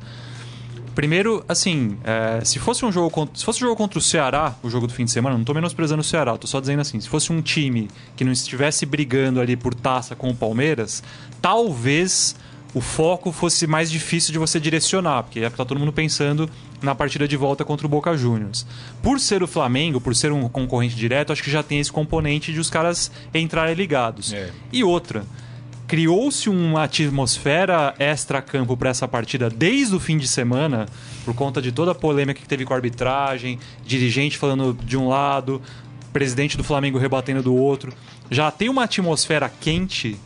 Primeiro, 0.95 1.45
assim, 1.47 1.97
é, 2.03 2.43
se 2.43 2.59
fosse 2.59 2.83
um 2.83 2.91
jogo 2.91 3.09
contra, 3.09 3.37
se 3.37 3.45
fosse 3.45 3.63
um 3.63 3.67
jogo 3.67 3.75
contra 3.77 3.97
o 3.97 4.01
Ceará, 4.01 4.55
o 4.61 4.69
jogo 4.69 4.85
do 4.85 4.93
fim 4.93 5.05
de 5.05 5.11
semana, 5.11 5.35
não 5.35 5.43
estou 5.43 5.55
menosprezando 5.55 6.01
o 6.01 6.03
Ceará, 6.03 6.33
estou 6.33 6.47
só 6.47 6.59
dizendo 6.59 6.81
assim, 6.81 6.99
se 6.99 7.07
fosse 7.07 7.31
um 7.31 7.41
time 7.41 7.89
que 8.17 8.25
não 8.25 8.31
estivesse 8.33 8.85
brigando 8.85 9.39
ali 9.39 9.55
por 9.55 9.73
taça 9.73 10.15
com 10.15 10.29
o 10.29 10.35
Palmeiras, 10.35 11.01
talvez 11.41 12.35
o 12.73 12.81
foco 12.81 13.31
fosse 13.31 13.65
mais 13.65 13.89
difícil 13.89 14.31
de 14.31 14.37
você 14.37 14.59
direcionar, 14.59 15.23
porque 15.23 15.39
é 15.39 15.49
tá 15.49 15.65
todo 15.65 15.79
mundo 15.79 15.91
pensando 15.91 16.49
na 16.81 16.93
partida 16.93 17.27
de 17.27 17.35
volta 17.35 17.65
contra 17.65 17.85
o 17.85 17.89
Boca 17.89 18.15
Juniors. 18.15 18.65
Por 19.01 19.19
ser 19.19 19.41
o 19.41 19.47
Flamengo, 19.47 19.99
por 19.99 20.15
ser 20.15 20.31
um 20.31 20.47
concorrente 20.47 20.95
direto, 20.95 21.33
acho 21.33 21.43
que 21.43 21.51
já 21.51 21.63
tem 21.63 21.79
esse 21.79 21.91
componente 21.91 22.53
de 22.53 22.59
os 22.59 22.69
caras 22.69 23.11
entrarem 23.33 23.73
ligados. 23.73 24.31
É. 24.33 24.51
E 24.71 24.83
outra, 24.83 25.25
criou-se 25.87 26.47
uma 26.47 26.83
atmosfera 26.83 27.95
extra-campo 27.97 28.77
para 28.77 28.91
essa 28.91 29.07
partida 29.07 29.49
desde 29.49 29.95
o 29.95 29.99
fim 29.99 30.17
de 30.17 30.27
semana, 30.27 30.85
por 31.25 31.33
conta 31.33 31.59
de 31.59 31.71
toda 31.71 31.91
a 31.91 31.95
polêmica 31.95 32.39
que 32.39 32.47
teve 32.47 32.63
com 32.63 32.73
a 32.73 32.75
arbitragem, 32.75 33.59
dirigente 33.83 34.37
falando 34.37 34.77
de 34.83 34.95
um 34.95 35.07
lado, 35.07 35.59
presidente 36.13 36.55
do 36.55 36.63
Flamengo 36.63 36.99
rebatendo 36.99 37.41
do 37.41 37.55
outro. 37.55 37.91
Já 38.29 38.51
tem 38.51 38.69
uma 38.69 38.83
atmosfera 38.83 39.49
quente 39.49 40.19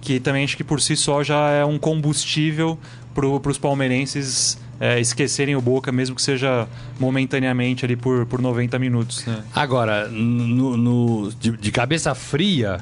que 0.00 0.20
também 0.20 0.44
acho 0.44 0.56
que 0.56 0.64
por 0.64 0.80
si 0.80 0.96
só 0.96 1.22
já 1.22 1.50
é 1.50 1.64
um 1.64 1.78
combustível 1.78 2.78
para 3.14 3.50
os 3.50 3.58
palmeirenses 3.58 4.58
é, 4.80 5.00
esquecerem 5.00 5.56
o 5.56 5.60
Boca, 5.60 5.90
mesmo 5.90 6.14
que 6.14 6.22
seja 6.22 6.68
momentaneamente 6.98 7.84
ali 7.84 7.96
por, 7.96 8.26
por 8.26 8.40
90 8.40 8.78
minutos. 8.78 9.26
Né? 9.26 9.42
Agora, 9.54 10.08
no, 10.08 10.76
no 10.76 11.32
de, 11.32 11.56
de, 11.56 11.72
cabeça 11.72 12.14
fria, 12.14 12.80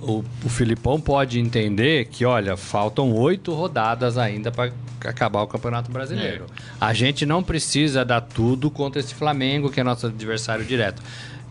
o, 0.00 0.24
o 0.42 0.48
Filipão 0.48 1.00
pode 1.00 1.38
entender 1.38 2.06
que, 2.06 2.24
olha, 2.24 2.56
faltam 2.56 3.12
oito 3.12 3.52
rodadas 3.52 4.16
ainda 4.16 4.50
para 4.50 4.72
acabar 5.04 5.42
o 5.42 5.46
Campeonato 5.46 5.92
Brasileiro. 5.92 6.46
É. 6.56 6.62
A 6.80 6.94
gente 6.94 7.26
não 7.26 7.42
precisa 7.42 8.04
dar 8.04 8.22
tudo 8.22 8.70
contra 8.70 9.00
esse 9.00 9.14
Flamengo, 9.14 9.70
que 9.70 9.80
é 9.80 9.84
nosso 9.84 10.06
adversário 10.06 10.64
direto. 10.64 11.02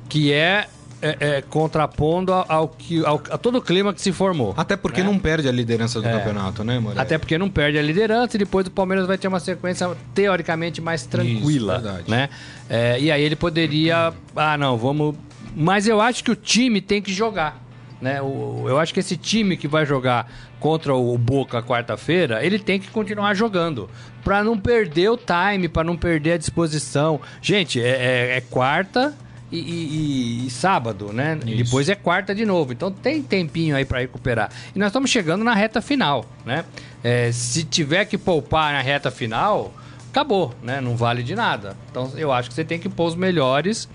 Que 0.09 0.33
é 0.33 0.67
é, 1.03 1.17
é, 1.19 1.41
contrapondo 1.41 2.31
ao, 2.31 2.69
que, 2.69 3.05
ao, 3.05 3.21
a 3.29 3.37
todo 3.37 3.57
o 3.57 3.61
clima 3.61 3.93
que 3.93 4.01
se 4.01 4.13
formou. 4.13 4.53
Até 4.55 4.77
porque 4.77 5.01
né? 5.01 5.09
não 5.09 5.19
perde 5.19 5.49
a 5.49 5.51
liderança 5.51 5.99
do 5.99 6.07
é. 6.07 6.11
campeonato, 6.13 6.63
né, 6.63 6.79
Moreira? 6.79 7.01
Até 7.01 7.17
porque 7.17 7.37
não 7.37 7.49
perde 7.49 7.77
a 7.77 7.81
liderança 7.81 8.37
e 8.37 8.39
depois 8.39 8.65
o 8.65 8.71
Palmeiras 8.71 9.05
vai 9.05 9.17
ter 9.17 9.27
uma 9.27 9.41
sequência 9.41 9.89
teoricamente 10.15 10.79
mais 10.79 11.05
tranquila, 11.05 11.99
Isso, 11.99 12.09
né? 12.09 12.29
É, 12.69 12.97
e 12.99 13.11
aí 13.11 13.21
ele 13.21 13.35
poderia, 13.35 14.13
ah, 14.33 14.57
não, 14.57 14.77
vamos. 14.77 15.15
Mas 15.53 15.87
eu 15.87 15.99
acho 15.99 16.23
que 16.23 16.31
o 16.31 16.35
time 16.35 16.79
tem 16.79 17.01
que 17.01 17.11
jogar. 17.11 17.61
Né? 18.01 18.21
O, 18.21 18.65
eu 18.67 18.79
acho 18.79 18.93
que 18.93 18.99
esse 19.01 19.17
time 19.17 19.57
que 19.57 19.67
vai 19.67 19.85
jogar 19.85 20.31
contra 20.59 20.95
o 20.95 21.17
Boca 21.17 21.61
quarta-feira, 21.61 22.45
ele 22.45 22.57
tem 22.57 22.79
que 22.79 22.89
continuar 22.89 23.33
jogando. 23.33 23.89
para 24.23 24.41
não 24.41 24.57
perder 24.57 25.09
o 25.09 25.17
time, 25.17 25.67
para 25.67 25.83
não 25.83 25.97
perder 25.97 26.33
a 26.33 26.37
disposição. 26.37 27.19
Gente, 27.41 27.81
é, 27.81 27.89
é, 27.89 28.37
é 28.37 28.41
quarta, 28.41 29.13
e, 29.53 30.43
e, 30.43 30.47
e 30.47 30.49
sábado, 30.49 31.13
né? 31.13 31.37
E 31.45 31.55
depois 31.55 31.87
é 31.87 31.95
quarta 31.95 32.33
de 32.33 32.45
novo. 32.45 32.73
Então 32.73 32.91
tem 32.91 33.21
tempinho 33.21 33.75
aí 33.75 33.85
para 33.85 33.99
recuperar. 33.99 34.49
E 34.75 34.79
nós 34.79 34.87
estamos 34.87 35.11
chegando 35.11 35.43
na 35.43 35.53
reta 35.53 35.81
final, 35.81 36.25
né? 36.45 36.65
É, 37.03 37.31
se 37.31 37.63
tiver 37.63 38.05
que 38.05 38.17
poupar 38.17 38.73
na 38.73 38.81
reta 38.81 39.11
final, 39.11 39.71
acabou, 40.09 40.53
né? 40.63 40.81
Não 40.81 40.97
vale 40.97 41.21
de 41.21 41.35
nada. 41.35 41.77
Então 41.91 42.11
eu 42.15 42.31
acho 42.31 42.49
que 42.49 42.55
você 42.55 42.63
tem 42.63 42.79
que 42.79 42.89
pôr 42.89 43.05
os 43.05 43.15
melhores 43.15 43.87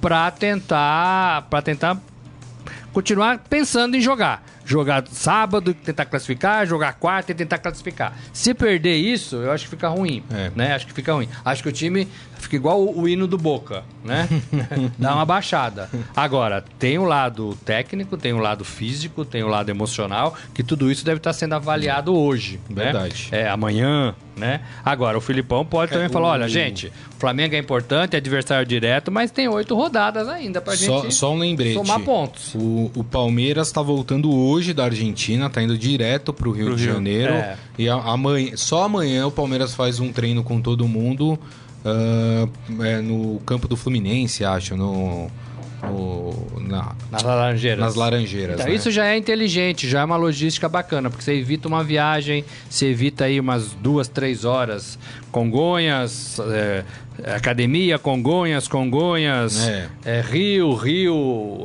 para 0.00 0.30
tentar, 0.30 1.42
para 1.50 1.60
tentar 1.60 2.00
continuar 2.92 3.38
pensando 3.48 3.96
em 3.96 4.00
jogar 4.00 4.44
jogar 4.70 5.04
sábado, 5.08 5.74
tentar 5.74 6.04
classificar, 6.04 6.64
jogar 6.64 6.92
quarta 6.92 7.32
e 7.32 7.34
tentar 7.34 7.58
classificar. 7.58 8.16
Se 8.32 8.54
perder 8.54 8.94
isso, 8.94 9.36
eu 9.36 9.50
acho 9.50 9.64
que 9.64 9.70
fica 9.70 9.88
ruim, 9.88 10.22
é. 10.30 10.52
né? 10.54 10.74
Acho 10.74 10.86
que 10.86 10.92
fica 10.92 11.12
ruim. 11.12 11.28
Acho 11.44 11.60
que 11.64 11.68
o 11.68 11.72
time 11.72 12.06
fica 12.40 12.56
igual 12.56 12.80
o, 12.80 13.02
o 13.02 13.08
hino 13.08 13.26
do 13.26 13.38
Boca, 13.38 13.84
né? 14.04 14.28
Dá 14.98 15.14
uma 15.14 15.24
baixada. 15.24 15.88
Agora, 16.14 16.64
tem 16.78 16.98
o 16.98 17.04
lado 17.04 17.56
técnico, 17.64 18.16
tem 18.16 18.32
o 18.32 18.38
lado 18.38 18.64
físico, 18.64 19.24
tem 19.24 19.42
o 19.42 19.48
lado 19.48 19.70
emocional, 19.70 20.34
que 20.54 20.62
tudo 20.62 20.90
isso 20.90 21.04
deve 21.04 21.18
estar 21.18 21.32
sendo 21.32 21.54
avaliado 21.54 22.14
hoje, 22.14 22.60
né? 22.68 22.84
Verdade. 22.84 23.28
Né? 23.30 23.42
É, 23.42 23.48
amanhã, 23.48 24.14
né? 24.36 24.60
Agora, 24.84 25.16
o 25.16 25.20
Filipão 25.20 25.64
pode 25.64 25.92
é, 25.92 25.94
também 25.94 26.08
falar, 26.08 26.28
olha, 26.28 26.48
gente, 26.48 26.88
o 27.16 27.20
Flamengo 27.20 27.54
é 27.54 27.58
importante, 27.58 28.14
é 28.14 28.16
adversário 28.16 28.66
direto, 28.66 29.12
mas 29.12 29.30
tem 29.30 29.48
oito 29.48 29.74
rodadas 29.74 30.28
ainda 30.28 30.60
pra 30.60 30.74
só, 30.76 31.02
gente 31.02 31.14
só 31.14 31.32
um 31.32 31.38
lembrete. 31.38 31.74
somar 31.74 32.00
pontos. 32.00 32.54
O, 32.54 32.90
o 32.96 33.04
Palmeiras 33.04 33.68
está 33.68 33.82
voltando 33.82 34.34
hoje 34.34 34.72
da 34.72 34.84
Argentina, 34.84 35.48
tá 35.50 35.62
indo 35.62 35.76
direto 35.76 36.32
pro 36.32 36.50
Rio 36.50 36.66
pro 36.66 36.76
de 36.76 36.84
Rio. 36.84 36.94
Janeiro. 36.94 37.34
É. 37.34 37.56
E 37.78 37.88
amanhã, 37.88 38.56
só 38.56 38.84
amanhã 38.84 39.26
o 39.26 39.30
Palmeiras 39.30 39.74
faz 39.74 40.00
um 40.00 40.12
treino 40.12 40.42
com 40.42 40.60
todo 40.60 40.88
mundo 40.88 41.38
uh, 41.84 42.82
é, 42.84 43.00
no 43.00 43.40
campo 43.40 43.68
do 43.68 43.76
Fluminense, 43.76 44.44
acho, 44.44 44.76
no 44.76 45.30
no, 45.88 46.60
na, 46.60 46.94
nas 47.10 47.22
laranjeiras. 47.22 47.80
Nas 47.80 47.94
laranjeiras 47.94 48.54
então, 48.56 48.66
né? 48.66 48.74
Isso 48.74 48.90
já 48.90 49.06
é 49.06 49.16
inteligente, 49.16 49.88
já 49.88 50.00
é 50.00 50.04
uma 50.04 50.16
logística 50.16 50.68
bacana, 50.68 51.08
porque 51.08 51.24
você 51.24 51.34
evita 51.34 51.68
uma 51.68 51.82
viagem, 51.82 52.44
você 52.68 52.86
evita 52.86 53.24
aí 53.24 53.40
umas 53.40 53.72
duas, 53.72 54.08
três 54.08 54.44
horas. 54.44 54.98
Congonhas, 55.30 56.38
é, 56.40 56.84
Academia, 57.34 57.98
Congonhas, 57.98 58.66
Congonhas, 58.66 59.66
é. 59.66 59.88
É, 60.04 60.20
Rio, 60.20 60.74
Rio, 60.74 61.14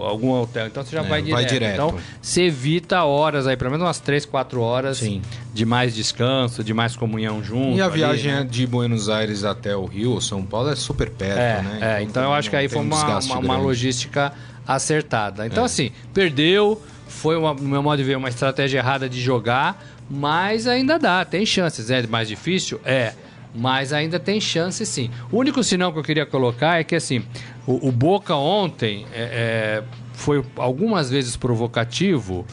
algum 0.01 0.31
hotel. 0.31 0.67
Então 0.67 0.83
você 0.83 0.95
já 0.95 1.03
é, 1.03 1.07
vai, 1.07 1.21
direto. 1.21 1.35
vai, 1.35 1.45
direto. 1.45 1.73
Então 1.73 1.95
você 2.21 2.43
evita 2.43 3.03
horas 3.03 3.47
aí, 3.47 3.57
pelo 3.57 3.71
menos 3.71 3.85
umas 3.85 3.99
3, 3.99 4.25
4 4.25 4.61
horas 4.61 4.97
Sim. 4.97 5.21
de 5.53 5.65
mais 5.65 5.95
descanso, 5.95 6.63
de 6.63 6.73
mais 6.73 6.95
comunhão 6.95 7.43
junto. 7.43 7.77
E 7.77 7.81
a 7.81 7.85
ali, 7.85 7.95
viagem 7.95 8.31
né? 8.31 8.47
de 8.49 8.67
Buenos 8.67 9.09
Aires 9.09 9.43
até 9.43 9.75
o 9.75 9.85
Rio, 9.85 10.19
São 10.21 10.43
Paulo, 10.43 10.69
é 10.69 10.75
super 10.75 11.09
perto, 11.09 11.39
é, 11.39 11.61
né? 11.61 11.79
É, 11.81 12.01
então, 12.01 12.09
então 12.09 12.23
eu 12.23 12.33
acho 12.33 12.49
que 12.49 12.55
aí 12.55 12.67
foi 12.67 12.81
uma, 12.81 13.19
uma, 13.19 13.39
uma, 13.39 13.57
logística 13.57 14.31
acertada. 14.67 15.45
Então, 15.45 15.63
assim, 15.63 15.91
perdeu, 16.13 16.81
foi, 17.07 17.35
uma, 17.35 17.53
no 17.53 17.67
meu 17.67 17.81
modo 17.81 17.97
de 17.97 18.03
ver, 18.03 18.17
uma 18.17 18.29
estratégia 18.29 18.79
errada 18.79 19.07
de 19.07 19.21
jogar, 19.21 19.83
mas 20.09 20.67
ainda 20.67 20.99
dá, 20.99 21.25
tem 21.25 21.45
chances. 21.45 21.89
É 21.89 22.05
mais 22.05 22.27
difícil? 22.27 22.79
É 22.83 23.13
mas 23.55 23.93
ainda 23.93 24.19
tem 24.19 24.39
chance 24.41 24.85
sim. 24.85 25.09
O 25.31 25.37
único 25.37 25.63
sinal 25.63 25.91
que 25.93 25.99
eu 25.99 26.03
queria 26.03 26.25
colocar 26.25 26.79
é 26.79 26.83
que 26.83 26.95
assim, 26.95 27.23
o, 27.65 27.87
o 27.89 27.91
Boca 27.91 28.35
ontem 28.35 29.05
é, 29.13 29.81
é, 29.81 29.83
foi 30.13 30.43
algumas 30.57 31.09
vezes 31.09 31.35
provocativo. 31.35 32.45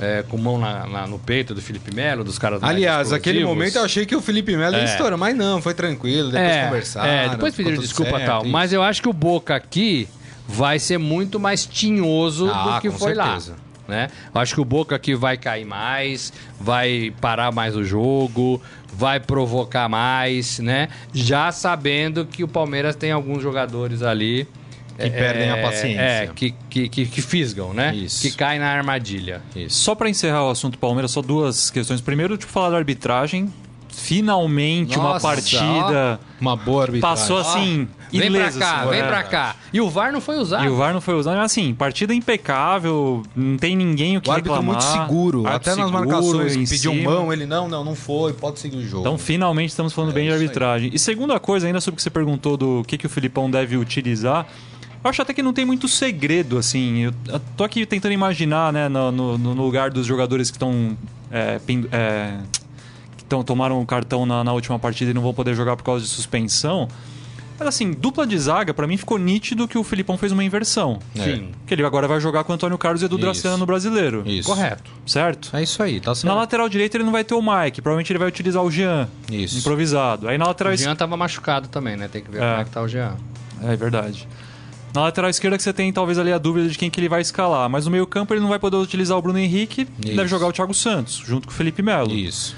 é, 0.00 0.22
com 0.28 0.36
mão 0.38 0.56
na- 0.60 0.86
na- 0.86 1.06
no 1.08 1.18
peito 1.18 1.52
do 1.52 1.60
Felipe 1.60 1.92
Melo, 1.92 2.22
dos 2.22 2.38
caras 2.38 2.62
Aliás, 2.62 3.10
naquele 3.10 3.38
explosivos. 3.38 3.56
momento 3.64 3.76
eu 3.78 3.84
achei 3.84 4.06
que 4.06 4.14
o 4.14 4.20
Felipe 4.20 4.56
Melo 4.56 4.76
ia 4.76 4.82
É. 4.82 4.84
estourar, 4.84 5.18
mas 5.18 5.36
não, 5.36 5.60
foi 5.60 5.74
tranquilo, 5.74 6.30
depois 6.30 6.48
é, 6.52 6.64
conversaram. 6.66 7.08
É, 7.08 7.28
depois 7.30 7.52
pediram 7.52 7.78
desculpa 7.78 8.10
e 8.12 8.14
certo, 8.14 8.26
tal. 8.26 8.42
isso. 8.42 8.50
Mas 8.52 8.72
eu 8.72 8.80
acho 8.80 9.02
que 9.02 9.08
o 9.08 9.12
Boca 9.12 9.56
aqui 9.56 10.06
vai 10.46 10.78
ser 10.78 10.98
muito 10.98 11.40
mais 11.40 11.66
tinhoso 11.66 12.48
Ah, 12.48 12.76
do 12.76 12.80
que 12.80 12.90
foi 12.92 13.12
certeza. 13.12 13.52
lá. 13.54 13.58
Né? 13.88 14.08
Eu 14.34 14.38
acho 14.38 14.54
que 14.54 14.60
o 14.60 14.64
Boca 14.66 14.94
aqui 14.94 15.14
vai 15.14 15.38
cair 15.38 15.64
mais, 15.64 16.30
vai 16.60 17.10
parar 17.22 17.50
mais 17.50 17.74
o 17.74 17.82
jogo, 17.82 18.60
vai 18.92 19.18
provocar 19.18 19.88
mais, 19.88 20.58
né? 20.58 20.88
Já 21.14 21.50
sabendo 21.50 22.26
que 22.26 22.44
o 22.44 22.48
Palmeiras 22.48 22.94
tem 22.94 23.10
alguns 23.10 23.42
jogadores 23.42 24.02
ali 24.02 24.46
Que 24.98 25.08
perdem 25.08 25.48
a 25.50 25.62
paciência. 25.62 26.00
É, 26.02 26.26
que, 26.34 26.54
que, 26.68 26.88
que, 26.90 27.06
que 27.06 27.22
fisgam, 27.22 27.72
né? 27.72 27.94
Isso. 27.94 28.20
Que 28.20 28.36
caem 28.36 28.60
na 28.60 28.66
armadilha. 28.68 29.40
Só 29.68 29.94
pra 29.94 30.10
encerrar 30.10 30.44
o 30.44 30.50
assunto 30.50 30.76
Palmeiras, 30.78 31.10
só 31.12 31.22
duas 31.22 31.70
questões. 31.70 32.02
Primeiro, 32.02 32.36
tipo, 32.36 32.52
falar 32.52 32.70
da 32.70 32.76
arbitragem. 32.76 33.50
Finalmente 33.90 34.96
uma 34.96 35.14
Nossa, 35.14 35.26
partida 35.26 36.20
Uma 36.40 36.54
boa 36.56 36.82
arbitragem. 36.84 37.00
passou 37.18 37.38
assim, 37.38 37.88
Vem 38.10 38.30
pra 38.32 38.50
cá, 38.52 38.84
vem 38.86 39.02
pra 39.02 39.22
cá. 39.22 39.56
E 39.72 39.80
o 39.80 39.88
VAR 39.90 40.12
não 40.12 40.20
foi 40.20 40.36
usado. 40.38 40.64
E 40.64 40.68
o 40.68 40.76
VAR 40.76 40.92
não 40.92 41.00
foi 41.00 41.14
usado, 41.14 41.38
assim, 41.40 41.74
partida 41.74 42.14
impecável, 42.14 43.22
não 43.36 43.56
tem 43.56 43.76
ninguém 43.76 44.16
o 44.16 44.20
que 44.20 44.28
O 44.28 44.32
árbitro 44.32 44.54
reclamar. 44.58 44.82
muito 44.82 45.02
seguro, 45.02 45.46
até 45.46 45.74
nas 45.74 45.90
marcações 45.90 46.54
pediu 46.68 46.92
cima. 46.92 47.10
mão, 47.10 47.32
ele 47.32 47.46
não, 47.46 47.68
não, 47.68 47.84
não 47.84 47.94
foi, 47.94 48.32
pode 48.32 48.58
seguir 48.60 48.78
o 48.78 48.82
jogo. 48.86 49.00
Então, 49.02 49.18
finalmente 49.18 49.70
estamos 49.70 49.92
falando 49.92 50.10
É 50.10 50.14
bem 50.14 50.24
de 50.24 50.28
isso 50.30 50.38
aí. 50.38 50.44
arbitragem. 50.44 50.90
E 50.92 50.98
segunda 50.98 51.38
coisa, 51.38 51.66
ainda 51.66 51.80
sobre 51.80 51.94
o 51.94 51.96
que 51.96 52.02
você 52.02 52.10
perguntou 52.10 52.56
do 52.56 52.82
que, 52.86 52.96
que 52.96 53.06
o 53.06 53.10
Filipão 53.10 53.50
deve 53.50 53.76
utilizar, 53.76 54.46
eu 55.04 55.08
acho 55.10 55.22
até 55.22 55.32
que 55.32 55.42
não 55.42 55.52
tem 55.52 55.64
muito 55.64 55.86
segredo, 55.86 56.58
assim. 56.58 56.98
Eu 57.04 57.40
tô 57.56 57.62
aqui 57.64 57.86
tentando 57.86 58.12
imaginar, 58.12 58.72
né, 58.72 58.88
no, 58.88 59.12
no- 59.12 59.38
no 59.38 59.52
lugar 59.54 59.90
dos 59.90 60.06
jogadores 60.06 60.50
que 60.50 60.56
estão. 60.56 60.96
É, 61.30 61.60
é, 61.92 62.32
que 63.16 63.24
tão, 63.24 63.44
tomaram 63.44 63.80
o 63.80 63.86
cartão 63.86 64.24
na, 64.26 64.42
na 64.42 64.52
última 64.52 64.78
partida 64.78 65.10
e 65.10 65.14
não 65.14 65.20
vão 65.22 65.34
poder 65.34 65.54
jogar 65.54 65.76
por 65.76 65.82
causa 65.84 66.02
de 66.04 66.10
suspensão. 66.10 66.88
Mas 67.58 67.68
assim, 67.68 67.90
dupla 67.92 68.26
de 68.26 68.38
zaga, 68.38 68.72
pra 68.72 68.86
mim 68.86 68.96
ficou 68.96 69.18
nítido 69.18 69.66
que 69.66 69.76
o 69.76 69.82
Filipão 69.82 70.16
fez 70.16 70.30
uma 70.30 70.44
inversão. 70.44 70.98
É. 71.16 71.24
Sim, 71.24 71.50
Que 71.66 71.74
ele 71.74 71.84
agora 71.84 72.06
vai 72.06 72.20
jogar 72.20 72.44
com 72.44 72.52
o 72.52 72.54
Antônio 72.54 72.78
Carlos 72.78 73.02
e 73.02 73.06
Edu. 73.06 73.18
Dracena 73.18 73.56
no 73.56 73.66
brasileiro. 73.66 74.22
Isso. 74.26 74.48
correto. 74.48 74.90
Certo? 75.04 75.50
É 75.56 75.62
isso 75.62 75.82
aí, 75.82 76.00
tá 76.00 76.14
certo. 76.14 76.26
Na 76.26 76.34
lateral 76.34 76.68
direita 76.68 76.96
ele 76.96 77.04
não 77.04 77.12
vai 77.12 77.24
ter 77.24 77.34
o 77.34 77.42
Mike, 77.42 77.82
provavelmente 77.82 78.12
ele 78.12 78.18
vai 78.20 78.28
utilizar 78.28 78.62
o 78.62 78.70
Jean. 78.70 79.08
Isso. 79.30 79.58
Improvisado. 79.58 80.28
Aí 80.28 80.38
na 80.38 80.46
lateral 80.46 80.72
O. 80.72 80.76
Jean 80.76 80.94
tava 80.94 81.16
machucado 81.16 81.66
também, 81.68 81.96
né? 81.96 82.06
Tem 82.06 82.22
que 82.22 82.30
ver 82.30 82.38
É. 82.38 82.40
como 82.48 82.60
é 82.60 82.64
que 82.64 82.70
tá 82.70 82.80
o 82.82 82.86
Jean. 82.88 83.16
É 83.64 83.74
verdade. 83.74 84.28
Na 84.94 85.02
lateral 85.02 85.28
esquerda 85.28 85.56
que 85.56 85.62
você 85.62 85.72
tem 85.72 85.92
talvez 85.92 86.18
ali 86.18 86.32
a 86.32 86.38
dúvida 86.38 86.68
de 86.68 86.78
quem 86.78 86.88
que 86.88 86.98
ele 86.98 87.08
vai 87.08 87.20
escalar. 87.20 87.68
Mas 87.68 87.84
no 87.84 87.90
meio 87.90 88.06
campo 88.06 88.32
ele 88.32 88.40
não 88.40 88.48
vai 88.48 88.58
poder 88.58 88.76
utilizar 88.76 89.18
o 89.18 89.22
Bruno 89.22 89.38
Henrique, 89.38 89.86
Isso. 90.04 90.16
deve 90.16 90.28
jogar 90.28 90.46
o 90.46 90.52
Thiago 90.52 90.72
Santos, 90.72 91.22
junto 91.26 91.46
com 91.48 91.52
o 91.52 91.56
Felipe 91.56 91.82
Melo. 91.82 92.12
Isso. 92.14 92.56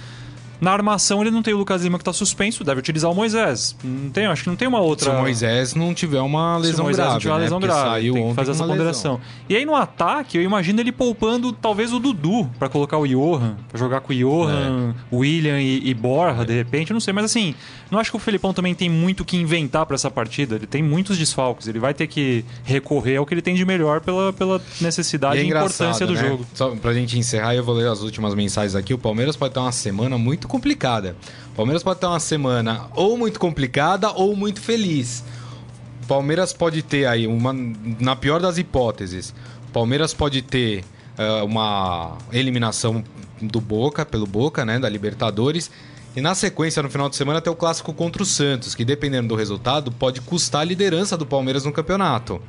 Na 0.61 0.73
armação 0.73 1.21
ele 1.23 1.31
não 1.31 1.43
tem 1.43 1.55
o 1.55 1.59
Lucas 1.59 1.83
Lima 1.83 1.99
que 1.99 2.05
tá 2.05 2.13
suspenso, 2.13 2.63
deve 2.65 2.81
utilizar 2.81 3.11
o 3.11 3.15
Moisés. 3.15 3.75
Não 3.83 4.11
tem, 4.11 4.27
acho 4.27 4.43
que 4.43 4.49
não 4.49 4.57
tem 4.57 4.69
uma 4.69 4.81
outra... 4.81 5.11
Se 5.11 5.17
o 5.17 5.19
Moisés 5.21 5.75
não 5.75 5.95
tiver 5.95 6.21
uma 6.21 6.55
Se 6.57 6.59
o 6.59 6.63
lesão 6.69 6.85
Moisés 6.85 6.97
grave, 7.07 7.13
não 7.15 7.21
tiver 7.21 7.31
uma 7.33 7.39
né? 7.39 7.45
lesão 7.45 7.61
Porque 7.61 7.73
grave, 7.75 7.89
saiu 7.91 8.15
tem 8.15 8.29
que 8.29 8.35
fazer 8.35 8.51
essa 8.51 8.65
ponderação. 8.67 9.13
lesão. 9.15 9.27
E 9.49 9.57
aí 9.57 9.65
no 9.65 9.75
ataque, 9.75 10.37
eu 10.39 10.43
imagino 10.43 10.81
ele 10.81 10.93
poupando 10.93 11.53
talvez 11.53 11.93
o 11.93 11.99
Dudu 11.99 12.51
pra 12.59 12.69
colocar 12.69 12.99
o 12.99 13.07
Johan, 13.07 13.57
pra 13.69 13.79
jogar 13.79 14.01
com 14.01 14.13
o 14.13 14.17
Johan, 14.17 14.95
É. 15.13 15.17
William 15.17 15.61
e, 15.61 15.89
e 15.89 15.95
Borja, 15.95 16.45
de 16.45 16.53
repente, 16.55 16.91
eu 16.91 16.95
não 16.95 17.01
sei. 17.01 17.13
Mas 17.15 17.25
assim, 17.27 17.55
não 17.91 17.99
acho 17.99 18.11
que 18.11 18.17
o 18.17 18.21
Felipão 18.21 18.53
também 18.53 18.75
tem 18.75 18.89
muito 18.89 19.21
o 19.21 19.25
que 19.25 19.37
inventar 19.37 19.87
pra 19.87 19.95
essa 19.95 20.11
partida. 20.11 20.57
Ele 20.57 20.67
tem 20.67 20.83
muitos 20.83 21.17
desfalques, 21.19 21.67
ele 21.69 21.79
vai 21.79 21.95
ter 21.95 22.07
que 22.07 22.45
recorrer 22.65 23.17
ao 23.17 23.27
que 23.27 23.33
ele 23.35 23.43
tem 23.43 23.55
de 23.55 23.65
melhor 23.65 24.01
pela, 24.01 24.33
pela 24.33 24.61
necessidade 24.81 25.37
E 25.37 25.41
é 25.41 25.45
e 25.45 25.49
importância 25.49 26.07
do 26.07 26.13
né? 26.15 26.21
jogo. 26.29 26.47
Só 26.55 26.71
pra 26.77 26.93
gente 26.93 27.19
encerrar, 27.19 27.55
eu 27.55 27.65
vou 27.65 27.75
ler 27.75 27.89
as 27.89 28.03
últimas 28.03 28.35
mensagens 28.35 28.75
aqui. 28.75 28.93
O 28.93 28.99
Palmeiras 28.99 29.37
pode 29.37 29.55
ter 29.55 29.61
uma 29.61 29.73
semana 29.73 30.19
muito 30.19 30.49
complicada. 30.51 31.17
O 31.53 31.57
Palmeiras 31.57 31.83
pode 31.83 32.01
ter 32.01 32.07
uma 32.07 32.21
semana 32.21 32.87
ou 32.95 33.17
muito 33.17 33.39
complicada 33.39 34.11
ou 34.11 34.37
muito 34.37 34.61
feliz. 34.61 35.25
O 36.05 36.07
Palmeiras 36.07 36.53
pode 36.53 36.83
ter 36.83 37.07
aí 37.07 37.27
uma. 37.27 37.55
Na 37.99 38.17
pior 38.17 38.41
das 38.41 38.59
hipóteses, 38.59 39.35
o 39.69 39.73
Palmeiras 39.73 40.13
pode 40.13 40.43
ter 40.43 40.85
eh, 41.17 41.43
uma 41.43 42.19
eliminação 42.33 43.05
do 43.41 43.61
Boca, 43.61 44.05
pelo 44.05 44.27
Boca, 44.27 44.65
né? 44.65 44.79
Da 44.79 44.89
Libertadores. 44.89 45.71
E 46.17 46.21
na 46.21 46.35
sequência, 46.35 46.83
no 46.83 46.91
final 46.91 47.09
de 47.09 47.15
semana, 47.15 47.41
tem 47.41 47.53
o 47.53 47.57
clássico 47.57 47.93
contra 47.93 48.23
o 48.23 48.27
Santos, 48.27 48.75
que 48.75 48.85
dependendo 48.85 49.29
do 49.29 49.37
resultado, 49.37 49.93
pode 49.93 50.21
custar 50.21 50.63
a 50.63 50.65
liderança 50.65 51.17
do 51.17 51.25
Palmeiras 51.25 51.65
no 51.65 51.73
campeonato. 51.73 52.43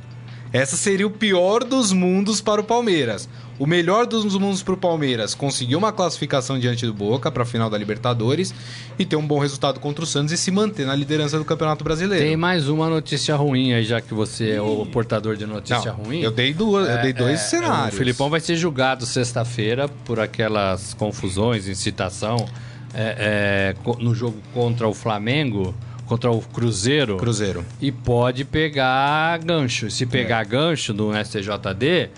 Essa 0.52 0.76
seria 0.76 1.06
o 1.06 1.10
pior 1.10 1.64
dos 1.64 1.92
mundos 1.92 2.40
para 2.40 2.60
o 2.60 2.64
Palmeiras. 2.64 3.28
O 3.62 3.66
melhor 3.66 4.06
dos 4.08 4.24
mundos 4.36 4.60
para 4.60 4.74
o 4.74 4.76
Palmeiras 4.76 5.36
conseguir 5.36 5.76
uma 5.76 5.92
classificação 5.92 6.58
diante 6.58 6.84
do 6.84 6.92
Boca 6.92 7.30
para 7.30 7.44
a 7.44 7.46
final 7.46 7.70
da 7.70 7.78
Libertadores 7.78 8.52
e 8.98 9.04
ter 9.04 9.14
um 9.14 9.24
bom 9.24 9.38
resultado 9.38 9.78
contra 9.78 10.02
o 10.02 10.06
Santos 10.06 10.32
e 10.32 10.36
se 10.36 10.50
manter 10.50 10.84
na 10.84 10.96
liderança 10.96 11.38
do 11.38 11.44
Campeonato 11.44 11.84
Brasileiro. 11.84 12.24
Tem 12.24 12.36
mais 12.36 12.68
uma 12.68 12.90
notícia 12.90 13.36
ruim 13.36 13.72
aí, 13.72 13.84
já 13.84 14.00
que 14.00 14.12
você 14.12 14.50
é 14.50 14.60
o 14.60 14.84
portador 14.86 15.36
de 15.36 15.46
notícia 15.46 15.92
Não, 15.92 16.06
ruim. 16.06 16.22
Eu 16.22 16.32
dei 16.32 16.52
duas, 16.52 16.88
eu 16.88 17.02
dei 17.02 17.12
dois 17.12 17.38
É, 17.38 17.44
cenários. 17.44 17.94
O 17.94 17.98
Filipão 17.98 18.28
vai 18.28 18.40
ser 18.40 18.56
julgado 18.56 19.06
sexta-feira 19.06 19.88
por 20.04 20.18
aquelas 20.18 20.92
confusões, 20.94 21.68
incitação 21.68 22.48
é, 22.92 23.74
é, 23.78 23.94
no 24.00 24.12
jogo 24.12 24.38
contra 24.52 24.88
o 24.88 24.92
Flamengo, 24.92 25.72
contra 26.06 26.32
o 26.32 26.40
Cruzeiro. 26.40 27.16
Cruzeiro. 27.16 27.64
E 27.80 27.92
pode 27.92 28.44
pegar 28.44 29.38
gancho. 29.38 29.88
Se 29.88 30.04
pegar 30.04 30.42
gancho 30.42 30.92
do 30.92 31.12
STJD, 31.14 32.10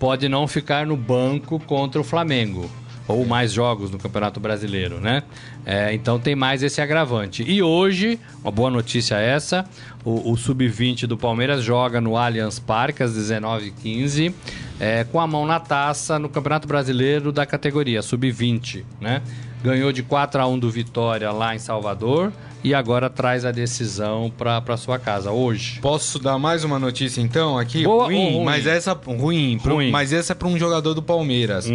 pode 0.00 0.28
não 0.30 0.48
ficar 0.48 0.86
no 0.86 0.96
banco 0.96 1.60
contra 1.60 2.00
o 2.00 2.04
Flamengo. 2.04 2.68
Ou 3.06 3.26
mais 3.26 3.52
jogos 3.52 3.90
no 3.90 3.98
Campeonato 3.98 4.38
Brasileiro, 4.38 5.00
né? 5.00 5.24
É, 5.66 5.92
então 5.92 6.18
tem 6.18 6.36
mais 6.36 6.62
esse 6.62 6.80
agravante. 6.80 7.42
E 7.42 7.60
hoje, 7.60 8.20
uma 8.40 8.52
boa 8.52 8.70
notícia 8.70 9.16
essa: 9.16 9.64
o, 10.04 10.30
o 10.30 10.36
Sub-20 10.36 11.06
do 11.06 11.18
Palmeiras 11.18 11.62
joga 11.62 12.00
no 12.00 12.16
Allianz 12.16 12.60
Parque 12.60 13.02
às 13.02 13.12
19h15, 13.12 14.32
é, 14.78 15.02
com 15.02 15.18
a 15.18 15.26
mão 15.26 15.44
na 15.44 15.58
taça 15.58 16.20
no 16.20 16.28
Campeonato 16.28 16.68
Brasileiro 16.68 17.32
da 17.32 17.44
categoria 17.44 18.00
Sub-20, 18.00 18.84
né? 19.00 19.22
Ganhou 19.62 19.92
de 19.92 20.02
4 20.02 20.40
a 20.40 20.46
1 20.46 20.58
do 20.58 20.70
Vitória 20.70 21.30
lá 21.32 21.54
em 21.54 21.58
Salvador 21.58 22.32
e 22.64 22.74
agora 22.74 23.10
traz 23.10 23.44
a 23.44 23.50
decisão 23.52 24.32
para 24.36 24.76
sua 24.76 24.98
casa 24.98 25.30
hoje. 25.30 25.80
Posso 25.80 26.18
dar 26.18 26.38
mais 26.38 26.64
uma 26.64 26.78
notícia 26.78 27.20
então 27.20 27.58
aqui? 27.58 27.84
Boa 27.84 28.04
ruim, 28.06 28.16
ou 28.26 28.32
ruim? 28.36 28.44
mas 28.44 28.66
essa 28.66 28.92
ruim, 28.92 29.58
pro- 29.62 29.74
Ruim. 29.74 29.90
mas 29.90 30.12
essa 30.12 30.32
é 30.32 30.34
para 30.34 30.48
um 30.48 30.58
jogador 30.58 30.94
do 30.94 31.02
Palmeiras. 31.02 31.66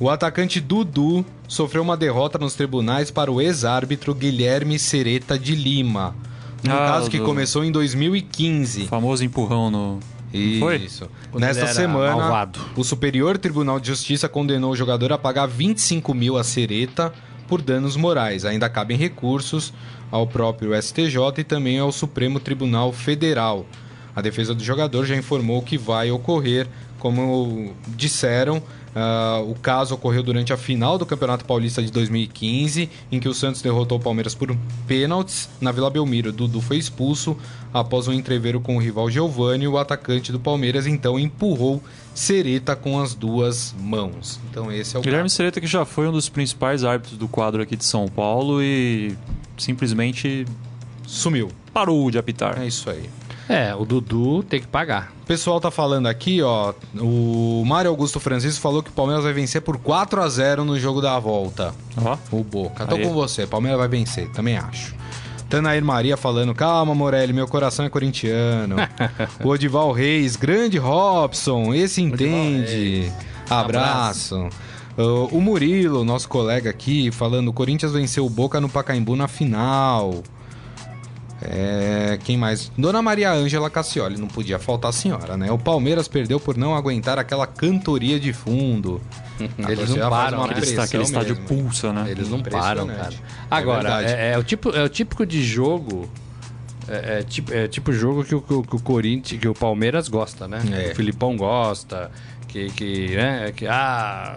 O 0.00 0.10
atacante 0.10 0.60
Dudu 0.60 1.24
sofreu 1.46 1.82
uma 1.82 1.96
derrota 1.96 2.38
nos 2.38 2.54
tribunais 2.54 3.10
para 3.10 3.30
o 3.30 3.40
ex-árbitro 3.40 4.14
Guilherme 4.14 4.76
Sereta 4.78 5.38
de 5.38 5.54
Lima. 5.54 6.14
Um 6.66 6.70
Ah, 6.72 6.76
caso 6.92 7.10
que 7.10 7.18
do- 7.18 7.24
começou 7.24 7.64
em 7.64 7.70
2015. 7.70 8.82
O 8.82 8.86
famoso 8.88 9.24
empurrão 9.24 9.70
no. 9.70 10.00
Não 10.32 10.60
Foi? 10.60 10.76
Isso. 10.76 11.08
Nesta 11.34 11.66
semana, 11.66 12.16
malvado. 12.16 12.60
o 12.76 12.82
Superior 12.84 13.36
Tribunal 13.38 13.78
de 13.78 13.88
Justiça 13.88 14.28
condenou 14.28 14.72
o 14.72 14.76
jogador 14.76 15.12
a 15.12 15.18
pagar 15.18 15.46
25 15.46 16.14
mil 16.14 16.36
a 16.36 16.44
Sereta 16.44 17.12
por 17.46 17.60
danos 17.60 17.96
morais. 17.96 18.44
Ainda 18.44 18.68
cabem 18.68 18.96
recursos 18.96 19.72
ao 20.10 20.26
próprio 20.26 20.80
STJ 20.80 21.16
e 21.38 21.44
também 21.44 21.78
ao 21.78 21.92
Supremo 21.92 22.40
Tribunal 22.40 22.92
Federal. 22.92 23.66
A 24.14 24.20
defesa 24.20 24.54
do 24.54 24.62
jogador 24.62 25.04
já 25.06 25.16
informou 25.16 25.62
que 25.62 25.78
vai 25.78 26.10
ocorrer, 26.10 26.66
como 26.98 27.74
disseram, 27.88 28.62
ah, 28.94 29.42
o 29.46 29.54
caso 29.54 29.94
ocorreu 29.94 30.22
durante 30.22 30.52
a 30.52 30.56
final 30.56 30.98
do 30.98 31.06
Campeonato 31.06 31.44
Paulista 31.44 31.82
de 31.82 31.90
2015, 31.90 32.88
em 33.10 33.20
que 33.20 33.28
o 33.28 33.34
Santos 33.34 33.62
derrotou 33.62 33.98
o 33.98 34.00
Palmeiras 34.00 34.34
por 34.34 34.54
pênaltis 34.86 35.48
na 35.60 35.72
Vila 35.72 35.90
Belmiro. 35.90 36.32
Dudu 36.32 36.60
foi 36.60 36.76
expulso 36.76 37.36
após 37.72 38.06
um 38.08 38.12
entreveiro 38.12 38.60
com 38.60 38.76
o 38.76 38.80
rival 38.80 39.10
Giovani. 39.10 39.66
O 39.66 39.78
atacante 39.78 40.30
do 40.30 40.38
Palmeiras 40.38 40.86
então 40.86 41.18
empurrou 41.18 41.82
Sereta 42.14 42.76
com 42.76 43.00
as 43.00 43.14
duas 43.14 43.74
mãos. 43.80 44.38
Então 44.50 44.70
esse 44.70 44.94
é 44.94 44.98
o 44.98 45.02
Guilherme 45.02 45.24
caso. 45.24 45.36
Sereta, 45.36 45.60
que 45.60 45.66
já 45.66 45.84
foi 45.84 46.06
um 46.06 46.12
dos 46.12 46.28
principais 46.28 46.84
árbitros 46.84 47.16
do 47.16 47.26
quadro 47.26 47.62
aqui 47.62 47.76
de 47.76 47.84
São 47.84 48.06
Paulo 48.06 48.62
e 48.62 49.16
simplesmente 49.56 50.46
sumiu. 51.06 51.50
parou 51.72 52.10
de 52.10 52.18
apitar. 52.18 52.60
É 52.60 52.66
isso 52.66 52.90
aí. 52.90 53.08
É, 53.48 53.74
o 53.74 53.84
Dudu 53.84 54.42
tem 54.42 54.60
que 54.60 54.66
pagar. 54.66 55.12
O 55.22 55.26
pessoal 55.26 55.60
tá 55.60 55.70
falando 55.70 56.06
aqui, 56.06 56.42
ó. 56.42 56.72
O 56.98 57.64
Mário 57.66 57.90
Augusto 57.90 58.20
Francisco 58.20 58.60
falou 58.60 58.82
que 58.82 58.90
o 58.90 58.92
Palmeiras 58.92 59.24
vai 59.24 59.32
vencer 59.32 59.60
por 59.62 59.78
4 59.78 60.22
a 60.22 60.28
0 60.28 60.64
no 60.64 60.78
jogo 60.78 61.00
da 61.00 61.18
volta. 61.18 61.74
Ó, 61.96 62.16
O 62.30 62.44
Boca. 62.44 62.86
Tô 62.86 62.96
Aí. 62.96 63.02
com 63.02 63.12
você. 63.12 63.46
Palmeiras 63.46 63.78
vai 63.78 63.88
vencer, 63.88 64.30
também 64.30 64.56
acho. 64.56 64.94
Tanair 65.48 65.84
Maria 65.84 66.16
falando, 66.16 66.54
calma, 66.54 66.94
Morelli, 66.94 67.32
meu 67.32 67.46
coração 67.46 67.84
é 67.84 67.90
corintiano. 67.90 68.76
o 69.44 69.48
Odival 69.48 69.92
Reis, 69.92 70.34
grande 70.34 70.78
Robson, 70.78 71.74
esse 71.74 72.00
entende. 72.00 73.12
Abraço. 73.50 74.48
Uh, 74.96 75.26
o 75.30 75.40
Murilo, 75.42 76.04
nosso 76.04 76.28
colega 76.28 76.70
aqui, 76.70 77.10
falando, 77.10 77.48
o 77.48 77.52
Corinthians 77.52 77.92
venceu 77.92 78.24
o 78.24 78.30
Boca 78.30 78.60
no 78.60 78.68
Pacaembu 78.68 79.14
na 79.14 79.28
final. 79.28 80.22
É, 81.44 82.18
quem 82.22 82.36
mais? 82.36 82.70
Dona 82.76 83.02
Maria 83.02 83.32
Ângela 83.32 83.68
Cassioli, 83.70 84.18
não 84.18 84.28
podia 84.28 84.58
faltar 84.58 84.90
a 84.90 84.92
senhora, 84.92 85.36
né? 85.36 85.50
O 85.50 85.58
Palmeiras 85.58 86.08
perdeu 86.08 86.38
por 86.38 86.56
não 86.56 86.74
aguentar 86.74 87.18
aquela 87.18 87.46
cantoria 87.46 88.18
de 88.20 88.32
fundo. 88.32 89.00
Eles 89.68 89.90
não 89.94 90.08
param, 90.10 90.46
né? 90.46 90.54
Aquele, 90.56 90.80
aquele 90.80 91.02
estádio 91.02 91.36
pulsa, 91.36 91.92
né? 91.92 92.06
Eles 92.10 92.28
não 92.28 92.40
param, 92.40 92.84
Impressionante. 92.84 92.96
cara. 92.98 93.14
É 93.14 93.44
Agora, 93.50 93.82
verdade. 93.98 94.12
é, 94.20 94.32
é 94.32 94.38
o 94.38 94.44
tipo, 94.44 94.70
é 94.70 94.82
o 94.84 94.88
típico 94.88 95.26
de 95.26 95.42
jogo. 95.42 96.08
É, 96.88 97.18
é 97.18 97.22
tipo, 97.22 97.52
é 97.54 97.68
tipo 97.68 97.92
jogo 97.92 98.24
que 98.24 98.34
o, 98.34 98.40
que 98.42 98.52
o- 98.76 98.80
Corinthians, 98.80 99.40
que 99.40 99.46
o 99.48 99.54
Palmeiras 99.54 100.08
gosta, 100.08 100.48
né? 100.48 100.60
É. 100.88 100.92
O 100.92 100.96
Filipão 100.96 101.36
gosta, 101.36 102.10
que, 102.52 102.70
que, 102.70 103.16
né? 103.16 103.52
que 103.56 103.66
ah, 103.66 104.36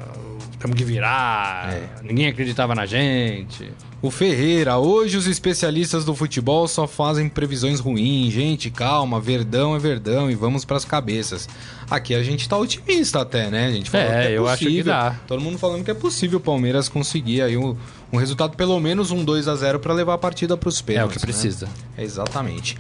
temos 0.60 0.76
que 0.78 0.84
virar, 0.84 1.74
É. 1.74 1.88
ninguém 2.04 2.28
acreditava 2.28 2.74
na 2.74 2.86
gente. 2.86 3.72
O 4.02 4.12
Ferreira, 4.12 4.78
hoje 4.78 5.18
os 5.18 5.26
especialistas 5.26 6.06
do 6.06 6.14
futebol 6.14 6.68
só 6.68 6.86
fazem 6.86 7.28
previsões 7.28 7.80
ruins. 7.80 8.32
Gente, 8.34 8.70
calma, 8.70 9.20
verdão 9.20 9.76
é 9.76 9.80
verdão 9.80 10.30
e 10.30 10.36
vamos 10.36 10.64
pras 10.64 10.86
cabeças. 10.86 11.50
Aqui 11.90 12.14
a 12.14 12.22
gente 12.22 12.48
tá 12.48 12.56
otimista 12.56 13.22
até, 13.22 13.50
né? 13.50 13.66
A 13.68 13.72
gente 13.72 13.90
falou 13.90 14.06
É, 14.08 14.22
que 14.22 14.28
é 14.34 14.38
eu 14.38 14.48
acho 14.48 14.60
que 14.60 14.66
possível. 14.66 14.94
dá. 14.94 15.16
Todo 15.28 15.42
mundo 15.42 15.58
falando 15.58 15.84
que 15.84 15.90
é 15.90 15.94
possível 15.96 16.38
o 16.38 16.42
Palmeiras 16.42 16.88
conseguir 16.88 17.42
aí 17.42 17.58
um, 17.58 17.76
um 18.14 18.18
resultado 18.18 18.56
pelo 18.56 18.80
menos 18.80 19.10
um 19.10 19.24
2 19.24 19.48
a 19.48 19.56
0 19.56 19.80
pra 19.80 19.92
levar 19.94 20.14
a 20.14 20.18
partida 20.20 20.56
pros 20.56 20.78
É 20.80 20.82
o 20.82 20.86
pênaltis. 20.86 21.18
que 21.22 21.28
né? 21.28 21.34
precisa. 21.34 21.68
É, 21.98 22.04
exatamente. 22.04 22.78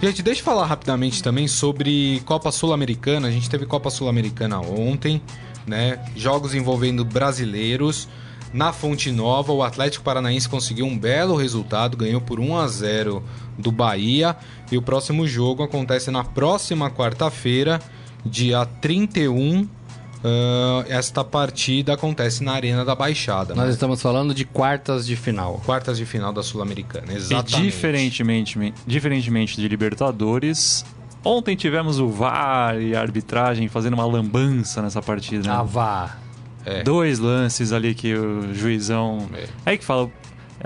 Gente, 0.00 0.22
deixa 0.22 0.42
eu 0.42 0.44
falar 0.44 0.66
rapidamente 0.66 1.22
também 1.22 1.48
sobre 1.48 2.20
Copa 2.26 2.52
Sul-Americana. 2.52 3.28
A 3.28 3.30
gente 3.30 3.48
teve 3.48 3.64
Copa 3.64 3.88
Sul-Americana 3.88 4.60
ontem, 4.60 5.22
né? 5.66 5.98
Jogos 6.14 6.54
envolvendo 6.54 7.02
brasileiros. 7.02 8.06
Na 8.52 8.74
Fonte 8.74 9.10
Nova, 9.10 9.52
o 9.52 9.62
Atlético 9.62 10.04
Paranaense 10.04 10.48
conseguiu 10.48 10.84
um 10.84 10.96
belo 10.96 11.34
resultado, 11.34 11.96
ganhou 11.96 12.20
por 12.20 12.38
1 12.38 12.58
a 12.58 12.68
0 12.68 13.24
do 13.58 13.72
Bahia. 13.72 14.36
E 14.70 14.76
o 14.76 14.82
próximo 14.82 15.26
jogo 15.26 15.62
acontece 15.62 16.10
na 16.10 16.22
próxima 16.22 16.90
quarta-feira, 16.90 17.80
dia 18.24 18.66
31. 18.66 19.66
Ah, 20.24 20.84
esta 20.88 21.22
partida 21.24 21.94
acontece 21.94 22.42
na 22.42 22.52
Arena 22.52 22.84
da 22.84 22.94
Baixada. 22.94 23.54
Nós 23.54 23.66
né? 23.66 23.70
estamos 23.72 24.00
falando 24.00 24.34
de 24.34 24.44
quartas 24.44 25.06
de 25.06 25.16
final. 25.16 25.60
Quartas 25.64 25.96
de 25.98 26.06
final 26.06 26.32
da 26.32 26.42
Sul-Americana, 26.42 27.12
E 27.12 27.16
exatamente. 27.16 27.62
diferentemente, 27.62 28.74
diferentemente 28.86 29.56
de 29.56 29.68
Libertadores, 29.68 30.84
ontem 31.24 31.54
tivemos 31.56 31.98
o 31.98 32.08
VAR 32.08 32.80
e 32.80 32.94
a 32.96 33.00
arbitragem 33.00 33.68
fazendo 33.68 33.94
uma 33.94 34.06
lambança 34.06 34.82
nessa 34.82 35.02
partida. 35.02 35.48
Né? 35.48 35.54
Ah, 35.54 35.62
vá. 35.62 36.16
É. 36.64 36.82
Dois 36.82 37.20
lances 37.20 37.72
ali 37.72 37.94
que 37.94 38.12
o 38.14 38.52
juizão. 38.52 39.28
É. 39.34 39.46
Aí 39.64 39.78
que 39.78 39.84
fala. 39.84 40.10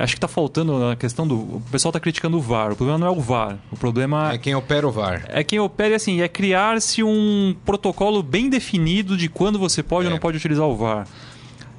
Acho 0.02 0.14
que 0.14 0.20
tá 0.20 0.28
faltando 0.28 0.84
a 0.86 0.96
questão 0.96 1.26
do. 1.26 1.34
O 1.36 1.62
pessoal 1.70 1.92
tá 1.92 2.00
criticando 2.00 2.36
o 2.38 2.40
VAR. 2.40 2.72
O 2.72 2.76
problema 2.76 2.98
não 2.98 3.06
é 3.06 3.10
o 3.10 3.20
VAR. 3.20 3.58
O 3.70 3.76
problema 3.76 4.32
É 4.32 4.38
quem 4.38 4.54
opera 4.54 4.88
o 4.88 4.90
VAR. 4.90 5.24
é 5.28 5.44
quem 5.44 5.58
opera 5.60 5.94
assim, 5.96 6.20
é 6.22 6.28
criar-se 6.28 7.02
um 7.02 7.54
protocolo 7.64 8.22
bem 8.22 8.48
definido 8.48 9.16
de 9.16 9.28
quando 9.28 9.58
você 9.58 9.82
pode 9.82 10.06
ou 10.06 10.10
É. 10.10 10.14
não 10.14 10.18
pode 10.20 10.36
utilizar 10.38 10.66
o 10.66 10.74
VAR. 10.76 11.06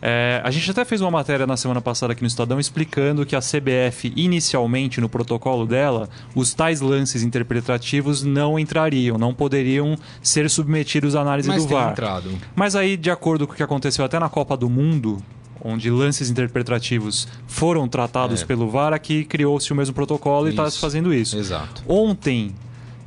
É, 0.03 0.41
a 0.43 0.49
gente 0.49 0.69
até 0.71 0.83
fez 0.83 0.99
uma 0.99 1.11
matéria 1.11 1.45
na 1.45 1.55
semana 1.55 1.79
passada 1.79 2.13
aqui 2.13 2.23
no 2.23 2.27
Estadão 2.27 2.59
explicando 2.59 3.23
que 3.23 3.35
a 3.35 3.39
CBF, 3.39 4.11
inicialmente 4.15 4.99
no 4.99 5.07
protocolo 5.07 5.67
dela, 5.67 6.09
os 6.33 6.55
tais 6.55 6.81
lances 6.81 7.21
interpretativos 7.21 8.23
não 8.23 8.57
entrariam, 8.57 9.17
não 9.19 9.31
poderiam 9.31 9.95
ser 10.19 10.49
submetidos 10.49 11.15
à 11.15 11.21
análise 11.21 11.47
Mas 11.49 11.63
do 11.65 11.71
VAR. 11.71 11.91
entrado. 11.91 12.31
Mas 12.55 12.75
aí, 12.75 12.97
de 12.97 13.11
acordo 13.11 13.45
com 13.45 13.53
o 13.53 13.55
que 13.55 13.61
aconteceu 13.61 14.03
até 14.03 14.17
na 14.17 14.27
Copa 14.27 14.57
do 14.57 14.67
Mundo, 14.67 15.21
onde 15.63 15.89
lances 15.89 16.29
interpretativos 16.29 17.27
foram 17.47 17.87
tratados 17.87 18.41
É. 18.41 18.45
pelo 18.45 18.69
VAR, 18.69 18.93
aqui 18.93 19.23
criou-se 19.23 19.71
o 19.71 19.75
mesmo 19.75 19.93
protocolo 19.93 20.47
e 20.47 20.49
está 20.51 20.63
Isso. 20.63 20.75
se 20.75 20.81
fazendo 20.81 21.13
isso. 21.13 21.37
Exato. 21.37 21.83
Ontem 21.87 22.55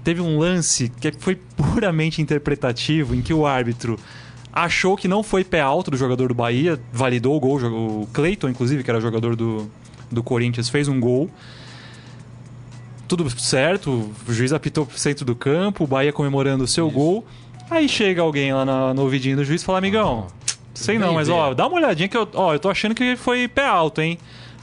teve 0.03 0.21
um 0.21 0.39
lance 0.39 0.89
que 1.01 1.13
foi 1.19 1.35
puramente 1.57 2.21
interpretativo, 2.23 3.15
em 3.15 3.23
que 3.23 3.33
o 3.35 3.47
árbitro 3.47 3.99
achou 4.53 4.97
que 4.97 5.09
não 5.09 5.23
foi 5.23 5.43
pé 5.43 5.61
alto 5.61 5.91
do 5.91 5.97
jogador 5.97 6.29
do 6.29 6.35
Bahia, 6.35 6.81
validou 6.93 7.37
o 7.37 7.41
gol, 7.41 7.57
o 8.03 8.09
Cleiton, 8.13 8.49
inclusive, 8.49 8.85
que 8.85 8.91
era 8.91 9.01
jogador 9.01 9.35
do, 9.35 9.69
do 10.13 10.23
Corinthians, 10.23 10.69
fez 10.69 10.87
um 10.87 11.01
gol. 11.01 11.29
Tudo 13.07 13.29
certo, 13.39 14.11
o 14.27 14.33
juiz 14.33 14.53
apitou 14.53 14.87
pro 14.87 14.99
centro 14.99 15.25
do 15.25 15.35
campo, 15.37 15.85
o 15.85 15.87
Bahia 15.87 16.13
comemorando 16.13 16.65
o 16.65 16.67
seu 16.69 16.91
gol. 16.91 17.25
Aí 17.71 17.89
chega 17.89 18.23
alguém 18.23 18.53
lá 18.53 18.65
na- 18.65 18.95
no 18.95 19.03
ouvidinho 19.03 19.37
do 19.37 19.45
juiz 19.45 19.63
e 19.63 19.65
fala: 19.65 19.79
Amigão, 19.79 20.27
sei 20.75 20.99
não, 20.99 21.15
mas 21.15 21.29
ó, 21.29 21.55
dá 21.55 21.67
uma 21.67 21.77
olhadinha 21.77 22.09
que 22.09 22.17
eu, 22.17 22.29
ó, 22.35 22.53
eu 22.55 22.59
tô 22.59 22.69
achando 22.69 22.95
que 22.95 23.17
foi 23.17 23.49
pé 23.49 23.67
alto, 23.67 24.01
hein? 24.01 24.19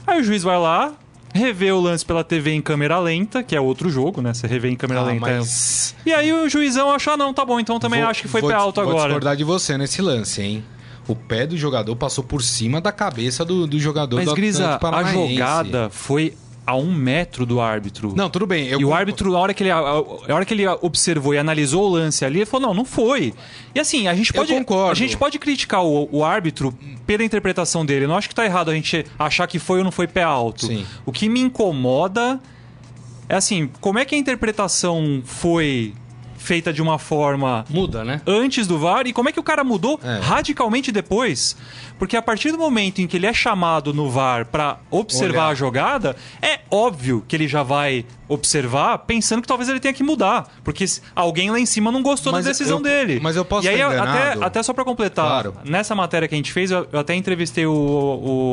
Aí 0.06 0.20
o 0.20 0.22
juiz 0.24 0.42
vai 0.42 0.58
lá, 0.58 0.92
revê 1.34 1.72
o 1.72 1.80
lance 1.80 2.04
pela 2.04 2.22
TV 2.22 2.52
em 2.52 2.60
câmera 2.60 2.98
lenta, 2.98 3.42
que 3.42 3.56
é 3.56 3.60
outro 3.60 3.88
jogo, 3.88 4.20
né? 4.20 4.34
Você 4.34 4.46
revê 4.46 4.68
em 4.68 4.76
câmera 4.76 5.00
Ah, 5.00 5.04
lenta. 5.04 5.20
mas 5.20 5.94
E 6.04 6.12
aí 6.12 6.32
o 6.32 6.48
juizão 6.48 6.90
achou, 6.90 7.14
ah, 7.14 7.16
não, 7.16 7.32
tá 7.32 7.44
bom, 7.44 7.58
então 7.58 7.78
também 7.78 8.00
vou- 8.00 8.10
acho 8.10 8.22
que 8.22 8.28
foi 8.28 8.40
vou 8.40 8.50
pé 8.50 8.56
alto 8.56 8.80
Vou 8.82 8.90
agora. 8.90 9.08
discordar 9.08 9.36
de 9.36 9.44
você 9.44 9.78
nesse 9.78 10.02
lance, 10.02 10.42
hein? 10.42 10.64
O 11.08 11.16
pé 11.16 11.46
do 11.46 11.56
jogador 11.56 11.96
passou 11.96 12.22
por 12.22 12.42
cima 12.42 12.80
da 12.80 12.92
cabeça 12.92 13.44
do, 13.44 13.66
do 13.66 13.78
jogador 13.80 14.16
Mas, 14.16 14.26
do 14.26 14.34
Grisa, 14.34 14.78
a 14.80 15.02
jogada 15.12 15.88
foi 15.90 16.34
a 16.66 16.76
um 16.76 16.92
metro 16.94 17.44
do 17.44 17.60
árbitro. 17.60 18.14
Não, 18.16 18.30
tudo 18.30 18.46
bem. 18.46 18.68
Eu 18.68 18.80
e 18.80 18.84
o 18.84 18.94
árbitro, 18.94 19.34
a 19.36 19.40
hora, 19.40 19.54
que 19.54 19.62
ele, 19.62 19.70
a, 19.70 19.78
a 19.78 20.34
hora 20.34 20.44
que 20.44 20.54
ele 20.54 20.66
observou 20.66 21.34
e 21.34 21.38
analisou 21.38 21.84
o 21.84 21.88
lance 21.88 22.24
ali, 22.24 22.38
ele 22.38 22.46
falou: 22.46 22.68
não, 22.68 22.74
não 22.74 22.84
foi. 22.84 23.34
E 23.74 23.80
assim, 23.80 24.06
a 24.06 24.14
gente 24.14 24.32
pode, 24.32 24.52
a 24.54 24.94
gente 24.94 25.16
pode 25.16 25.38
criticar 25.38 25.84
o, 25.84 26.08
o 26.12 26.24
árbitro 26.24 26.72
pela 27.06 27.24
interpretação 27.24 27.84
dele. 27.84 28.04
Eu 28.04 28.08
não 28.08 28.16
acho 28.16 28.28
que 28.28 28.34
tá 28.34 28.44
errado 28.44 28.70
a 28.70 28.74
gente 28.74 29.04
achar 29.18 29.46
que 29.46 29.58
foi 29.58 29.78
ou 29.78 29.84
não 29.84 29.92
foi 29.92 30.06
pé 30.06 30.22
alto. 30.22 30.66
Sim. 30.66 30.86
O 31.04 31.10
que 31.10 31.28
me 31.28 31.40
incomoda 31.40 32.40
é 33.28 33.34
assim: 33.34 33.68
como 33.80 33.98
é 33.98 34.04
que 34.04 34.14
a 34.14 34.18
interpretação 34.18 35.22
foi 35.24 35.94
feita 36.42 36.72
de 36.72 36.82
uma 36.82 36.98
forma 36.98 37.64
Muda, 37.70 38.04
né? 38.04 38.20
antes 38.26 38.66
do 38.66 38.78
VAR 38.78 39.06
e 39.06 39.12
como 39.12 39.28
é 39.28 39.32
que 39.32 39.40
o 39.40 39.42
cara 39.42 39.62
mudou 39.64 39.98
É. 40.02 40.18
radicalmente 40.20 40.90
depois? 40.92 41.56
Porque 41.98 42.16
a 42.16 42.22
partir 42.22 42.50
do 42.52 42.58
momento 42.58 43.00
em 43.00 43.06
que 43.06 43.16
ele 43.16 43.26
é 43.26 43.32
chamado 43.32 43.94
no 43.94 44.10
VAR 44.10 44.44
pra 44.46 44.78
observar 44.90 45.44
Olhar. 45.44 45.48
a 45.50 45.54
jogada, 45.54 46.16
é 46.42 46.60
óbvio 46.70 47.24
que 47.26 47.36
ele 47.36 47.46
já 47.46 47.62
vai 47.62 48.04
observar 48.32 48.98
pensando 48.98 49.42
que 49.42 49.48
talvez 49.48 49.68
ele 49.68 49.80
tenha 49.80 49.92
que 49.94 50.02
mudar, 50.02 50.48
porque 50.64 50.84
alguém 51.14 51.50
lá 51.50 51.58
em 51.60 51.66
cima 51.66 51.90
não 51.92 52.02
gostou 52.02 52.32
Mas 52.32 52.44
da 52.44 52.50
decisão 52.50 52.78
eu- 52.78 52.82
dele. 52.82 53.20
mas 53.22 53.36
eu 53.36 53.44
posso 53.44 53.66
E 53.66 53.68
aí 53.68 53.76
estar 53.80 53.88
até, 54.02 54.20
enganado. 54.20 54.44
até 54.44 54.62
só 54.62 54.72
pra 54.72 54.84
completar, 54.84 55.26
Claro. 55.42 55.54
nessa 55.64 55.94
matéria 55.94 56.26
que 56.28 56.34
a 56.34 56.38
gente 56.38 56.52
fez, 56.52 56.70
eu, 56.70 56.86
eu 56.92 56.98
até 57.00 57.14
entrevistei 57.14 57.66
o, 57.66 57.72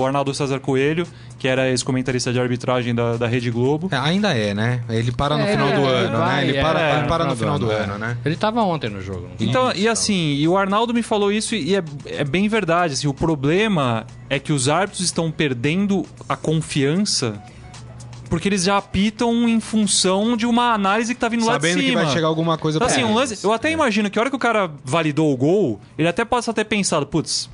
o 0.02 0.06
Arnaldo 0.06 0.34
César 0.34 0.60
Coelho, 0.60 1.06
que 1.38 1.48
era 1.48 1.70
ex-comentarista 1.70 2.34
de 2.34 2.40
arbitragem 2.40 2.94
da, 2.94 3.16
da 3.16 3.28
Rede 3.28 3.50
Globo. 3.50 3.88
É, 3.92 3.98
ainda 3.98 4.34
é, 4.34 4.54
né? 4.54 4.82
Ele 4.90 5.12
para 5.12 5.38
no 5.38 5.44
É, 5.44 5.52
final 5.52 5.72
do 5.72 5.86
ano, 5.86 6.18
né? 6.20 6.44
Ele 6.44 6.62
para, 6.62 6.98
ele 7.00 7.08
para 7.08 7.24
no 7.26 7.36
final 7.36 7.58
do 7.60 7.72
ano, 7.72 7.96
é. 7.96 7.98
né? 7.98 8.18
Ele 8.26 8.36
tava 8.36 8.62
ontem 8.62 8.90
no 8.90 9.02
jogo. 9.02 9.30
não 9.40 9.48
Então, 9.48 9.72
e 9.74 9.88
assim, 9.88 10.34
e 10.36 10.48
o 10.48 10.58
Arnaldo 10.58 10.94
me 10.94 11.02
falou 11.02 11.32
isso 11.32 11.56
e 11.56 11.76
é, 11.76 11.84
é 12.08 12.24
bem 12.24 12.48
verdade. 12.50 12.94
Assim, 12.94 13.08
o 13.08 13.14
problema 13.14 14.06
é 14.30 14.38
que 14.40 14.52
os 14.52 14.68
árbitros 14.68 15.06
estão 15.06 15.32
perdendo 15.32 16.06
a 16.28 16.36
confiança 16.36 17.42
porque 18.30 18.48
eles 18.48 18.64
já 18.64 18.78
apitam 18.78 19.50
em 19.50 19.60
função 19.60 20.38
de 20.38 20.46
uma 20.46 20.74
análise 20.74 21.14
que 21.16 21.20
tá 21.20 21.28
vindo 21.28 21.46
lá 21.46 21.58
de 21.58 21.68
Sabendo 21.68 21.82
cima. 21.82 22.00
que 22.00 22.06
vai 22.06 22.14
chegar 22.14 22.28
alguma 22.28 22.58
coisa 22.58 22.78
Então, 22.78 22.88
pra 22.88 22.96
assim, 22.96 23.04
um 23.04 23.14
lance, 23.16 23.40
eu 23.44 23.52
até 23.52 23.72
imagino 23.72 24.10
que 24.10 24.20
a 24.20 24.22
hora 24.22 24.30
que 24.30 24.36
o 24.36 24.40
cara 24.40 24.70
validou 24.84 25.34
o 25.34 25.38
gol, 25.38 25.80
ele 25.98 26.08
até 26.08 26.24
possa 26.24 26.54
ter 26.54 26.64
pensado, 26.66 27.06
putz, 27.08 27.50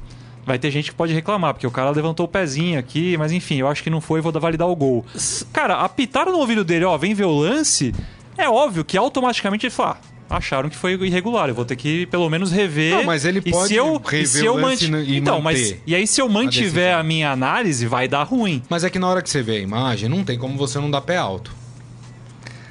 vai 0.46 0.60
ter 0.60 0.70
gente 0.72 0.92
que 0.92 0.96
pode 0.96 1.14
reclamar, 1.14 1.54
porque 1.54 1.66
o 1.66 1.72
cara 1.72 1.90
levantou 1.92 2.26
o 2.26 2.30
pezinho 2.30 2.78
aqui, 2.78 3.18
mas 3.18 3.32
enfim, 3.32 3.56
eu 3.56 3.68
acho 3.68 3.82
que 3.82 3.90
não 3.90 4.02
foi, 4.02 4.22
vou 4.22 4.32
dar- 4.32 4.40
validar 4.40 4.68
o 4.68 4.76
gol. 4.76 5.06
Cara, 5.54 5.76
apitaram 5.82 6.32
no 6.32 6.38
ouvido 6.40 6.64
dele, 6.64 6.86
ó, 6.86 6.98
vem 6.98 7.14
ver 7.14 7.26
o 7.26 7.36
lance, 7.36 7.94
é 8.38 8.48
óbvio 8.50 8.84
que 8.86 8.98
automaticamente 8.98 9.66
ele 9.66 9.74
fala, 9.74 9.98
ah, 10.02 10.15
acharam 10.30 10.70
que 10.70 10.76
foi 10.76 10.94
irregular, 10.94 11.50
eu 11.50 11.56
vou 11.56 11.66
ter 11.66 11.76
que 11.76 12.06
pelo 12.08 12.30
menos 12.30 12.52
rever. 12.52 12.96
Não, 12.96 13.04
mas 13.04 13.26
ele 13.26 13.42
E 13.46 13.52
pode 13.52 13.68
se 13.70 13.76
eu, 13.76 13.98
rever 13.98 14.22
e 14.24 14.28
se 14.28 14.42
o 14.42 14.46
eu 14.46 14.56
lance 14.58 14.88
manti- 14.90 15.10
e 15.12 15.18
Então, 15.18 15.42
manter 15.42 15.44
mas 15.72 15.76
e 15.86 15.96
aí 15.96 16.08
se 16.08 16.22
eu 16.22 16.28
mantiver 16.30 16.72
decisão. 16.74 17.00
a 17.00 17.04
minha 17.04 17.32
análise, 17.32 17.86
vai 17.86 18.08
dar 18.08 18.24
ruim. 18.24 18.62
Mas 18.70 18.84
é 18.84 18.90
que 18.90 18.98
na 19.00 19.08
hora 19.08 19.22
que 19.22 19.30
você 19.30 19.42
vê 19.42 19.58
a 19.58 19.60
imagem, 19.60 20.10
não 20.10 20.24
tem 20.24 20.38
como 20.38 20.58
você 20.58 20.80
não 20.80 20.90
dar 20.90 21.02
pé 21.02 21.18
alto. 21.18 21.52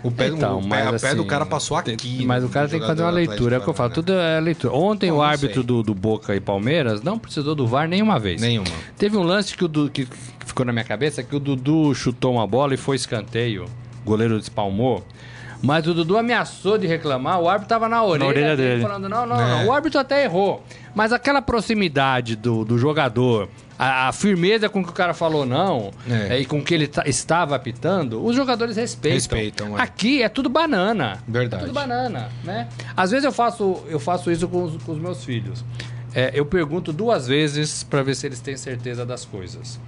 O 0.02 0.10
pé, 0.10 0.26
Então, 0.28 0.58
o 0.58 0.62
pé, 0.62 0.68
mas 0.68 1.00
pé 1.00 1.14
do 1.14 1.20
assim, 1.22 1.28
cara 1.30 1.46
passou 1.46 1.80
tem- 1.80 1.94
aqui. 1.94 2.26
Mas 2.26 2.44
o 2.44 2.48
cara 2.50 2.68
tem 2.68 2.78
que 2.78 2.86
fazer 2.86 3.00
uma 3.02 3.10
do 3.10 3.14
leitura, 3.14 3.56
é 3.56 3.58
o 3.58 3.62
que 3.62 3.68
eu 3.70 3.72
falo. 3.72 3.86
Atlético 3.90 4.12
Tudo 4.12 4.20
é 4.20 4.38
leitura. 4.38 4.74
Ontem 4.74 5.10
Bom, 5.10 5.16
o 5.16 5.22
árbitro 5.22 5.62
do, 5.62 5.82
do 5.82 5.94
Boca 5.94 6.36
e 6.36 6.40
Palmeiras 6.40 7.00
não 7.00 7.18
precisou 7.18 7.54
do 7.54 7.66
VAR 7.66 7.88
nenhuma 7.88 8.18
vez. 8.18 8.38
Nenhuma. 8.38 8.68
Teve 8.98 9.16
um 9.16 9.22
lance 9.22 9.56
que, 9.56 9.64
o 9.64 9.68
Du- 9.68 9.88
que 9.88 10.06
ficou 10.44 10.66
na 10.66 10.72
minha 10.72 10.84
cabeça 10.84 11.22
que 11.22 11.34
o 11.34 11.40
Dudu 11.40 11.94
chutou 11.94 12.34
uma 12.34 12.46
bola 12.46 12.74
e 12.74 12.76
foi 12.76 12.96
escanteio. 12.96 13.64
O 14.02 14.04
goleiro 14.04 14.36
espalmou. 14.36 15.02
Mas 15.64 15.86
o 15.86 15.94
Dudu 15.94 16.16
ameaçou 16.18 16.76
de 16.78 16.86
reclamar, 16.86 17.40
o 17.40 17.48
árbitro 17.48 17.68
tava 17.68 17.88
na 17.88 18.02
orelha, 18.04 18.28
orelha 18.28 18.56
dele. 18.56 18.82
falando: 18.82 19.08
não, 19.08 19.26
não, 19.26 19.40
É. 19.40 19.48
não. 19.62 19.66
O 19.68 19.72
árbitro 19.72 19.98
até 19.98 20.24
errou. 20.24 20.62
Mas 20.94 21.12
aquela 21.12 21.40
proximidade 21.42 22.36
do, 22.36 22.64
do 22.64 22.78
jogador, 22.78 23.48
a, 23.78 24.08
a 24.08 24.12
firmeza 24.12 24.68
com 24.68 24.84
que 24.84 24.90
o 24.90 24.92
cara 24.92 25.12
falou 25.14 25.44
não, 25.44 25.90
É. 26.08 26.36
é, 26.36 26.40
e 26.40 26.44
com 26.44 26.62
que 26.62 26.72
ele 26.74 26.86
ta- 26.86 27.02
estava 27.06 27.56
apitando, 27.56 28.24
os 28.24 28.36
jogadores 28.36 28.76
respeitam. 28.76 29.14
Respeitam, 29.16 29.78
é. 29.78 29.82
Aqui 29.82 30.22
é 30.22 30.28
tudo 30.28 30.48
banana. 30.48 31.18
Verdade. 31.26 31.64
É 31.64 31.66
tudo 31.66 31.74
banana, 31.74 32.28
né? 32.44 32.68
Às 32.96 33.10
vezes 33.10 33.24
eu 33.24 33.32
faço, 33.32 33.82
eu 33.88 33.98
faço 33.98 34.30
isso 34.30 34.46
com 34.46 34.62
os, 34.64 34.82
com 34.82 34.92
os 34.92 34.98
meus 34.98 35.24
filhos. 35.24 35.64
É, 36.14 36.30
eu 36.32 36.46
pergunto 36.46 36.92
duas 36.92 37.26
vezes 37.26 37.82
para 37.82 38.00
ver 38.04 38.14
se 38.14 38.24
eles 38.26 38.38
têm 38.38 38.56
certeza 38.56 39.04
das 39.04 39.24
coisas. 39.24 39.80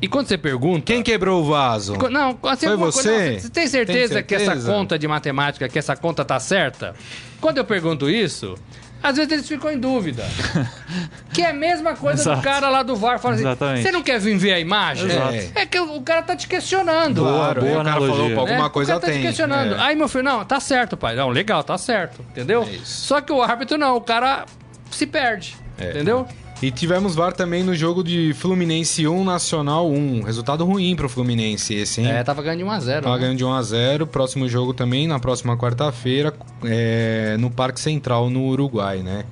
E 0.00 0.08
quando 0.08 0.26
você 0.28 0.36
pergunta. 0.36 0.82
Quem 0.84 1.02
quebrou 1.02 1.42
o 1.42 1.46
vaso? 1.46 1.96
Não, 2.10 2.38
assim, 2.44 2.66
Foi 2.66 2.72
alguma 2.72 2.92
coisa- 2.92 3.08
você? 3.10 3.30
não, 3.32 3.40
você 3.40 3.48
tem 3.48 3.66
certeza, 3.66 4.14
Tem 4.16 4.24
que 4.24 4.34
essa 4.34 4.44
certeza? 4.44 4.72
conta 4.72 4.98
de 4.98 5.08
matemática, 5.08 5.68
que 5.68 5.78
essa 5.78 5.96
conta 5.96 6.24
tá 6.24 6.38
certa? 6.38 6.94
Quando 7.40 7.58
eu 7.58 7.64
pergunto 7.64 8.08
isso, 8.10 8.54
às 9.02 9.16
vezes 9.16 9.32
eles 9.32 9.48
ficam 9.48 9.70
em 9.70 9.78
dúvida. 9.78 10.24
que 11.32 11.40
é 11.42 11.50
a 11.50 11.54
mesma 11.54 11.94
coisa 11.96 12.22
do 12.24 12.30
Exato. 12.30 12.42
cara 12.42 12.68
lá 12.68 12.82
do 12.82 12.94
VAR 12.96 13.18
falando 13.18 13.36
assim: 13.38 13.46
Exatamente. 13.46 13.82
você 13.82 13.90
não 13.92 14.02
quer 14.02 14.18
vir 14.20 14.36
ver 14.36 14.52
a 14.52 14.60
imagem? 14.60 15.06
Exato. 15.10 15.34
É 15.54 15.64
que 15.66 15.78
o 15.78 15.96
o 15.96 16.02
cara 16.02 16.22
tá 16.22 16.36
te 16.36 16.46
questionando. 16.46 17.22
Claro, 17.22 17.60
boa 17.62 17.72
aí 17.72 17.80
o 17.80 17.84
cara 17.84 17.90
analogia. 17.90 18.14
falou, 18.14 18.28
né? 18.30 18.36
alguma 18.52 18.66
O 18.66 18.70
coisa 18.70 18.92
cara 18.92 19.00
tá 19.00 19.06
tem. 19.06 19.16
te 19.20 19.26
questionando. 19.26 19.74
É. 19.76 19.80
Aí 19.80 19.96
meu 19.96 20.08
filho, 20.08 20.24
não, 20.24 20.44
tá 20.44 20.60
certo, 20.60 20.96
pai. 20.96 21.16
Não, 21.16 21.30
legal, 21.30 21.64
tá 21.64 21.78
certo. 21.78 22.20
Entendeu? 22.32 22.62
É 22.64 22.70
isso. 22.72 23.06
Só 23.06 23.20
que 23.22 23.32
o 23.32 23.40
árbitro 23.42 23.78
não, 23.78 23.96
o 23.96 24.00
cara 24.02 24.44
se 24.90 25.06
perde. 25.06 25.56
É. 25.78 25.90
Entendeu? 25.90 26.26
E 26.62 26.70
tivemos 26.70 27.14
VAR 27.14 27.34
também 27.34 27.62
no 27.62 27.74
jogo 27.74 28.02
de 28.02 28.32
Fluminense 28.32 29.06
1, 29.06 29.24
Nacional 29.24 29.90
1. 29.90 30.22
Resultado 30.22 30.64
ruim 30.64 30.96
pro 30.96 31.06
Fluminense 31.06 31.74
esse, 31.74 32.00
hein? 32.00 32.08
É, 32.08 32.24
tava 32.24 32.42
ganhando 32.42 32.60
de 32.60 32.64
1x0. 32.64 33.02
Tava 33.02 33.14
né? 33.14 33.20
ganhando 33.20 33.36
de 33.36 33.44
1 33.44 33.52
a 33.52 33.62
0 33.62 34.06
Próximo 34.06 34.48
jogo 34.48 34.72
também, 34.72 35.06
na 35.06 35.18
próxima 35.18 35.54
quarta-feira, 35.54 36.32
é, 36.64 37.36
no 37.38 37.50
Parque 37.50 37.78
Central, 37.78 38.30
no 38.30 38.46
Uruguai, 38.46 39.02
né? 39.02 39.24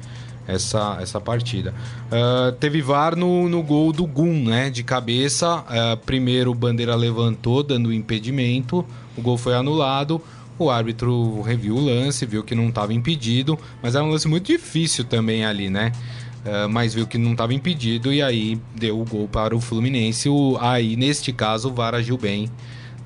Essa, 0.46 0.98
essa 1.00 1.18
partida. 1.18 1.72
Ah, 2.12 2.52
teve 2.60 2.82
VAR 2.82 3.16
no, 3.16 3.48
no 3.48 3.62
gol 3.62 3.90
do 3.90 4.06
Gum, 4.06 4.44
né? 4.44 4.68
De 4.68 4.82
cabeça. 4.82 5.64
Ah, 5.66 5.96
primeiro 6.04 6.50
o 6.50 6.54
Bandeira 6.54 6.94
levantou, 6.94 7.62
dando 7.62 7.90
impedimento. 7.90 8.84
O 9.16 9.22
gol 9.22 9.38
foi 9.38 9.54
anulado. 9.54 10.20
O 10.58 10.70
árbitro 10.70 11.40
reviu 11.40 11.74
o 11.74 11.80
lance, 11.80 12.26
viu 12.26 12.44
que 12.44 12.54
não 12.54 12.68
estava 12.68 12.92
impedido. 12.92 13.58
Mas 13.82 13.94
era 13.94 14.04
um 14.04 14.10
lance 14.10 14.28
muito 14.28 14.46
difícil 14.46 15.04
também 15.06 15.46
ali, 15.46 15.70
né? 15.70 15.90
Ah, 16.44 16.68
mas 16.68 16.92
viu 16.94 17.06
que 17.06 17.16
não 17.18 17.32
estava 17.32 17.54
impedido 17.54 18.12
e 18.12 18.20
aí 18.22 18.58
deu 18.76 19.00
o 19.00 19.04
gol 19.04 19.26
para 19.28 19.56
o 19.56 19.60
Fluminense. 19.60 20.28
O, 20.28 20.58
aí, 20.60 20.96
neste 20.96 21.32
caso, 21.32 21.70
o 21.70 21.72
VAR 21.74 21.94
agiu 21.94 22.18
bem, 22.18 22.50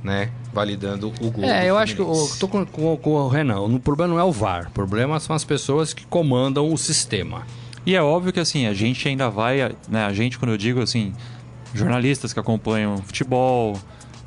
né? 0.02 0.30
Validando 0.52 1.12
o 1.20 1.30
gol. 1.30 1.44
É, 1.44 1.60
do 1.62 1.66
eu 1.68 1.78
acho 1.78 1.94
que 1.94 2.00
eu 2.02 2.12
tô 2.40 2.48
com, 2.48 2.66
com- 2.66 2.96
com 2.96 3.10
o 3.14 3.28
Renan. 3.28 3.60
O 3.60 3.78
problema 3.78 4.14
não 4.14 4.20
é 4.20 4.24
o 4.24 4.32
VAR. 4.32 4.66
O 4.68 4.72
problema 4.72 5.20
são 5.20 5.36
as 5.36 5.44
pessoas 5.44 5.94
que 5.94 6.04
comandam 6.06 6.72
o 6.72 6.76
sistema. 6.76 7.46
E 7.86 7.94
é 7.94 8.02
óbvio 8.02 8.32
que 8.32 8.40
assim, 8.40 8.66
a 8.66 8.74
gente 8.74 9.06
ainda 9.08 9.30
vai, 9.30 9.72
né, 9.88 10.04
a 10.04 10.12
gente 10.12 10.38
quando 10.38 10.50
eu 10.50 10.58
digo 10.58 10.80
assim, 10.82 11.12
jornalistas 11.72 12.32
que 12.32 12.40
acompanham 12.40 12.98
futebol, 12.98 13.78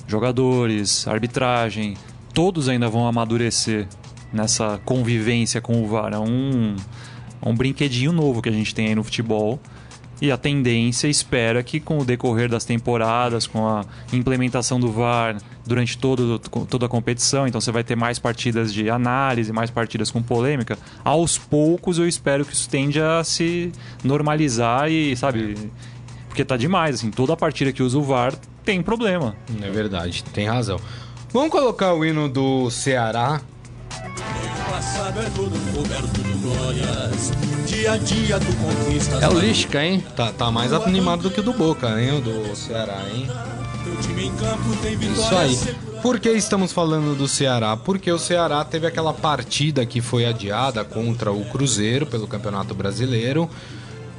jogadores, 0.07 1.07
arbitragem, 1.07 1.95
todos 2.33 2.67
ainda 2.69 2.87
vão 2.89 3.07
amadurecer 3.07 3.87
nessa 4.33 4.79
convivência 4.85 5.59
com 5.61 5.83
o 5.83 5.87
VAR. 5.87 6.13
É 6.13 6.19
um, 6.19 6.75
um 7.49 7.55
brinquedinho 7.55 8.11
novo 8.11 8.41
que 8.41 8.49
a 8.49 8.51
gente 8.51 8.73
tem 8.73 8.87
aí 8.87 8.95
no 8.95 9.03
futebol. 9.03 9.59
E 10.21 10.31
a 10.31 10.37
tendência 10.37 11.07
espera 11.07 11.63
que 11.63 11.79
com 11.79 11.97
o 11.97 12.05
decorrer 12.05 12.47
das 12.47 12.63
temporadas, 12.63 13.47
com 13.47 13.67
a 13.67 13.83
implementação 14.13 14.79
do 14.79 14.91
VAR 14.91 15.37
durante 15.65 15.97
todo, 15.97 16.37
toda 16.37 16.85
a 16.85 16.89
competição, 16.89 17.47
então 17.47 17.59
você 17.59 17.71
vai 17.71 17.83
ter 17.83 17.95
mais 17.95 18.19
partidas 18.19 18.71
de 18.71 18.87
análise, 18.87 19.51
mais 19.51 19.71
partidas 19.71 20.11
com 20.11 20.21
polêmica. 20.21 20.77
Aos 21.03 21.39
poucos 21.39 21.97
eu 21.97 22.07
espero 22.07 22.45
que 22.45 22.53
isso 22.53 22.69
tende 22.69 23.01
a 23.01 23.23
se 23.23 23.71
normalizar 24.03 24.91
e, 24.91 25.15
sabe, 25.15 25.55
porque 26.27 26.45
tá 26.45 26.55
demais, 26.55 26.95
assim, 26.95 27.09
toda 27.09 27.35
partida 27.35 27.71
que 27.71 27.81
usa 27.81 27.97
o 27.97 28.03
VAR 28.03 28.35
tem 28.63 28.79
problema. 28.79 29.35
É 29.59 29.71
verdade, 29.71 30.23
tem 30.25 30.47
razão. 30.47 30.79
Vamos 31.33 31.49
colocar 31.49 31.93
o 31.93 32.05
hino 32.05 32.29
do 32.29 32.69
Ceará. 32.69 33.41
É. 39.19 39.23
É 39.23 39.29
o 39.29 39.39
Lisca, 39.39 39.83
hein? 39.83 40.03
Tá, 40.15 40.31
tá 40.31 40.51
mais 40.51 40.73
animado 40.73 41.23
do 41.23 41.31
que 41.31 41.39
o 41.39 41.43
do 41.43 41.53
Boca, 41.53 41.99
hein? 42.01 42.17
O 42.17 42.21
do 42.21 42.55
Ceará, 42.55 43.01
hein? 43.13 43.27
Isso 45.13 45.35
aí. 45.35 45.57
Por 46.01 46.19
que 46.19 46.29
estamos 46.29 46.71
falando 46.71 47.15
do 47.15 47.27
Ceará? 47.27 47.75
Porque 47.77 48.11
o 48.11 48.17
Ceará 48.17 48.63
teve 48.65 48.87
aquela 48.87 49.13
partida 49.13 49.85
que 49.85 50.01
foi 50.01 50.25
adiada 50.25 50.83
contra 50.83 51.31
o 51.31 51.45
Cruzeiro 51.45 52.05
pelo 52.05 52.27
Campeonato 52.27 52.73
Brasileiro. 52.73 53.49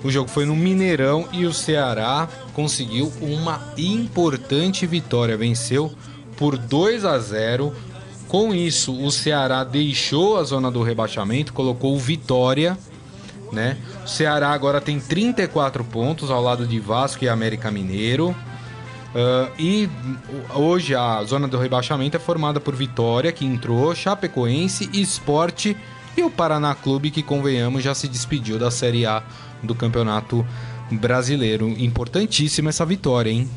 O 0.04 0.10
jogo 0.10 0.28
foi 0.28 0.44
no 0.44 0.56
Mineirão 0.56 1.28
e 1.32 1.46
o 1.46 1.52
Ceará 1.52 2.28
conseguiu 2.52 3.12
uma 3.20 3.72
importante 3.78 4.86
vitória. 4.86 5.36
Venceu 5.36 5.92
por 6.36 6.56
2 6.56 7.04
a 7.04 7.18
0. 7.18 7.72
Com 8.32 8.54
isso, 8.54 8.98
o 8.98 9.10
Ceará 9.10 9.62
deixou 9.62 10.38
a 10.38 10.42
zona 10.42 10.70
do 10.70 10.82
rebaixamento, 10.82 11.52
colocou 11.52 11.94
o 11.94 11.98
Vitória 11.98 12.78
né? 13.52 13.76
O 14.02 14.08
Ceará 14.08 14.50
agora 14.50 14.80
tem 14.80 14.98
34 14.98 15.84
pontos 15.84 16.30
ao 16.30 16.42
lado 16.42 16.66
de 16.66 16.80
Vasco 16.80 17.22
e 17.22 17.28
América 17.28 17.70
Mineiro. 17.70 18.34
Ah, 19.14 19.50
e 19.58 19.88
hoje 20.54 20.94
a 20.94 21.22
zona 21.24 21.46
do 21.46 21.58
rebaixamento 21.58 22.16
é 22.16 22.20
formada 22.20 22.58
por 22.58 22.74
Vitória, 22.74 23.30
que 23.30 23.44
entrou, 23.44 23.94
Chapecoense, 23.94 24.88
Esporte 24.94 25.76
e 26.16 26.22
o 26.22 26.30
Paraná 26.30 26.74
Clube, 26.74 27.10
que 27.10 27.22
convenhamos 27.22 27.84
já 27.84 27.94
se 27.94 28.08
despediu 28.08 28.58
da 28.58 28.70
Série 28.70 29.04
A 29.04 29.22
do 29.62 29.74
Campeonato 29.74 30.44
Brasileiro. 30.90 31.68
Importantíssima 31.68 32.70
essa 32.70 32.86
vitória, 32.86 33.30
hein? 33.30 33.48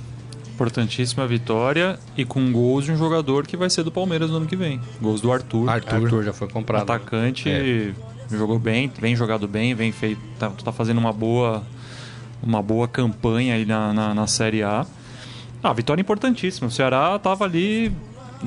Importantíssima 0.56 1.28
vitória 1.28 2.00
e 2.16 2.24
com 2.24 2.50
gols 2.50 2.86
de 2.86 2.92
um 2.94 2.98
jogador 2.98 3.46
que 3.46 3.58
vai 3.58 3.70
ser 3.70 3.84
do 3.84 3.92
Palmeiras 3.92 4.30
no 4.30 4.38
ano 4.38 4.46
que 4.46 4.56
vem. 4.56 4.80
Gols 5.02 5.20
do 5.20 5.30
Arthur. 5.30 5.70
Arthur, 5.70 6.24
já 6.24 6.32
foi 6.32 6.48
comprado. 6.48 6.84
atacante 6.84 7.50
É. 7.50 7.92
jogou 8.32 8.58
bem, 8.58 8.90
vem 8.98 9.18
jogado 9.18 9.50
bem, 9.50 9.76
vem 9.76 9.92
feito, 9.92 10.22
tá, 10.40 10.50
tá 10.50 10.72
fazendo 10.72 10.98
uma 10.98 11.12
boa 11.12 11.62
uma 12.42 12.62
boa 12.62 12.88
campanha 12.88 13.56
aí 13.56 13.66
na, 13.66 13.94
na, 13.94 14.14
na 14.14 14.28
Série 14.28 14.64
A. 14.64 14.86
Ah, 15.62 15.74
vitória 15.74 16.02
importantíssima. 16.02 16.70
O 16.70 16.72
Ceará 16.72 17.20
tava 17.20 17.44
ali 17.44 17.92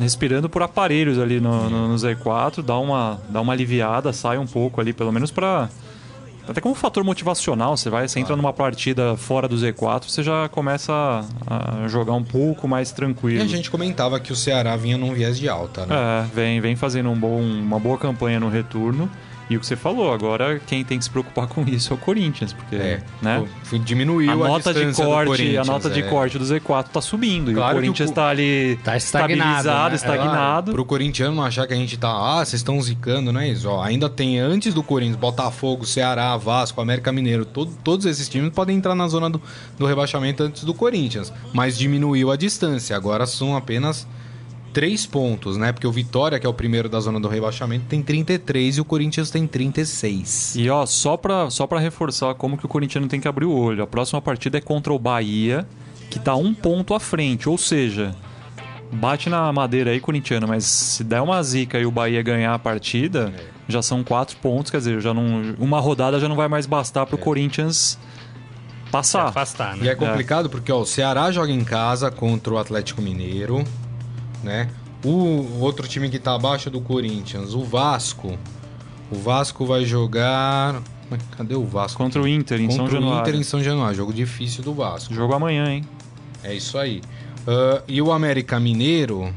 respirando 0.00 0.48
por 0.48 0.62
aparelhos 0.62 1.18
ali 1.18 1.40
no, 1.40 1.68
no, 1.68 1.88
no 1.88 1.94
Z4, 1.94 2.62
dá 2.62 2.78
uma, 2.78 3.20
dá 3.28 3.40
uma 3.40 3.52
aliviada, 3.52 4.12
sai 4.14 4.38
um 4.38 4.46
pouco 4.46 4.80
ali, 4.80 4.94
pelo 4.94 5.12
menos 5.12 5.30
para 5.30 5.68
até 6.48 6.60
como 6.60 6.74
fator 6.74 7.04
motivacional, 7.04 7.76
você 7.76 7.90
vai, 7.90 8.08
você 8.08 8.18
entra 8.20 8.34
numa 8.36 8.52
partida 8.52 9.16
fora 9.16 9.46
do 9.46 9.56
Z4, 9.56 10.04
você 10.08 10.22
já 10.22 10.48
começa 10.48 10.92
a, 11.46 11.86
jogar 11.88 12.14
um 12.14 12.24
pouco 12.24 12.66
mais 12.66 12.90
E 12.90 12.94
tranquilo. 12.94 13.42
a 13.42 13.46
gente 13.46 13.70
comentava 13.70 14.18
que 14.18 14.32
o 14.32 14.36
Ceará 14.36 14.76
vinha 14.76 14.96
num 14.96 15.12
viés 15.12 15.38
de 15.38 15.48
alta, 15.48 15.84
né? 15.86 15.94
É, 15.94 16.34
vem, 16.34 16.60
vem 16.60 16.76
fazendo 16.76 17.10
um 17.10 17.18
bom, 17.18 17.40
uma 17.40 17.78
boa 17.78 17.98
campanha 17.98 18.40
no 18.40 18.48
retorno. 18.48 19.10
E 19.50 19.56
o 19.56 19.60
que 19.60 19.66
você 19.66 19.76
falou, 19.76 20.12
agora 20.12 20.60
quem 20.66 20.84
tem 20.84 20.98
que 20.98 21.04
se 21.04 21.10
preocupar 21.10 21.46
com 21.46 21.62
isso 21.66 21.90
é 21.92 21.96
o 21.96 21.98
Corinthians, 21.98 22.52
porque 22.52 22.76
É, 22.76 23.02
né? 23.22 23.46
foi- 23.64 23.78
diminuiu 23.78 24.30
a 24.30 24.34
a, 24.34 24.36
nota 24.36 24.74
de 24.74 24.80
distância 24.84 25.04
do 25.04 25.10
corte, 25.10 25.56
a 25.56 25.64
nota 25.64 25.88
de 25.88 26.00
é. 26.00 26.02
corte 26.02 26.38
do 26.38 26.44
Z4 26.44 26.84
tá 26.92 27.00
subindo. 27.00 27.50
e 27.50 27.54
Claro 27.54 27.70
o 27.70 27.80
que 27.80 27.86
Corinthians 27.86 28.10
o- 28.10 28.12
tá 28.12 28.28
ali 28.28 28.78
Tá 28.84 28.94
estagnado, 28.96 29.32
estabilizado, 29.32 29.88
né? 29.90 29.96
estagnado. 29.96 30.72
Pro 30.72 30.84
corintiano 30.84 31.34
não 31.34 31.42
achar 31.44 31.66
que 31.66 31.72
a 31.72 31.76
gente 31.76 31.96
tá, 31.96 32.10
ah, 32.10 32.44
vocês 32.44 32.60
estão 32.60 32.78
zicando, 32.82 33.32
não 33.32 33.40
é 33.40 33.48
isso? 33.48 33.66
Ó, 33.70 33.82
ainda 33.82 34.08
tem 34.10 34.38
antes 34.38 34.74
do 34.74 34.82
Corinthians, 34.82 35.16
Botafogo, 35.16 35.86
Ceará, 35.86 36.36
Vasco, 36.36 36.80
América 36.82 37.10
Mineiro, 37.10 37.46
todo- 37.46 37.72
todos 37.82 38.04
esses 38.04 38.28
times 38.28 38.52
podem 38.52 38.76
entrar 38.76 38.94
na 38.94 39.08
zona 39.08 39.30
do, 39.30 39.40
do 39.78 39.86
rebaixamento 39.86 40.42
antes 40.42 40.62
do 40.62 40.74
Corinthians, 40.74 41.32
mas 41.54 41.78
diminuiu 41.78 42.30
a 42.30 42.36
distância. 42.36 42.94
Agora 42.94 43.24
são 43.26 43.56
apenas 43.56 44.06
três 44.72 45.06
pontos, 45.06 45.56
né? 45.56 45.72
Porque 45.72 45.86
o 45.86 45.92
Vitória, 45.92 46.38
que 46.38 46.46
é 46.46 46.48
o 46.48 46.54
primeiro 46.54 46.88
da 46.88 47.00
zona 47.00 47.18
do 47.20 47.28
rebaixamento, 47.28 47.86
tem 47.86 48.02
33 48.02 48.76
e 48.76 48.80
o 48.80 48.84
Corinthians 48.84 49.30
tem 49.30 49.46
36. 49.46 50.54
E 50.56 50.68
ó, 50.70 50.84
só 50.86 51.16
pra, 51.16 51.50
só 51.50 51.66
pra 51.66 51.78
reforçar 51.78 52.34
como 52.34 52.56
que 52.56 52.66
o 52.66 52.68
corintiano 52.68 53.08
tem 53.08 53.20
que 53.20 53.28
abrir 53.28 53.46
o 53.46 53.52
olho. 53.52 53.82
A 53.82 53.86
próxima 53.86 54.20
partida 54.20 54.58
é 54.58 54.60
contra 54.60 54.92
o 54.92 54.98
Bahia, 54.98 55.66
que 56.10 56.18
tá 56.18 56.34
um 56.36 56.52
ponto 56.54 56.94
à 56.94 57.00
frente. 57.00 57.48
Ou 57.48 57.58
seja, 57.58 58.14
bate 58.92 59.28
na 59.28 59.52
madeira 59.52 59.90
aí, 59.90 60.00
corintiano, 60.00 60.46
mas 60.48 60.64
se 60.64 61.04
der 61.04 61.20
uma 61.20 61.42
zica 61.42 61.78
e 61.78 61.86
o 61.86 61.90
Bahia 61.90 62.22
ganhar 62.22 62.54
a 62.54 62.58
partida, 62.58 63.32
já 63.66 63.82
são 63.82 64.04
quatro 64.04 64.36
pontos. 64.38 64.70
Quer 64.70 64.78
dizer, 64.78 65.00
já 65.00 65.12
não, 65.12 65.54
uma 65.58 65.80
rodada 65.80 66.18
já 66.20 66.28
não 66.28 66.36
vai 66.36 66.48
mais 66.48 66.66
bastar 66.66 67.04
pro 67.06 67.18
Corinthians 67.18 67.98
passar. 68.90 69.26
Afastar, 69.26 69.76
E 69.76 69.80
né? 69.80 69.88
é 69.90 69.94
complicado 69.94 70.48
porque 70.48 70.72
ó, 70.72 70.80
o 70.80 70.86
Ceará 70.86 71.30
joga 71.30 71.52
em 71.52 71.64
casa 71.64 72.10
contra 72.10 72.54
o 72.54 72.58
Atlético 72.58 73.02
Mineiro, 73.02 73.62
né? 74.42 74.68
O 75.04 75.60
outro 75.60 75.86
time 75.86 76.10
que 76.10 76.18
tá 76.18 76.34
abaixo 76.34 76.70
do 76.70 76.80
Corinthians, 76.80 77.54
o 77.54 77.64
Vasco. 77.64 78.36
O 79.10 79.16
Vasco 79.16 79.64
vai 79.64 79.84
jogar. 79.84 80.82
Cadê 81.36 81.54
o 81.54 81.64
Vasco? 81.64 81.96
Contra 81.96 82.20
o 82.20 82.28
Inter, 82.28 82.60
em 82.60 82.66
Contra 82.66 82.76
São 82.76 82.84
o 82.86 82.90
Januário. 82.90 83.20
Inter 83.20 83.40
em 83.40 83.42
São 83.42 83.62
Januário. 83.62 83.96
Jogo 83.96 84.12
difícil 84.12 84.62
do 84.62 84.74
Vasco. 84.74 85.14
Jogo 85.14 85.32
amanhã, 85.32 85.70
hein? 85.70 85.84
É 86.42 86.54
isso 86.54 86.76
aí. 86.76 87.00
Ah, 87.46 87.82
e 87.88 88.02
o 88.02 88.12
América 88.12 88.60
Mineiro 88.60 89.32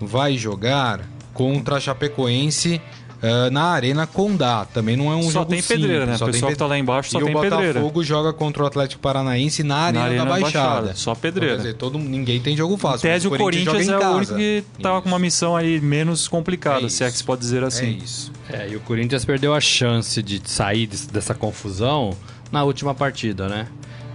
vai 0.00 0.36
jogar 0.36 1.00
contra 1.32 1.76
a 1.76 1.80
Chapecoense 1.80 2.80
ah, 3.22 3.50
na 3.50 3.64
Arena 3.66 4.06
Condá. 4.06 4.64
Também 4.64 4.96
não 4.96 5.10
é 5.12 5.16
um 5.16 5.22
Só 5.24 5.30
jogo 5.30 5.50
tem 5.50 5.62
pedreira, 5.62 6.00
simples, 6.06 6.08
né? 6.10 6.16
só 6.18 6.24
O 6.24 6.26
tem 6.28 6.32
pessoal 6.34 6.48
pe- 6.50 6.54
que 6.54 6.58
tá 6.58 6.66
lá 6.66 6.78
embaixo 6.78 7.10
só 7.10 7.20
e 7.20 7.24
tem 7.24 7.34
o 7.34 7.40
pedreira. 7.40 7.66
Botafogo 7.80 8.04
joga 8.04 8.32
contra 8.32 8.62
o 8.62 8.66
Atlético 8.66 9.00
Paranaense 9.02 9.62
na 9.62 9.76
Arena, 9.76 10.04
Arena 10.04 10.24
da 10.24 10.30
Baixada. 10.30 10.68
Baixada, 10.68 10.94
só 10.94 11.14
pedreira. 11.14 11.54
Então, 11.54 11.62
quer 11.64 11.68
dizer, 11.72 11.78
todo, 11.78 11.98
ninguém 11.98 12.40
tem 12.40 12.56
jogo 12.56 12.74
Em 12.74 12.78
fácil. 12.78 13.00
tese, 13.00 13.26
o 13.26 13.30
Corinthians, 13.30 13.86
joga 13.86 13.98
em 14.00 14.02
é 14.04 14.08
o 14.08 14.16
único 14.16 14.34
que 14.34 14.64
tava 14.82 15.00
com 15.02 15.08
uma 15.08 15.18
missão 15.18 15.56
aí 15.56 15.80
menos 15.80 16.28
complicada, 16.28 16.86
É 16.86 16.88
se 16.88 17.02
é 17.04 17.10
que 17.10 17.16
se 17.16 17.24
pode 17.24 17.40
dizer 17.40 17.62
É 17.62 17.66
assim. 17.66 17.98
isso. 18.02 18.32
É, 18.50 18.68
e 18.68 18.76
o 18.76 18.80
Corinthians 18.80 19.24
perdeu 19.24 19.54
a 19.54 19.60
chance 19.60 20.22
de 20.22 20.40
sair 20.44 20.86
des- 20.86 21.06
dessa 21.06 21.34
confusão 21.34 22.14
na 22.52 22.62
última 22.64 22.94
partida, 22.94 23.48
né? 23.48 23.66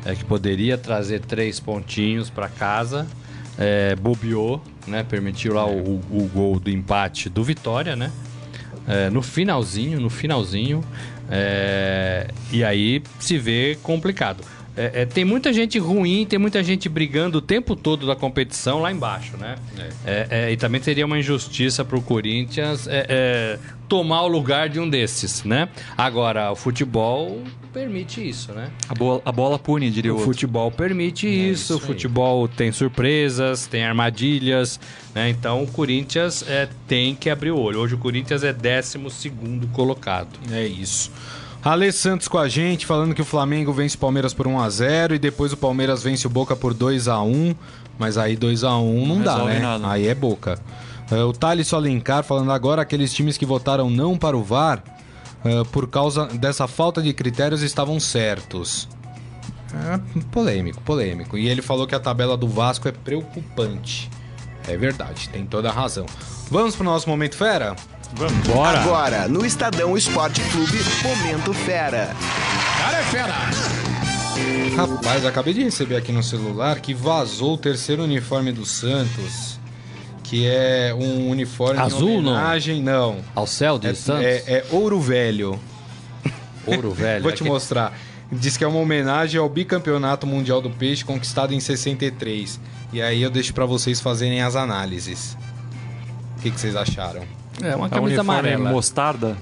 é, 0.05 0.15
que 0.15 0.23
poderia 0.23 0.77
trazer 0.77 1.19
três 1.19 1.59
pontinhos 1.59 2.29
para 2.29 2.47
casa, 2.47 3.05
é, 3.57 3.95
bobeou, 3.97 4.63
né? 4.87 5.03
Permitiu 5.03 5.53
lá 5.53 5.65
o, 5.67 5.95
o 6.09 6.29
gol 6.33 6.57
do 6.57 6.69
empate 6.69 7.27
do 7.29 7.43
Vitória, 7.43 7.97
né? 7.97 8.09
É, 8.89 9.09
no 9.09 9.21
finalzinho, 9.21 9.99
no 9.99 10.09
finalzinho, 10.09 10.83
é, 11.29 12.27
e 12.51 12.63
aí 12.63 13.03
se 13.19 13.37
vê 13.37 13.77
complicado. 13.83 14.43
É, 14.79 15.01
é, 15.01 15.05
tem 15.05 15.25
muita 15.25 15.51
gente 15.51 15.77
ruim, 15.77 16.25
tem 16.25 16.39
muita 16.39 16.63
gente 16.63 16.87
brigando 16.87 17.39
o 17.39 17.41
tempo 17.41 17.75
todo 17.75 18.07
da 18.07 18.15
competição 18.15 18.79
lá 18.79 18.89
embaixo, 18.89 19.35
né? 19.35 19.55
É, 20.05 20.27
é, 20.29 20.51
e 20.53 20.55
também 20.55 20.81
seria 20.81 21.05
uma 21.05 21.19
injustiça 21.19 21.83
para 21.83 21.97
o 21.97 22.01
Corinthians 22.01 22.87
é, 22.87 23.05
é, 23.09 23.59
tomar 23.89 24.21
o 24.21 24.27
lugar 24.29 24.69
de 24.69 24.79
um 24.79 24.89
desses, 24.89 25.43
né? 25.43 25.67
Agora, 25.97 26.49
o 26.49 26.55
futebol 26.55 27.43
permite 27.73 28.25
isso, 28.25 28.53
né? 28.53 28.69
A 28.87 28.93
bola, 28.95 29.21
a 29.25 29.31
bola 29.33 29.59
pune, 29.59 29.91
diria 29.91 30.11
o, 30.13 30.15
O 30.15 30.19
outro. 30.19 30.33
futebol 30.33 30.71
permite 30.71 31.27
É 31.27 31.29
isso, 31.29 31.63
isso 31.63 31.73
o 31.73 31.77
aí. 31.81 31.85
futebol 31.85 32.47
tem 32.47 32.71
surpresas, 32.71 33.67
tem 33.67 33.83
armadilhas, 33.83 34.79
né? 35.13 35.29
Então 35.29 35.61
o 35.63 35.67
Corinthians 35.67 36.41
é, 36.47 36.69
tem 36.87 37.13
que 37.15 37.29
abrir 37.29 37.51
o 37.51 37.59
olho. 37.59 37.81
Hoje 37.81 37.95
o 37.95 37.97
Corinthians 37.97 38.45
é 38.45 38.53
12 38.53 38.97
colocado. 39.73 40.29
É 40.53 40.65
isso. 40.65 41.11
Ale 41.63 41.91
Santos 41.91 42.27
com 42.27 42.37
a 42.37 42.47
gente, 42.47 42.85
falando 42.85 43.13
que 43.13 43.21
o 43.21 43.25
Flamengo 43.25 43.73
vence 43.73 43.95
o 43.95 43.99
Palmeiras 43.99 44.33
por 44.33 44.47
1x0 44.47 45.15
e 45.15 45.19
depois 45.19 45.51
o 45.51 45.57
Palmeiras 45.57 46.01
vence 46.01 46.25
o 46.25 46.29
Boca 46.29 46.55
por 46.55 46.73
2x1. 46.73 47.55
Mas 47.97 48.17
aí 48.17 48.37
2x1 48.37 49.07
não, 49.07 49.21
dá, 49.21 49.33
resolve 49.33 49.53
né? 49.53 49.59
nada. 49.59 49.91
Aí 49.91 50.07
é 50.07 50.15
Boca. 50.15 50.57
É, 51.11 51.21
o 51.23 51.33
Thales 51.33 51.73
Alencar 51.73 52.23
falando 52.23 52.51
agora 52.51 52.81
aqueles 52.81 53.13
times 53.13 53.37
que 53.37 53.45
votaram 53.45 53.89
não 53.89 54.17
para 54.17 54.37
o 54.37 54.43
VAR 54.43 54.81
é, 55.43 55.63
por 55.65 55.87
causa 55.87 56.27
dessa 56.27 56.67
falta 56.67 57.01
de 57.01 57.13
critérios 57.13 57.61
estavam 57.61 57.99
certos. 57.99 58.87
É, 59.73 60.21
polêmico, 60.31 60.81
polêmico. 60.81 61.37
E 61.37 61.47
ele 61.47 61.61
falou 61.61 61.85
que 61.85 61.95
a 61.95 61.99
tabela 61.99 62.37
do 62.37 62.47
Vasco 62.47 62.87
é 62.87 62.91
preocupante. 62.91 64.09
É 64.67 64.77
verdade, 64.77 65.29
tem 65.29 65.45
toda 65.45 65.69
a 65.69 65.73
razão. 65.73 66.05
Vamos 66.49 66.75
pro 66.75 66.85
nosso 66.85 67.09
Momento 67.09 67.35
Fera? 67.35 67.75
Bora! 68.47 68.79
Agora, 68.81 69.27
no 69.27 69.45
Estadão 69.45 69.95
Esporte 69.97 70.41
Clube, 70.51 70.77
Momento 71.03 71.53
Fera. 71.53 72.15
Rapaz, 74.75 75.25
acabei 75.25 75.53
de 75.53 75.63
receber 75.63 75.95
aqui 75.95 76.11
no 76.11 76.23
celular 76.23 76.79
que 76.79 76.93
vazou 76.93 77.53
o 77.53 77.57
terceiro 77.57 78.03
uniforme 78.03 78.51
do 78.51 78.65
Santos. 78.65 79.59
Que 80.23 80.45
é 80.47 80.93
um 80.93 81.29
uniforme 81.29 81.79
Azul, 81.79 82.09
em 82.19 82.21
não? 82.21 82.31
homenagem, 82.33 82.81
não. 82.83 83.17
Ao 83.33 83.47
céu 83.47 83.79
de 83.79 83.87
É, 83.87 83.93
Santos? 83.95 84.23
é- 84.25 84.43
é 84.47 84.65
ouro 84.69 84.99
velho. 84.99 85.59
Ouro 86.67 86.91
velho. 86.91 87.23
Vou 87.23 87.31
te 87.31 87.41
Aqui- 87.41 87.49
mostrar. 87.51 87.97
Diz 88.31 88.55
que 88.55 88.63
é 88.63 88.67
uma 88.67 88.79
homenagem 88.79 89.39
ao 89.39 89.49
bicampeonato 89.49 90.27
mundial 90.27 90.61
do 90.61 90.69
peixe 90.69 91.03
conquistado 91.03 91.51
em 91.53 91.59
63. 91.59 92.59
E 92.93 93.01
aí 93.01 93.23
eu 93.23 93.31
deixo 93.31 93.53
pra 93.55 93.65
vocês 93.65 93.99
fazerem 93.99 94.41
as 94.43 94.55
análises. 94.55 95.35
O 96.37 96.41
que, 96.41 96.51
que 96.51 96.59
vocês 96.59 96.75
acharam? 96.75 97.23
É 97.61 97.75
uma 97.75 97.87
A 97.87 97.89
camisa 97.89 98.21
amarela. 98.21 98.69
mostarda. 98.69 99.37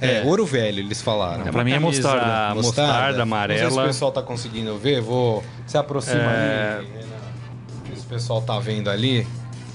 É, 0.00 0.22
ouro 0.24 0.44
velho, 0.44 0.80
eles 0.80 1.00
falaram. 1.00 1.44
Pra 1.44 1.64
mim 1.64 1.70
é 1.72 1.74
camisa 1.80 2.02
mostarda. 2.02 2.54
Mostarda, 2.54 2.54
Não 2.54 3.06
sei 3.06 3.12
se 3.14 3.18
o 3.18 3.22
amarela. 3.22 3.86
pessoal 3.86 4.12
tá 4.12 4.22
conseguindo 4.22 4.76
ver. 4.78 5.00
Vou. 5.00 5.42
Se 5.66 5.78
aproxima 5.78 6.20
É. 6.20 6.76
ali. 6.78 6.86
Renan. 6.88 7.96
Se 7.96 8.00
o 8.04 8.08
pessoal 8.08 8.42
tá 8.42 8.58
vendo 8.58 8.90
ali. 8.90 9.26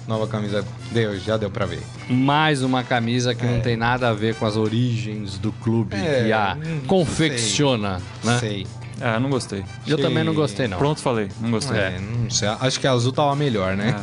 Nova 0.08 0.28
camisa. 0.28 0.64
Deu, 0.92 1.18
já 1.20 1.38
deu 1.38 1.50
pra 1.50 1.66
ver. 1.66 1.82
Mais 2.10 2.62
uma 2.62 2.84
camisa 2.84 3.34
que 3.34 3.46
não 3.46 3.62
tem 3.62 3.76
nada 3.78 4.10
a 4.10 4.14
ver 4.14 4.36
com 4.36 4.46
as 4.46 4.58
origens 4.58 5.38
do 5.38 5.52
clube 5.54 5.96
É, 5.96 6.24
que 6.26 6.32
a 6.32 6.56
hum, 6.60 6.82
confecciona, 6.88 8.00
né? 8.24 8.38
Sei. 8.40 8.68
É, 9.00 9.18
não 9.20 9.30
gostei. 9.30 9.64
Eu 9.88 9.98
Sei. 9.98 10.06
também 10.06 10.24
não 10.24 10.34
gostei, 10.34 10.68
não. 10.68 10.78
Pronto, 10.78 11.02
falei. 11.02 11.30
Não 11.40 11.50
gostei. 11.50 11.78
É, 11.80 12.00
não 12.00 12.30
sei. 12.30 12.48
Acho 12.48 12.80
que 12.80 12.86
a 12.86 12.92
azul 12.92 13.12
tava 13.12 13.36
melhor, 13.36 13.76
né? 13.76 13.96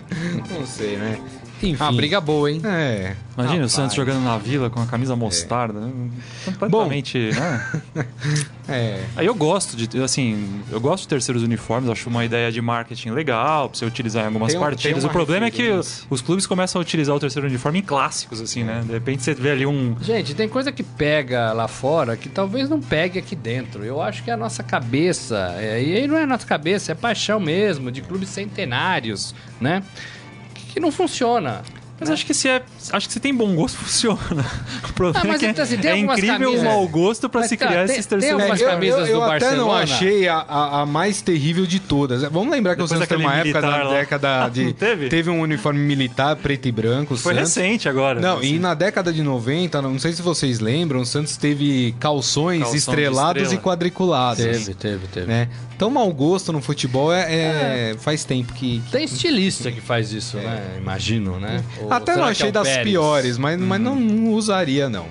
não 0.50 0.66
sei, 0.66 0.96
né? 0.96 1.18
Enfim. 1.62 1.76
Ah, 1.78 1.90
briga 1.92 2.20
boa, 2.20 2.50
hein? 2.50 2.60
É. 2.64 3.14
Imagina 3.36 3.56
o 3.56 3.60
Rapaz. 3.60 3.72
Santos 3.72 3.96
jogando 3.96 4.22
na 4.22 4.36
vila 4.38 4.68
com 4.70 4.80
a 4.80 4.86
camisa 4.86 5.14
mostarda. 5.16 5.80
né? 5.80 5.92
Completamente, 6.44 7.30
né? 7.32 7.82
É. 8.70 9.02
Aí 9.16 9.24
eu 9.24 9.34
gosto 9.34 9.74
de, 9.74 10.02
assim, 10.02 10.62
eu 10.70 10.78
gosto 10.78 11.04
de 11.04 11.08
terceiros 11.08 11.42
uniformes, 11.42 11.88
acho 11.88 12.06
uma 12.10 12.22
ideia 12.22 12.52
de 12.52 12.60
marketing 12.60 13.12
legal, 13.12 13.70
pra 13.70 13.78
você 13.78 13.86
utilizar 13.86 14.24
em 14.24 14.26
algumas 14.26 14.52
Tem 14.52 14.60
partidas. 14.60 15.00
tem 15.02 15.08
O 15.08 15.12
problema 15.12 15.46
é 15.46 15.50
que 15.50 15.70
os 16.10 16.20
clubes 16.20 16.46
começam 16.46 16.78
a 16.78 16.82
utilizar 16.82 17.16
o 17.16 17.18
terceiro 17.18 17.48
uniforme 17.48 17.78
em 17.78 17.82
clássicos, 17.82 18.42
assim, 18.42 18.64
né? 18.64 18.82
De 18.84 18.92
repente 18.92 19.22
você 19.22 19.32
vê 19.32 19.52
ali 19.52 19.64
um. 19.64 19.96
Gente, 20.02 20.34
tem 20.34 20.46
coisa 20.50 20.70
que 20.70 20.82
pega 20.82 21.50
lá 21.54 21.66
fora 21.66 22.14
que 22.14 22.28
talvez 22.28 22.68
não 22.68 22.78
pegue 22.78 23.18
aqui 23.18 23.34
dentro. 23.34 23.82
Eu 23.82 24.02
acho 24.02 24.22
que 24.22 24.30
é 24.30 24.34
a 24.34 24.36
nossa 24.36 24.62
cabeça, 24.62 25.54
é, 25.56 25.82
e 25.82 25.96
aí 25.96 26.06
não 26.06 26.18
é 26.18 26.24
a 26.24 26.26
nossa 26.26 26.46
cabeça, 26.46 26.92
é 26.92 26.94
paixão 26.94 27.40
mesmo, 27.40 27.90
de 27.90 28.02
clubes 28.02 28.28
centenários, 28.28 29.34
né? 29.58 29.82
Que, 30.72 30.80
não 30.80 30.92
funciona. 30.92 31.62
Mas 32.00 32.10
acho 32.10 32.24
que 32.24 32.32
se 32.34 32.48
é. 32.48 32.62
Acho 32.92 33.06
que 33.08 33.12
se 33.12 33.20
tem 33.20 33.34
bom 33.34 33.54
gosto, 33.54 33.76
funciona. 33.78 34.44
O 34.88 34.92
problema 34.92 35.20
Ah, 35.24 35.26
mas 35.26 35.36
é 35.42 35.46
que 35.46 35.50
então, 35.50 35.64
assim, 35.64 35.76
tem 35.78 35.90
é 35.90 35.96
incrível 35.98 36.38
camisas- 36.52 36.60
o 36.60 36.64
mau 36.64 36.86
gosto 36.88 37.28
pra 37.28 37.40
Mas, 37.40 37.48
se 37.50 37.56
cara, 37.56 37.70
criar 37.72 37.86
tem- 37.86 37.94
esses 37.96 38.06
tem 38.06 38.18
terceiros 38.18 38.40
algumas 38.42 38.60
eu, 38.60 38.68
camisas 38.68 39.00
eu, 39.00 39.06
eu 39.06 39.18
do 39.20 39.24
até 39.24 39.50
não 39.56 39.66
Barcelona. 39.68 39.82
achei 39.82 40.28
a, 40.28 40.36
a, 40.38 40.80
a 40.82 40.86
mais 40.86 41.20
terrível 41.22 41.66
de 41.66 41.80
todas. 41.80 42.22
Vamos 42.22 42.50
lembrar 42.50 42.76
que 42.76 42.82
Depois 42.82 42.92
o 42.92 42.94
Santos 42.94 43.08
teve 43.08 43.22
uma 43.22 43.34
época 43.36 43.60
lá. 43.60 43.90
década 43.94 44.48
de. 44.52 44.64
Não 44.64 44.72
teve? 44.72 45.30
um 45.30 45.40
uniforme 45.40 45.80
militar 45.80 46.36
preto 46.36 46.66
e 46.68 46.72
branco. 46.72 47.16
Foi 47.16 47.34
Santos. 47.34 47.54
recente 47.56 47.88
agora. 47.88 48.20
Não, 48.20 48.38
assim. 48.38 48.54
e 48.54 48.58
na 48.58 48.74
década 48.74 49.12
de 49.12 49.22
90, 49.22 49.82
não 49.82 49.98
sei 49.98 50.12
se 50.12 50.22
vocês 50.22 50.60
lembram, 50.60 51.00
o 51.00 51.06
Santos 51.06 51.36
teve 51.36 51.94
calções 51.98 52.60
Calção 52.60 52.76
estrelados 52.76 53.42
estrela. 53.42 53.60
e 53.60 53.64
quadriculados. 53.64 54.44
Teve, 54.44 54.74
teve, 54.74 55.06
teve. 55.08 55.26
Né? 55.26 55.48
Então, 55.76 55.90
mau 55.90 56.12
gosto 56.12 56.52
no 56.52 56.60
futebol 56.60 57.12
é, 57.12 57.90
é- 57.92 57.96
faz 57.98 58.24
tempo 58.24 58.52
que. 58.52 58.82
Tem 58.90 59.04
estilista 59.04 59.70
que 59.70 59.80
faz 59.80 60.12
isso, 60.12 60.36
né? 60.36 60.76
Imagino, 60.78 61.38
né? 61.38 61.62
Ou 61.80 61.87
Até 61.90 62.16
não 62.16 62.24
que 62.24 62.30
achei 62.30 62.48
é 62.48 62.52
das 62.52 62.68
Pérez? 62.68 62.84
piores, 62.84 63.38
mas, 63.38 63.60
mas 63.60 63.80
não, 63.80 63.96
não 63.96 64.32
usaria, 64.32 64.88
não. 64.88 65.06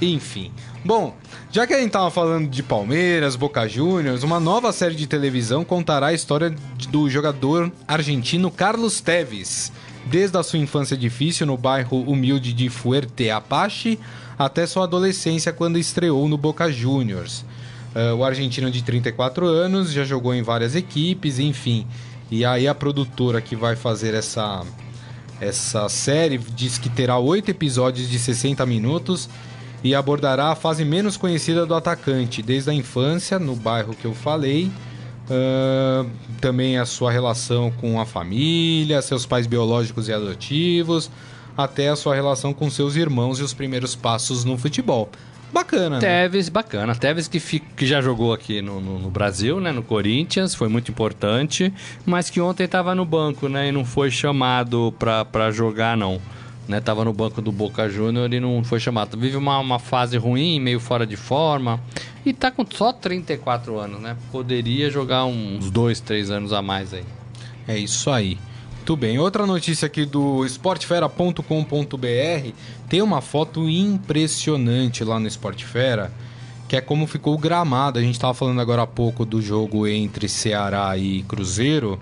Enfim. 0.00 0.50
Bom, 0.84 1.14
já 1.50 1.66
que 1.66 1.74
a 1.74 1.80
gente 1.80 1.90
tava 1.90 2.10
falando 2.10 2.48
de 2.48 2.62
Palmeiras, 2.62 3.36
Boca 3.36 3.68
Juniors, 3.68 4.22
uma 4.22 4.40
nova 4.40 4.72
série 4.72 4.94
de 4.94 5.06
televisão 5.06 5.64
contará 5.64 6.06
a 6.08 6.14
história 6.14 6.54
do 6.88 7.10
jogador 7.10 7.70
argentino 7.86 8.50
Carlos 8.50 9.00
Teves. 9.00 9.72
Desde 10.06 10.36
a 10.38 10.42
sua 10.42 10.58
infância 10.58 10.96
difícil 10.96 11.46
no 11.46 11.58
bairro 11.58 12.00
humilde 12.02 12.54
de 12.54 12.70
Fuerte 12.70 13.28
Apache 13.28 13.98
até 14.38 14.66
sua 14.66 14.84
adolescência 14.84 15.52
quando 15.52 15.78
estreou 15.78 16.26
no 16.26 16.38
Boca 16.38 16.72
Juniors. 16.72 17.44
Ah, 17.94 18.14
o 18.14 18.24
argentino 18.24 18.70
de 18.70 18.82
34 18.82 19.46
anos 19.46 19.92
já 19.92 20.04
jogou 20.04 20.34
em 20.34 20.42
várias 20.42 20.74
equipes, 20.74 21.38
enfim. 21.38 21.86
E 22.30 22.44
aí 22.44 22.68
a 22.68 22.74
produtora 22.74 23.40
que 23.40 23.56
vai 23.56 23.74
fazer 23.74 24.14
essa 24.14 24.64
essa 25.40 25.88
série 25.88 26.38
diz 26.38 26.76
que 26.78 26.90
terá 26.90 27.18
oito 27.18 27.50
episódios 27.50 28.08
de 28.08 28.18
60 28.18 28.64
minutos 28.66 29.28
e 29.82 29.94
abordará 29.94 30.48
a 30.48 30.54
fase 30.54 30.84
menos 30.84 31.16
conhecida 31.16 31.64
do 31.64 31.74
atacante, 31.74 32.42
desde 32.42 32.70
a 32.70 32.74
infância, 32.74 33.38
no 33.38 33.56
bairro 33.56 33.94
que 33.94 34.04
eu 34.04 34.14
falei, 34.14 34.70
ah, 35.30 36.04
também 36.40 36.76
a 36.76 36.84
sua 36.84 37.10
relação 37.10 37.70
com 37.70 37.98
a 38.00 38.04
família, 38.04 39.00
seus 39.00 39.24
pais 39.24 39.46
biológicos 39.46 40.08
e 40.08 40.12
adotivos, 40.12 41.10
até 41.56 41.88
a 41.88 41.96
sua 41.96 42.14
relação 42.14 42.52
com 42.52 42.68
seus 42.68 42.96
irmãos 42.96 43.38
e 43.38 43.42
os 43.42 43.54
primeiros 43.54 43.94
passos 43.94 44.44
no 44.44 44.58
futebol. 44.58 45.08
Bacana, 45.52 45.96
né? 45.96 46.00
Teves, 46.00 46.48
bacana. 46.48 46.94
Teves 46.94 47.26
que, 47.28 47.40
que 47.40 47.86
já 47.86 48.00
jogou 48.00 48.32
aqui 48.32 48.62
no, 48.62 48.80
no- 48.80 48.98
no 48.98 49.10
Brasil, 49.10 49.60
né? 49.60 49.72
No 49.72 49.82
Corinthians, 49.82 50.54
foi 50.54 50.68
muito 50.68 50.90
importante, 50.90 51.72
mas 52.06 52.30
que 52.30 52.40
ontem 52.40 52.64
estava 52.64 52.94
no 52.94 53.04
banco, 53.04 53.48
né? 53.48 53.68
E 53.68 53.72
não 53.72 53.84
foi 53.84 54.10
chamado 54.10 54.94
pra, 54.98 55.24
pra 55.24 55.50
jogar, 55.50 55.96
não. 55.96 56.20
Né, 56.68 56.80
tava 56.80 57.04
no 57.04 57.12
banco 57.12 57.42
do 57.42 57.50
Boca 57.50 57.88
Júnior 57.88 58.32
e 58.32 58.38
não 58.38 58.62
foi 58.62 58.78
chamado. 58.78 59.18
Vive 59.18 59.36
uma, 59.36 59.58
uma 59.58 59.80
fase 59.80 60.16
ruim, 60.16 60.60
meio 60.60 60.78
fora 60.78 61.04
de 61.04 61.16
forma. 61.16 61.80
E 62.24 62.32
tá 62.32 62.48
com 62.48 62.64
só 62.70 62.92
34 62.92 63.76
anos, 63.76 64.00
né? 64.00 64.16
Poderia 64.30 64.88
jogar 64.88 65.24
uns 65.24 65.68
2, 65.68 65.98
3 65.98 66.30
anos 66.30 66.52
a 66.52 66.62
mais 66.62 66.94
aí. 66.94 67.02
É 67.66 67.76
isso 67.76 68.08
aí. 68.08 68.38
Muito 68.90 69.00
bem. 69.00 69.20
Outra 69.20 69.46
notícia 69.46 69.86
aqui 69.86 70.04
do 70.04 70.44
esportefera.com.br 70.44 71.44
tem 72.88 73.00
uma 73.00 73.20
foto 73.20 73.68
impressionante 73.68 75.04
lá 75.04 75.20
no 75.20 75.28
Esportefera, 75.28 76.10
que 76.68 76.74
é 76.74 76.80
como 76.80 77.06
ficou 77.06 77.34
o 77.34 77.38
gramado. 77.38 78.00
A 78.00 78.02
gente 78.02 78.14
estava 78.14 78.34
falando 78.34 78.60
agora 78.60 78.82
há 78.82 78.88
pouco 78.88 79.24
do 79.24 79.40
jogo 79.40 79.86
entre 79.86 80.28
Ceará 80.28 80.98
e 80.98 81.22
Cruzeiro, 81.22 82.00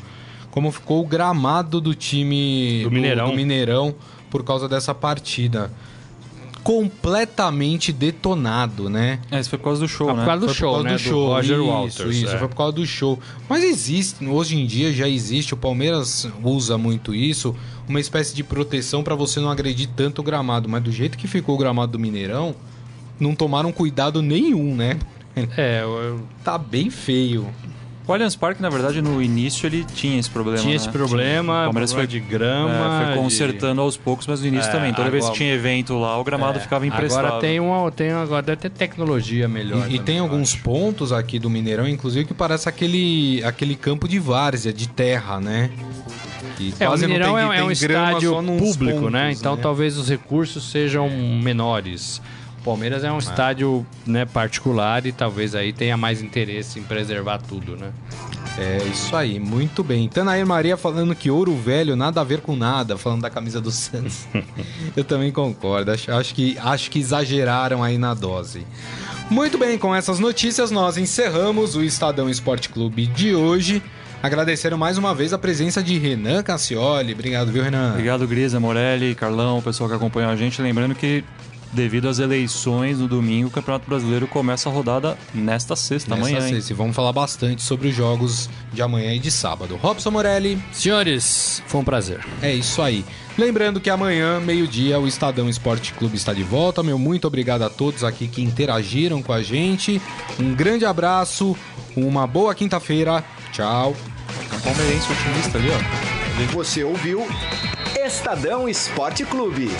como 0.51 0.73
ficou 0.73 1.03
o 1.03 1.07
gramado 1.07 1.79
do 1.79 1.95
time 1.95 2.85
Do 2.85 2.91
Mineirão. 2.91 3.29
do 3.29 3.37
Mineirão 3.37 3.95
por 4.31 4.43
causa 4.43 4.67
dessa 4.67 4.95
partida. 4.95 5.71
Completamente 6.69 7.93
detonado, 7.93 8.91
né? 8.91 9.21
É, 9.31 9.41
isso 9.41 9.49
foi 9.49 9.59
por 9.59 9.65
causa 9.65 9.81
do 9.81 9.89
show, 9.89 10.11
Ah, 10.11 10.13
por 10.13 10.21
né? 10.21 10.27
causa 10.27 10.41
do 10.41 10.47
Foi 10.47 10.55
por 10.55 10.59
show, 10.59 10.73
causa 10.75 10.85
né? 10.85 10.91
do 10.91 10.99
do 10.99 11.03
show. 11.03 11.27
Roger 11.29 11.57
isso, 11.59 11.67
Walters. 11.67 12.17
Isso, 12.17 12.35
é. 12.35 12.39
foi 12.39 12.49
por 12.49 12.57
causa 12.57 12.73
do 12.73 12.87
show. 12.87 13.19
Mas 13.49 13.65
existe, 13.65 14.25
hoje 14.27 14.57
em 14.61 14.67
dia 14.67 14.93
já 14.93 15.09
existe, 15.09 15.55
o 15.55 15.57
Palmeiras 15.57 16.29
usa 16.45 16.77
muito 16.77 17.15
isso, 17.15 17.57
uma 17.89 17.99
espécie 17.99 18.35
de 18.35 18.45
proteção 18.45 19.03
para 19.03 19.15
você 19.15 19.41
não 19.41 19.51
agredir 19.51 19.89
tanto 19.97 20.21
o 20.21 20.23
gramado. 20.23 20.69
Mas 20.69 20.83
do 20.83 20.93
jeito 20.93 21.17
que 21.17 21.27
ficou 21.27 21.55
o 21.55 21.59
gramado 21.59 21.93
do 21.93 21.99
Mineirão, 21.99 22.55
não 23.19 23.35
tomaram 23.35 23.73
cuidado 23.73 24.21
nenhum, 24.21 24.77
né? 24.77 24.99
É, 25.57 25.81
eu- 25.83 26.21
Tá 26.45 26.59
bem 26.59 26.91
feio. 26.91 27.49
O 28.09 28.13
Allianz 28.15 28.35
Parque, 28.35 28.63
na 28.63 28.71
verdade, 28.71 29.03
no 29.03 29.23
início 29.23 29.67
ele 29.67 29.85
tinha 29.85 30.19
esse 30.19 30.31
problema. 30.31 30.59
Tinha 30.59 30.71
né? 30.71 30.77
esse 30.77 30.89
problema, 30.89 31.53
O 31.61 31.65
Palmeiras 31.67 31.93
problema 31.93 32.11
foi 32.11 32.21
de 32.21 32.27
grama. 32.27 32.71
É, 33.03 33.05
foi 33.05 33.15
de- 33.15 33.21
consertando 33.21 33.81
aos 33.83 33.99
poucos, 33.99 34.27
mas 34.27 34.41
no 34.41 34.47
início 34.47 34.69
É, 34.71 34.73
também. 34.73 34.95
Toda 34.95 35.11
vez 35.11 35.25
que 35.25 35.27
agora- 35.29 35.37
tinha 35.39 35.53
evento 35.55 35.99
lá, 35.99 36.19
o 36.19 36.25
gramado 36.25 36.57
É, 36.59 36.61
ficava 36.63 36.87
emprestado. 36.87 37.27
Agora 37.27 37.41
tem 37.41 37.61
uma, 37.61 37.91
tem 37.93 38.11
agora 38.11 38.41
deve 38.41 38.57
ter 38.63 38.71
tecnologia 38.71 39.47
melhor. 39.47 39.81
E, 39.81 39.81
e 39.81 39.83
também, 39.85 40.01
tem 40.01 40.17
eu 40.17 40.25
alguns 40.25 40.55
acho. 40.55 40.63
pontos 40.63 41.13
aqui 41.13 41.39
do 41.39 41.51
Mineirão, 41.51 41.87
inclusive, 41.87 42.25
que 42.25 42.33
parece 42.33 42.67
aquele, 42.67 43.43
aquele 43.45 43.77
campo 43.77 44.09
de 44.09 44.19
várzea, 44.19 44.73
de 44.73 44.89
terra, 44.89 45.39
né? 45.39 45.71
Que 46.57 46.73
É, 46.81 46.87
o 46.87 46.89
quase 46.89 47.03
não 47.07 47.13
Mineirão 47.13 47.35
tem- 47.37 47.45
é, 47.45 47.49
é 47.49 47.57
tem 47.59 47.63
um 47.69 47.71
estádio 47.71 48.35
público, 48.59 49.01
pontos, 49.01 49.13
né? 49.13 49.33
Então 49.33 49.55
talvez 49.57 49.99
os 49.99 50.09
recursos 50.09 50.71
sejam 50.71 51.11
menores. 51.11 52.23
O 52.61 52.65
Palmeiras 52.65 53.05
é 53.05 53.13
um 53.13 53.19
estádio 53.19 53.87
né, 54.07 54.25
particular 54.25 55.07
e 55.07 55.13
talvez 55.13 55.55
aí 55.55 55.73
tenha 55.73 55.97
mais 55.97 56.21
interesse 56.21 56.79
em 56.79 56.83
preservar 56.83 57.39
tudo, 57.39 57.77
né? 57.77 57.93
É 58.59 58.79
isso 58.91 59.15
aí, 59.15 59.39
muito 59.39 59.85
bem. 59.85 60.09
Tanair 60.09 60.45
Maria 60.45 60.77
falando 60.77 61.15
que 61.15 61.31
ouro 61.31 61.55
velho 61.57 61.95
nada 61.95 62.21
a 62.21 62.25
ver 62.25 62.41
com 62.41 62.57
nada, 62.57 62.99
falando 62.99 63.23
da 63.23 63.31
camisa 63.31 63.61
do 63.61 63.71
Santos. 63.71 64.27
Eu 64.97 65.05
também 65.05 65.31
concordo, 65.31 65.93
acho, 65.93 66.11
acho 66.11 66.35
que, 66.35 66.59
acho 66.59 66.91
que 66.91 66.99
exageraram 66.99 67.85
aí 67.85 67.97
na 67.97 68.15
dose. 68.15 68.67
Muito 69.31 69.57
bem, 69.57 69.79
com 69.79 69.95
essas 69.95 70.19
notícias 70.19 70.71
nós 70.71 70.97
encerramos 70.97 71.77
o 71.77 71.85
Estadão 71.85 72.29
Esporte 72.29 72.69
Clube 72.69 73.07
de 73.07 73.35
hoje. 73.35 73.81
Agradecendo 74.21 74.77
mais 74.77 74.99
uma 74.99 75.15
vez 75.15 75.33
a 75.33 75.39
presença 75.39 75.81
de 75.81 75.97
Renan 75.97 76.43
Cassioli. 76.43 77.13
Obrigado, 77.13 77.53
viu, 77.53 77.63
Renan? 77.63 77.91
Obrigado, 77.91 78.27
Grisa, 78.27 78.59
Morelli, 78.59 79.15
Carlão, 79.15 79.59
o 79.59 79.63
pessoal 79.63 79.89
que 79.89 79.95
acompanhou 79.95 80.33
a 80.33 80.35
gente. 80.35 80.61
Lembrando 80.61 80.95
que, 80.97 81.23
devido 81.73 82.09
às 82.09 82.19
eleições 82.19 82.99
no 82.99 83.09
domingo, 83.09 83.49
o 83.49 83.51
Campeonato 83.51 83.89
Brasileiro 83.89 84.27
começa 84.27 84.69
a 84.69 84.73
rodada 84.73 85.19
nesta 85.35 85.77
sexta, 85.77 86.15
amanhã. 86.15 86.41
hein? 86.41 86.55
sexta. 86.55 86.73
E 86.73 86.77
vamos 86.77 86.95
falar 86.97 87.13
bastante 87.13 87.63
sobre 87.63 87.89
os 87.89 87.95
jogos 87.95 88.49
de 88.73 88.83
amanhã 88.83 89.15
e 89.15 89.19
de 89.19 89.31
sábado. 89.31 89.77
Robson 89.77 90.11
Morelli, 90.11 90.63
Senhores, 90.73 91.63
foi 91.67 91.81
um 91.81 91.85
prazer. 91.85 92.25
É 92.43 92.53
isso 92.53 92.81
aí. 92.83 93.05
Lembrando 93.37 93.81
que 93.81 93.89
amanhã, 93.89 94.41
meio-dia, 94.41 94.99
o 94.99 95.07
Estadão 95.07 95.49
Esporte 95.49 95.93
Clube 95.93 96.17
está 96.17 96.33
de 96.33 96.43
volta. 96.43 96.83
Meu 96.83 96.99
muito 96.99 97.27
obrigado 97.27 97.63
a 97.63 97.71
todos 97.71 98.03
aqui 98.03 98.27
que 98.27 98.43
interagiram 98.43 99.23
com 99.23 99.33
a 99.33 99.43
gente. 99.43 100.03
Um 100.41 100.55
grande 100.55 100.85
abraço, 100.85 101.57
uma 101.97 102.27
boa 102.27 102.55
quinta-feira. 102.55 103.25
Tchau. 103.53 103.95
Um 104.55 104.61
palmeirense 104.61 105.07
otimista 105.13 105.57
ali, 105.59 105.69
ó. 105.71 106.53
Você 106.53 106.83
ouviu 106.83 107.27
Estadão 108.05 108.69
Esporte 108.69 109.25
Clube. 109.25 109.71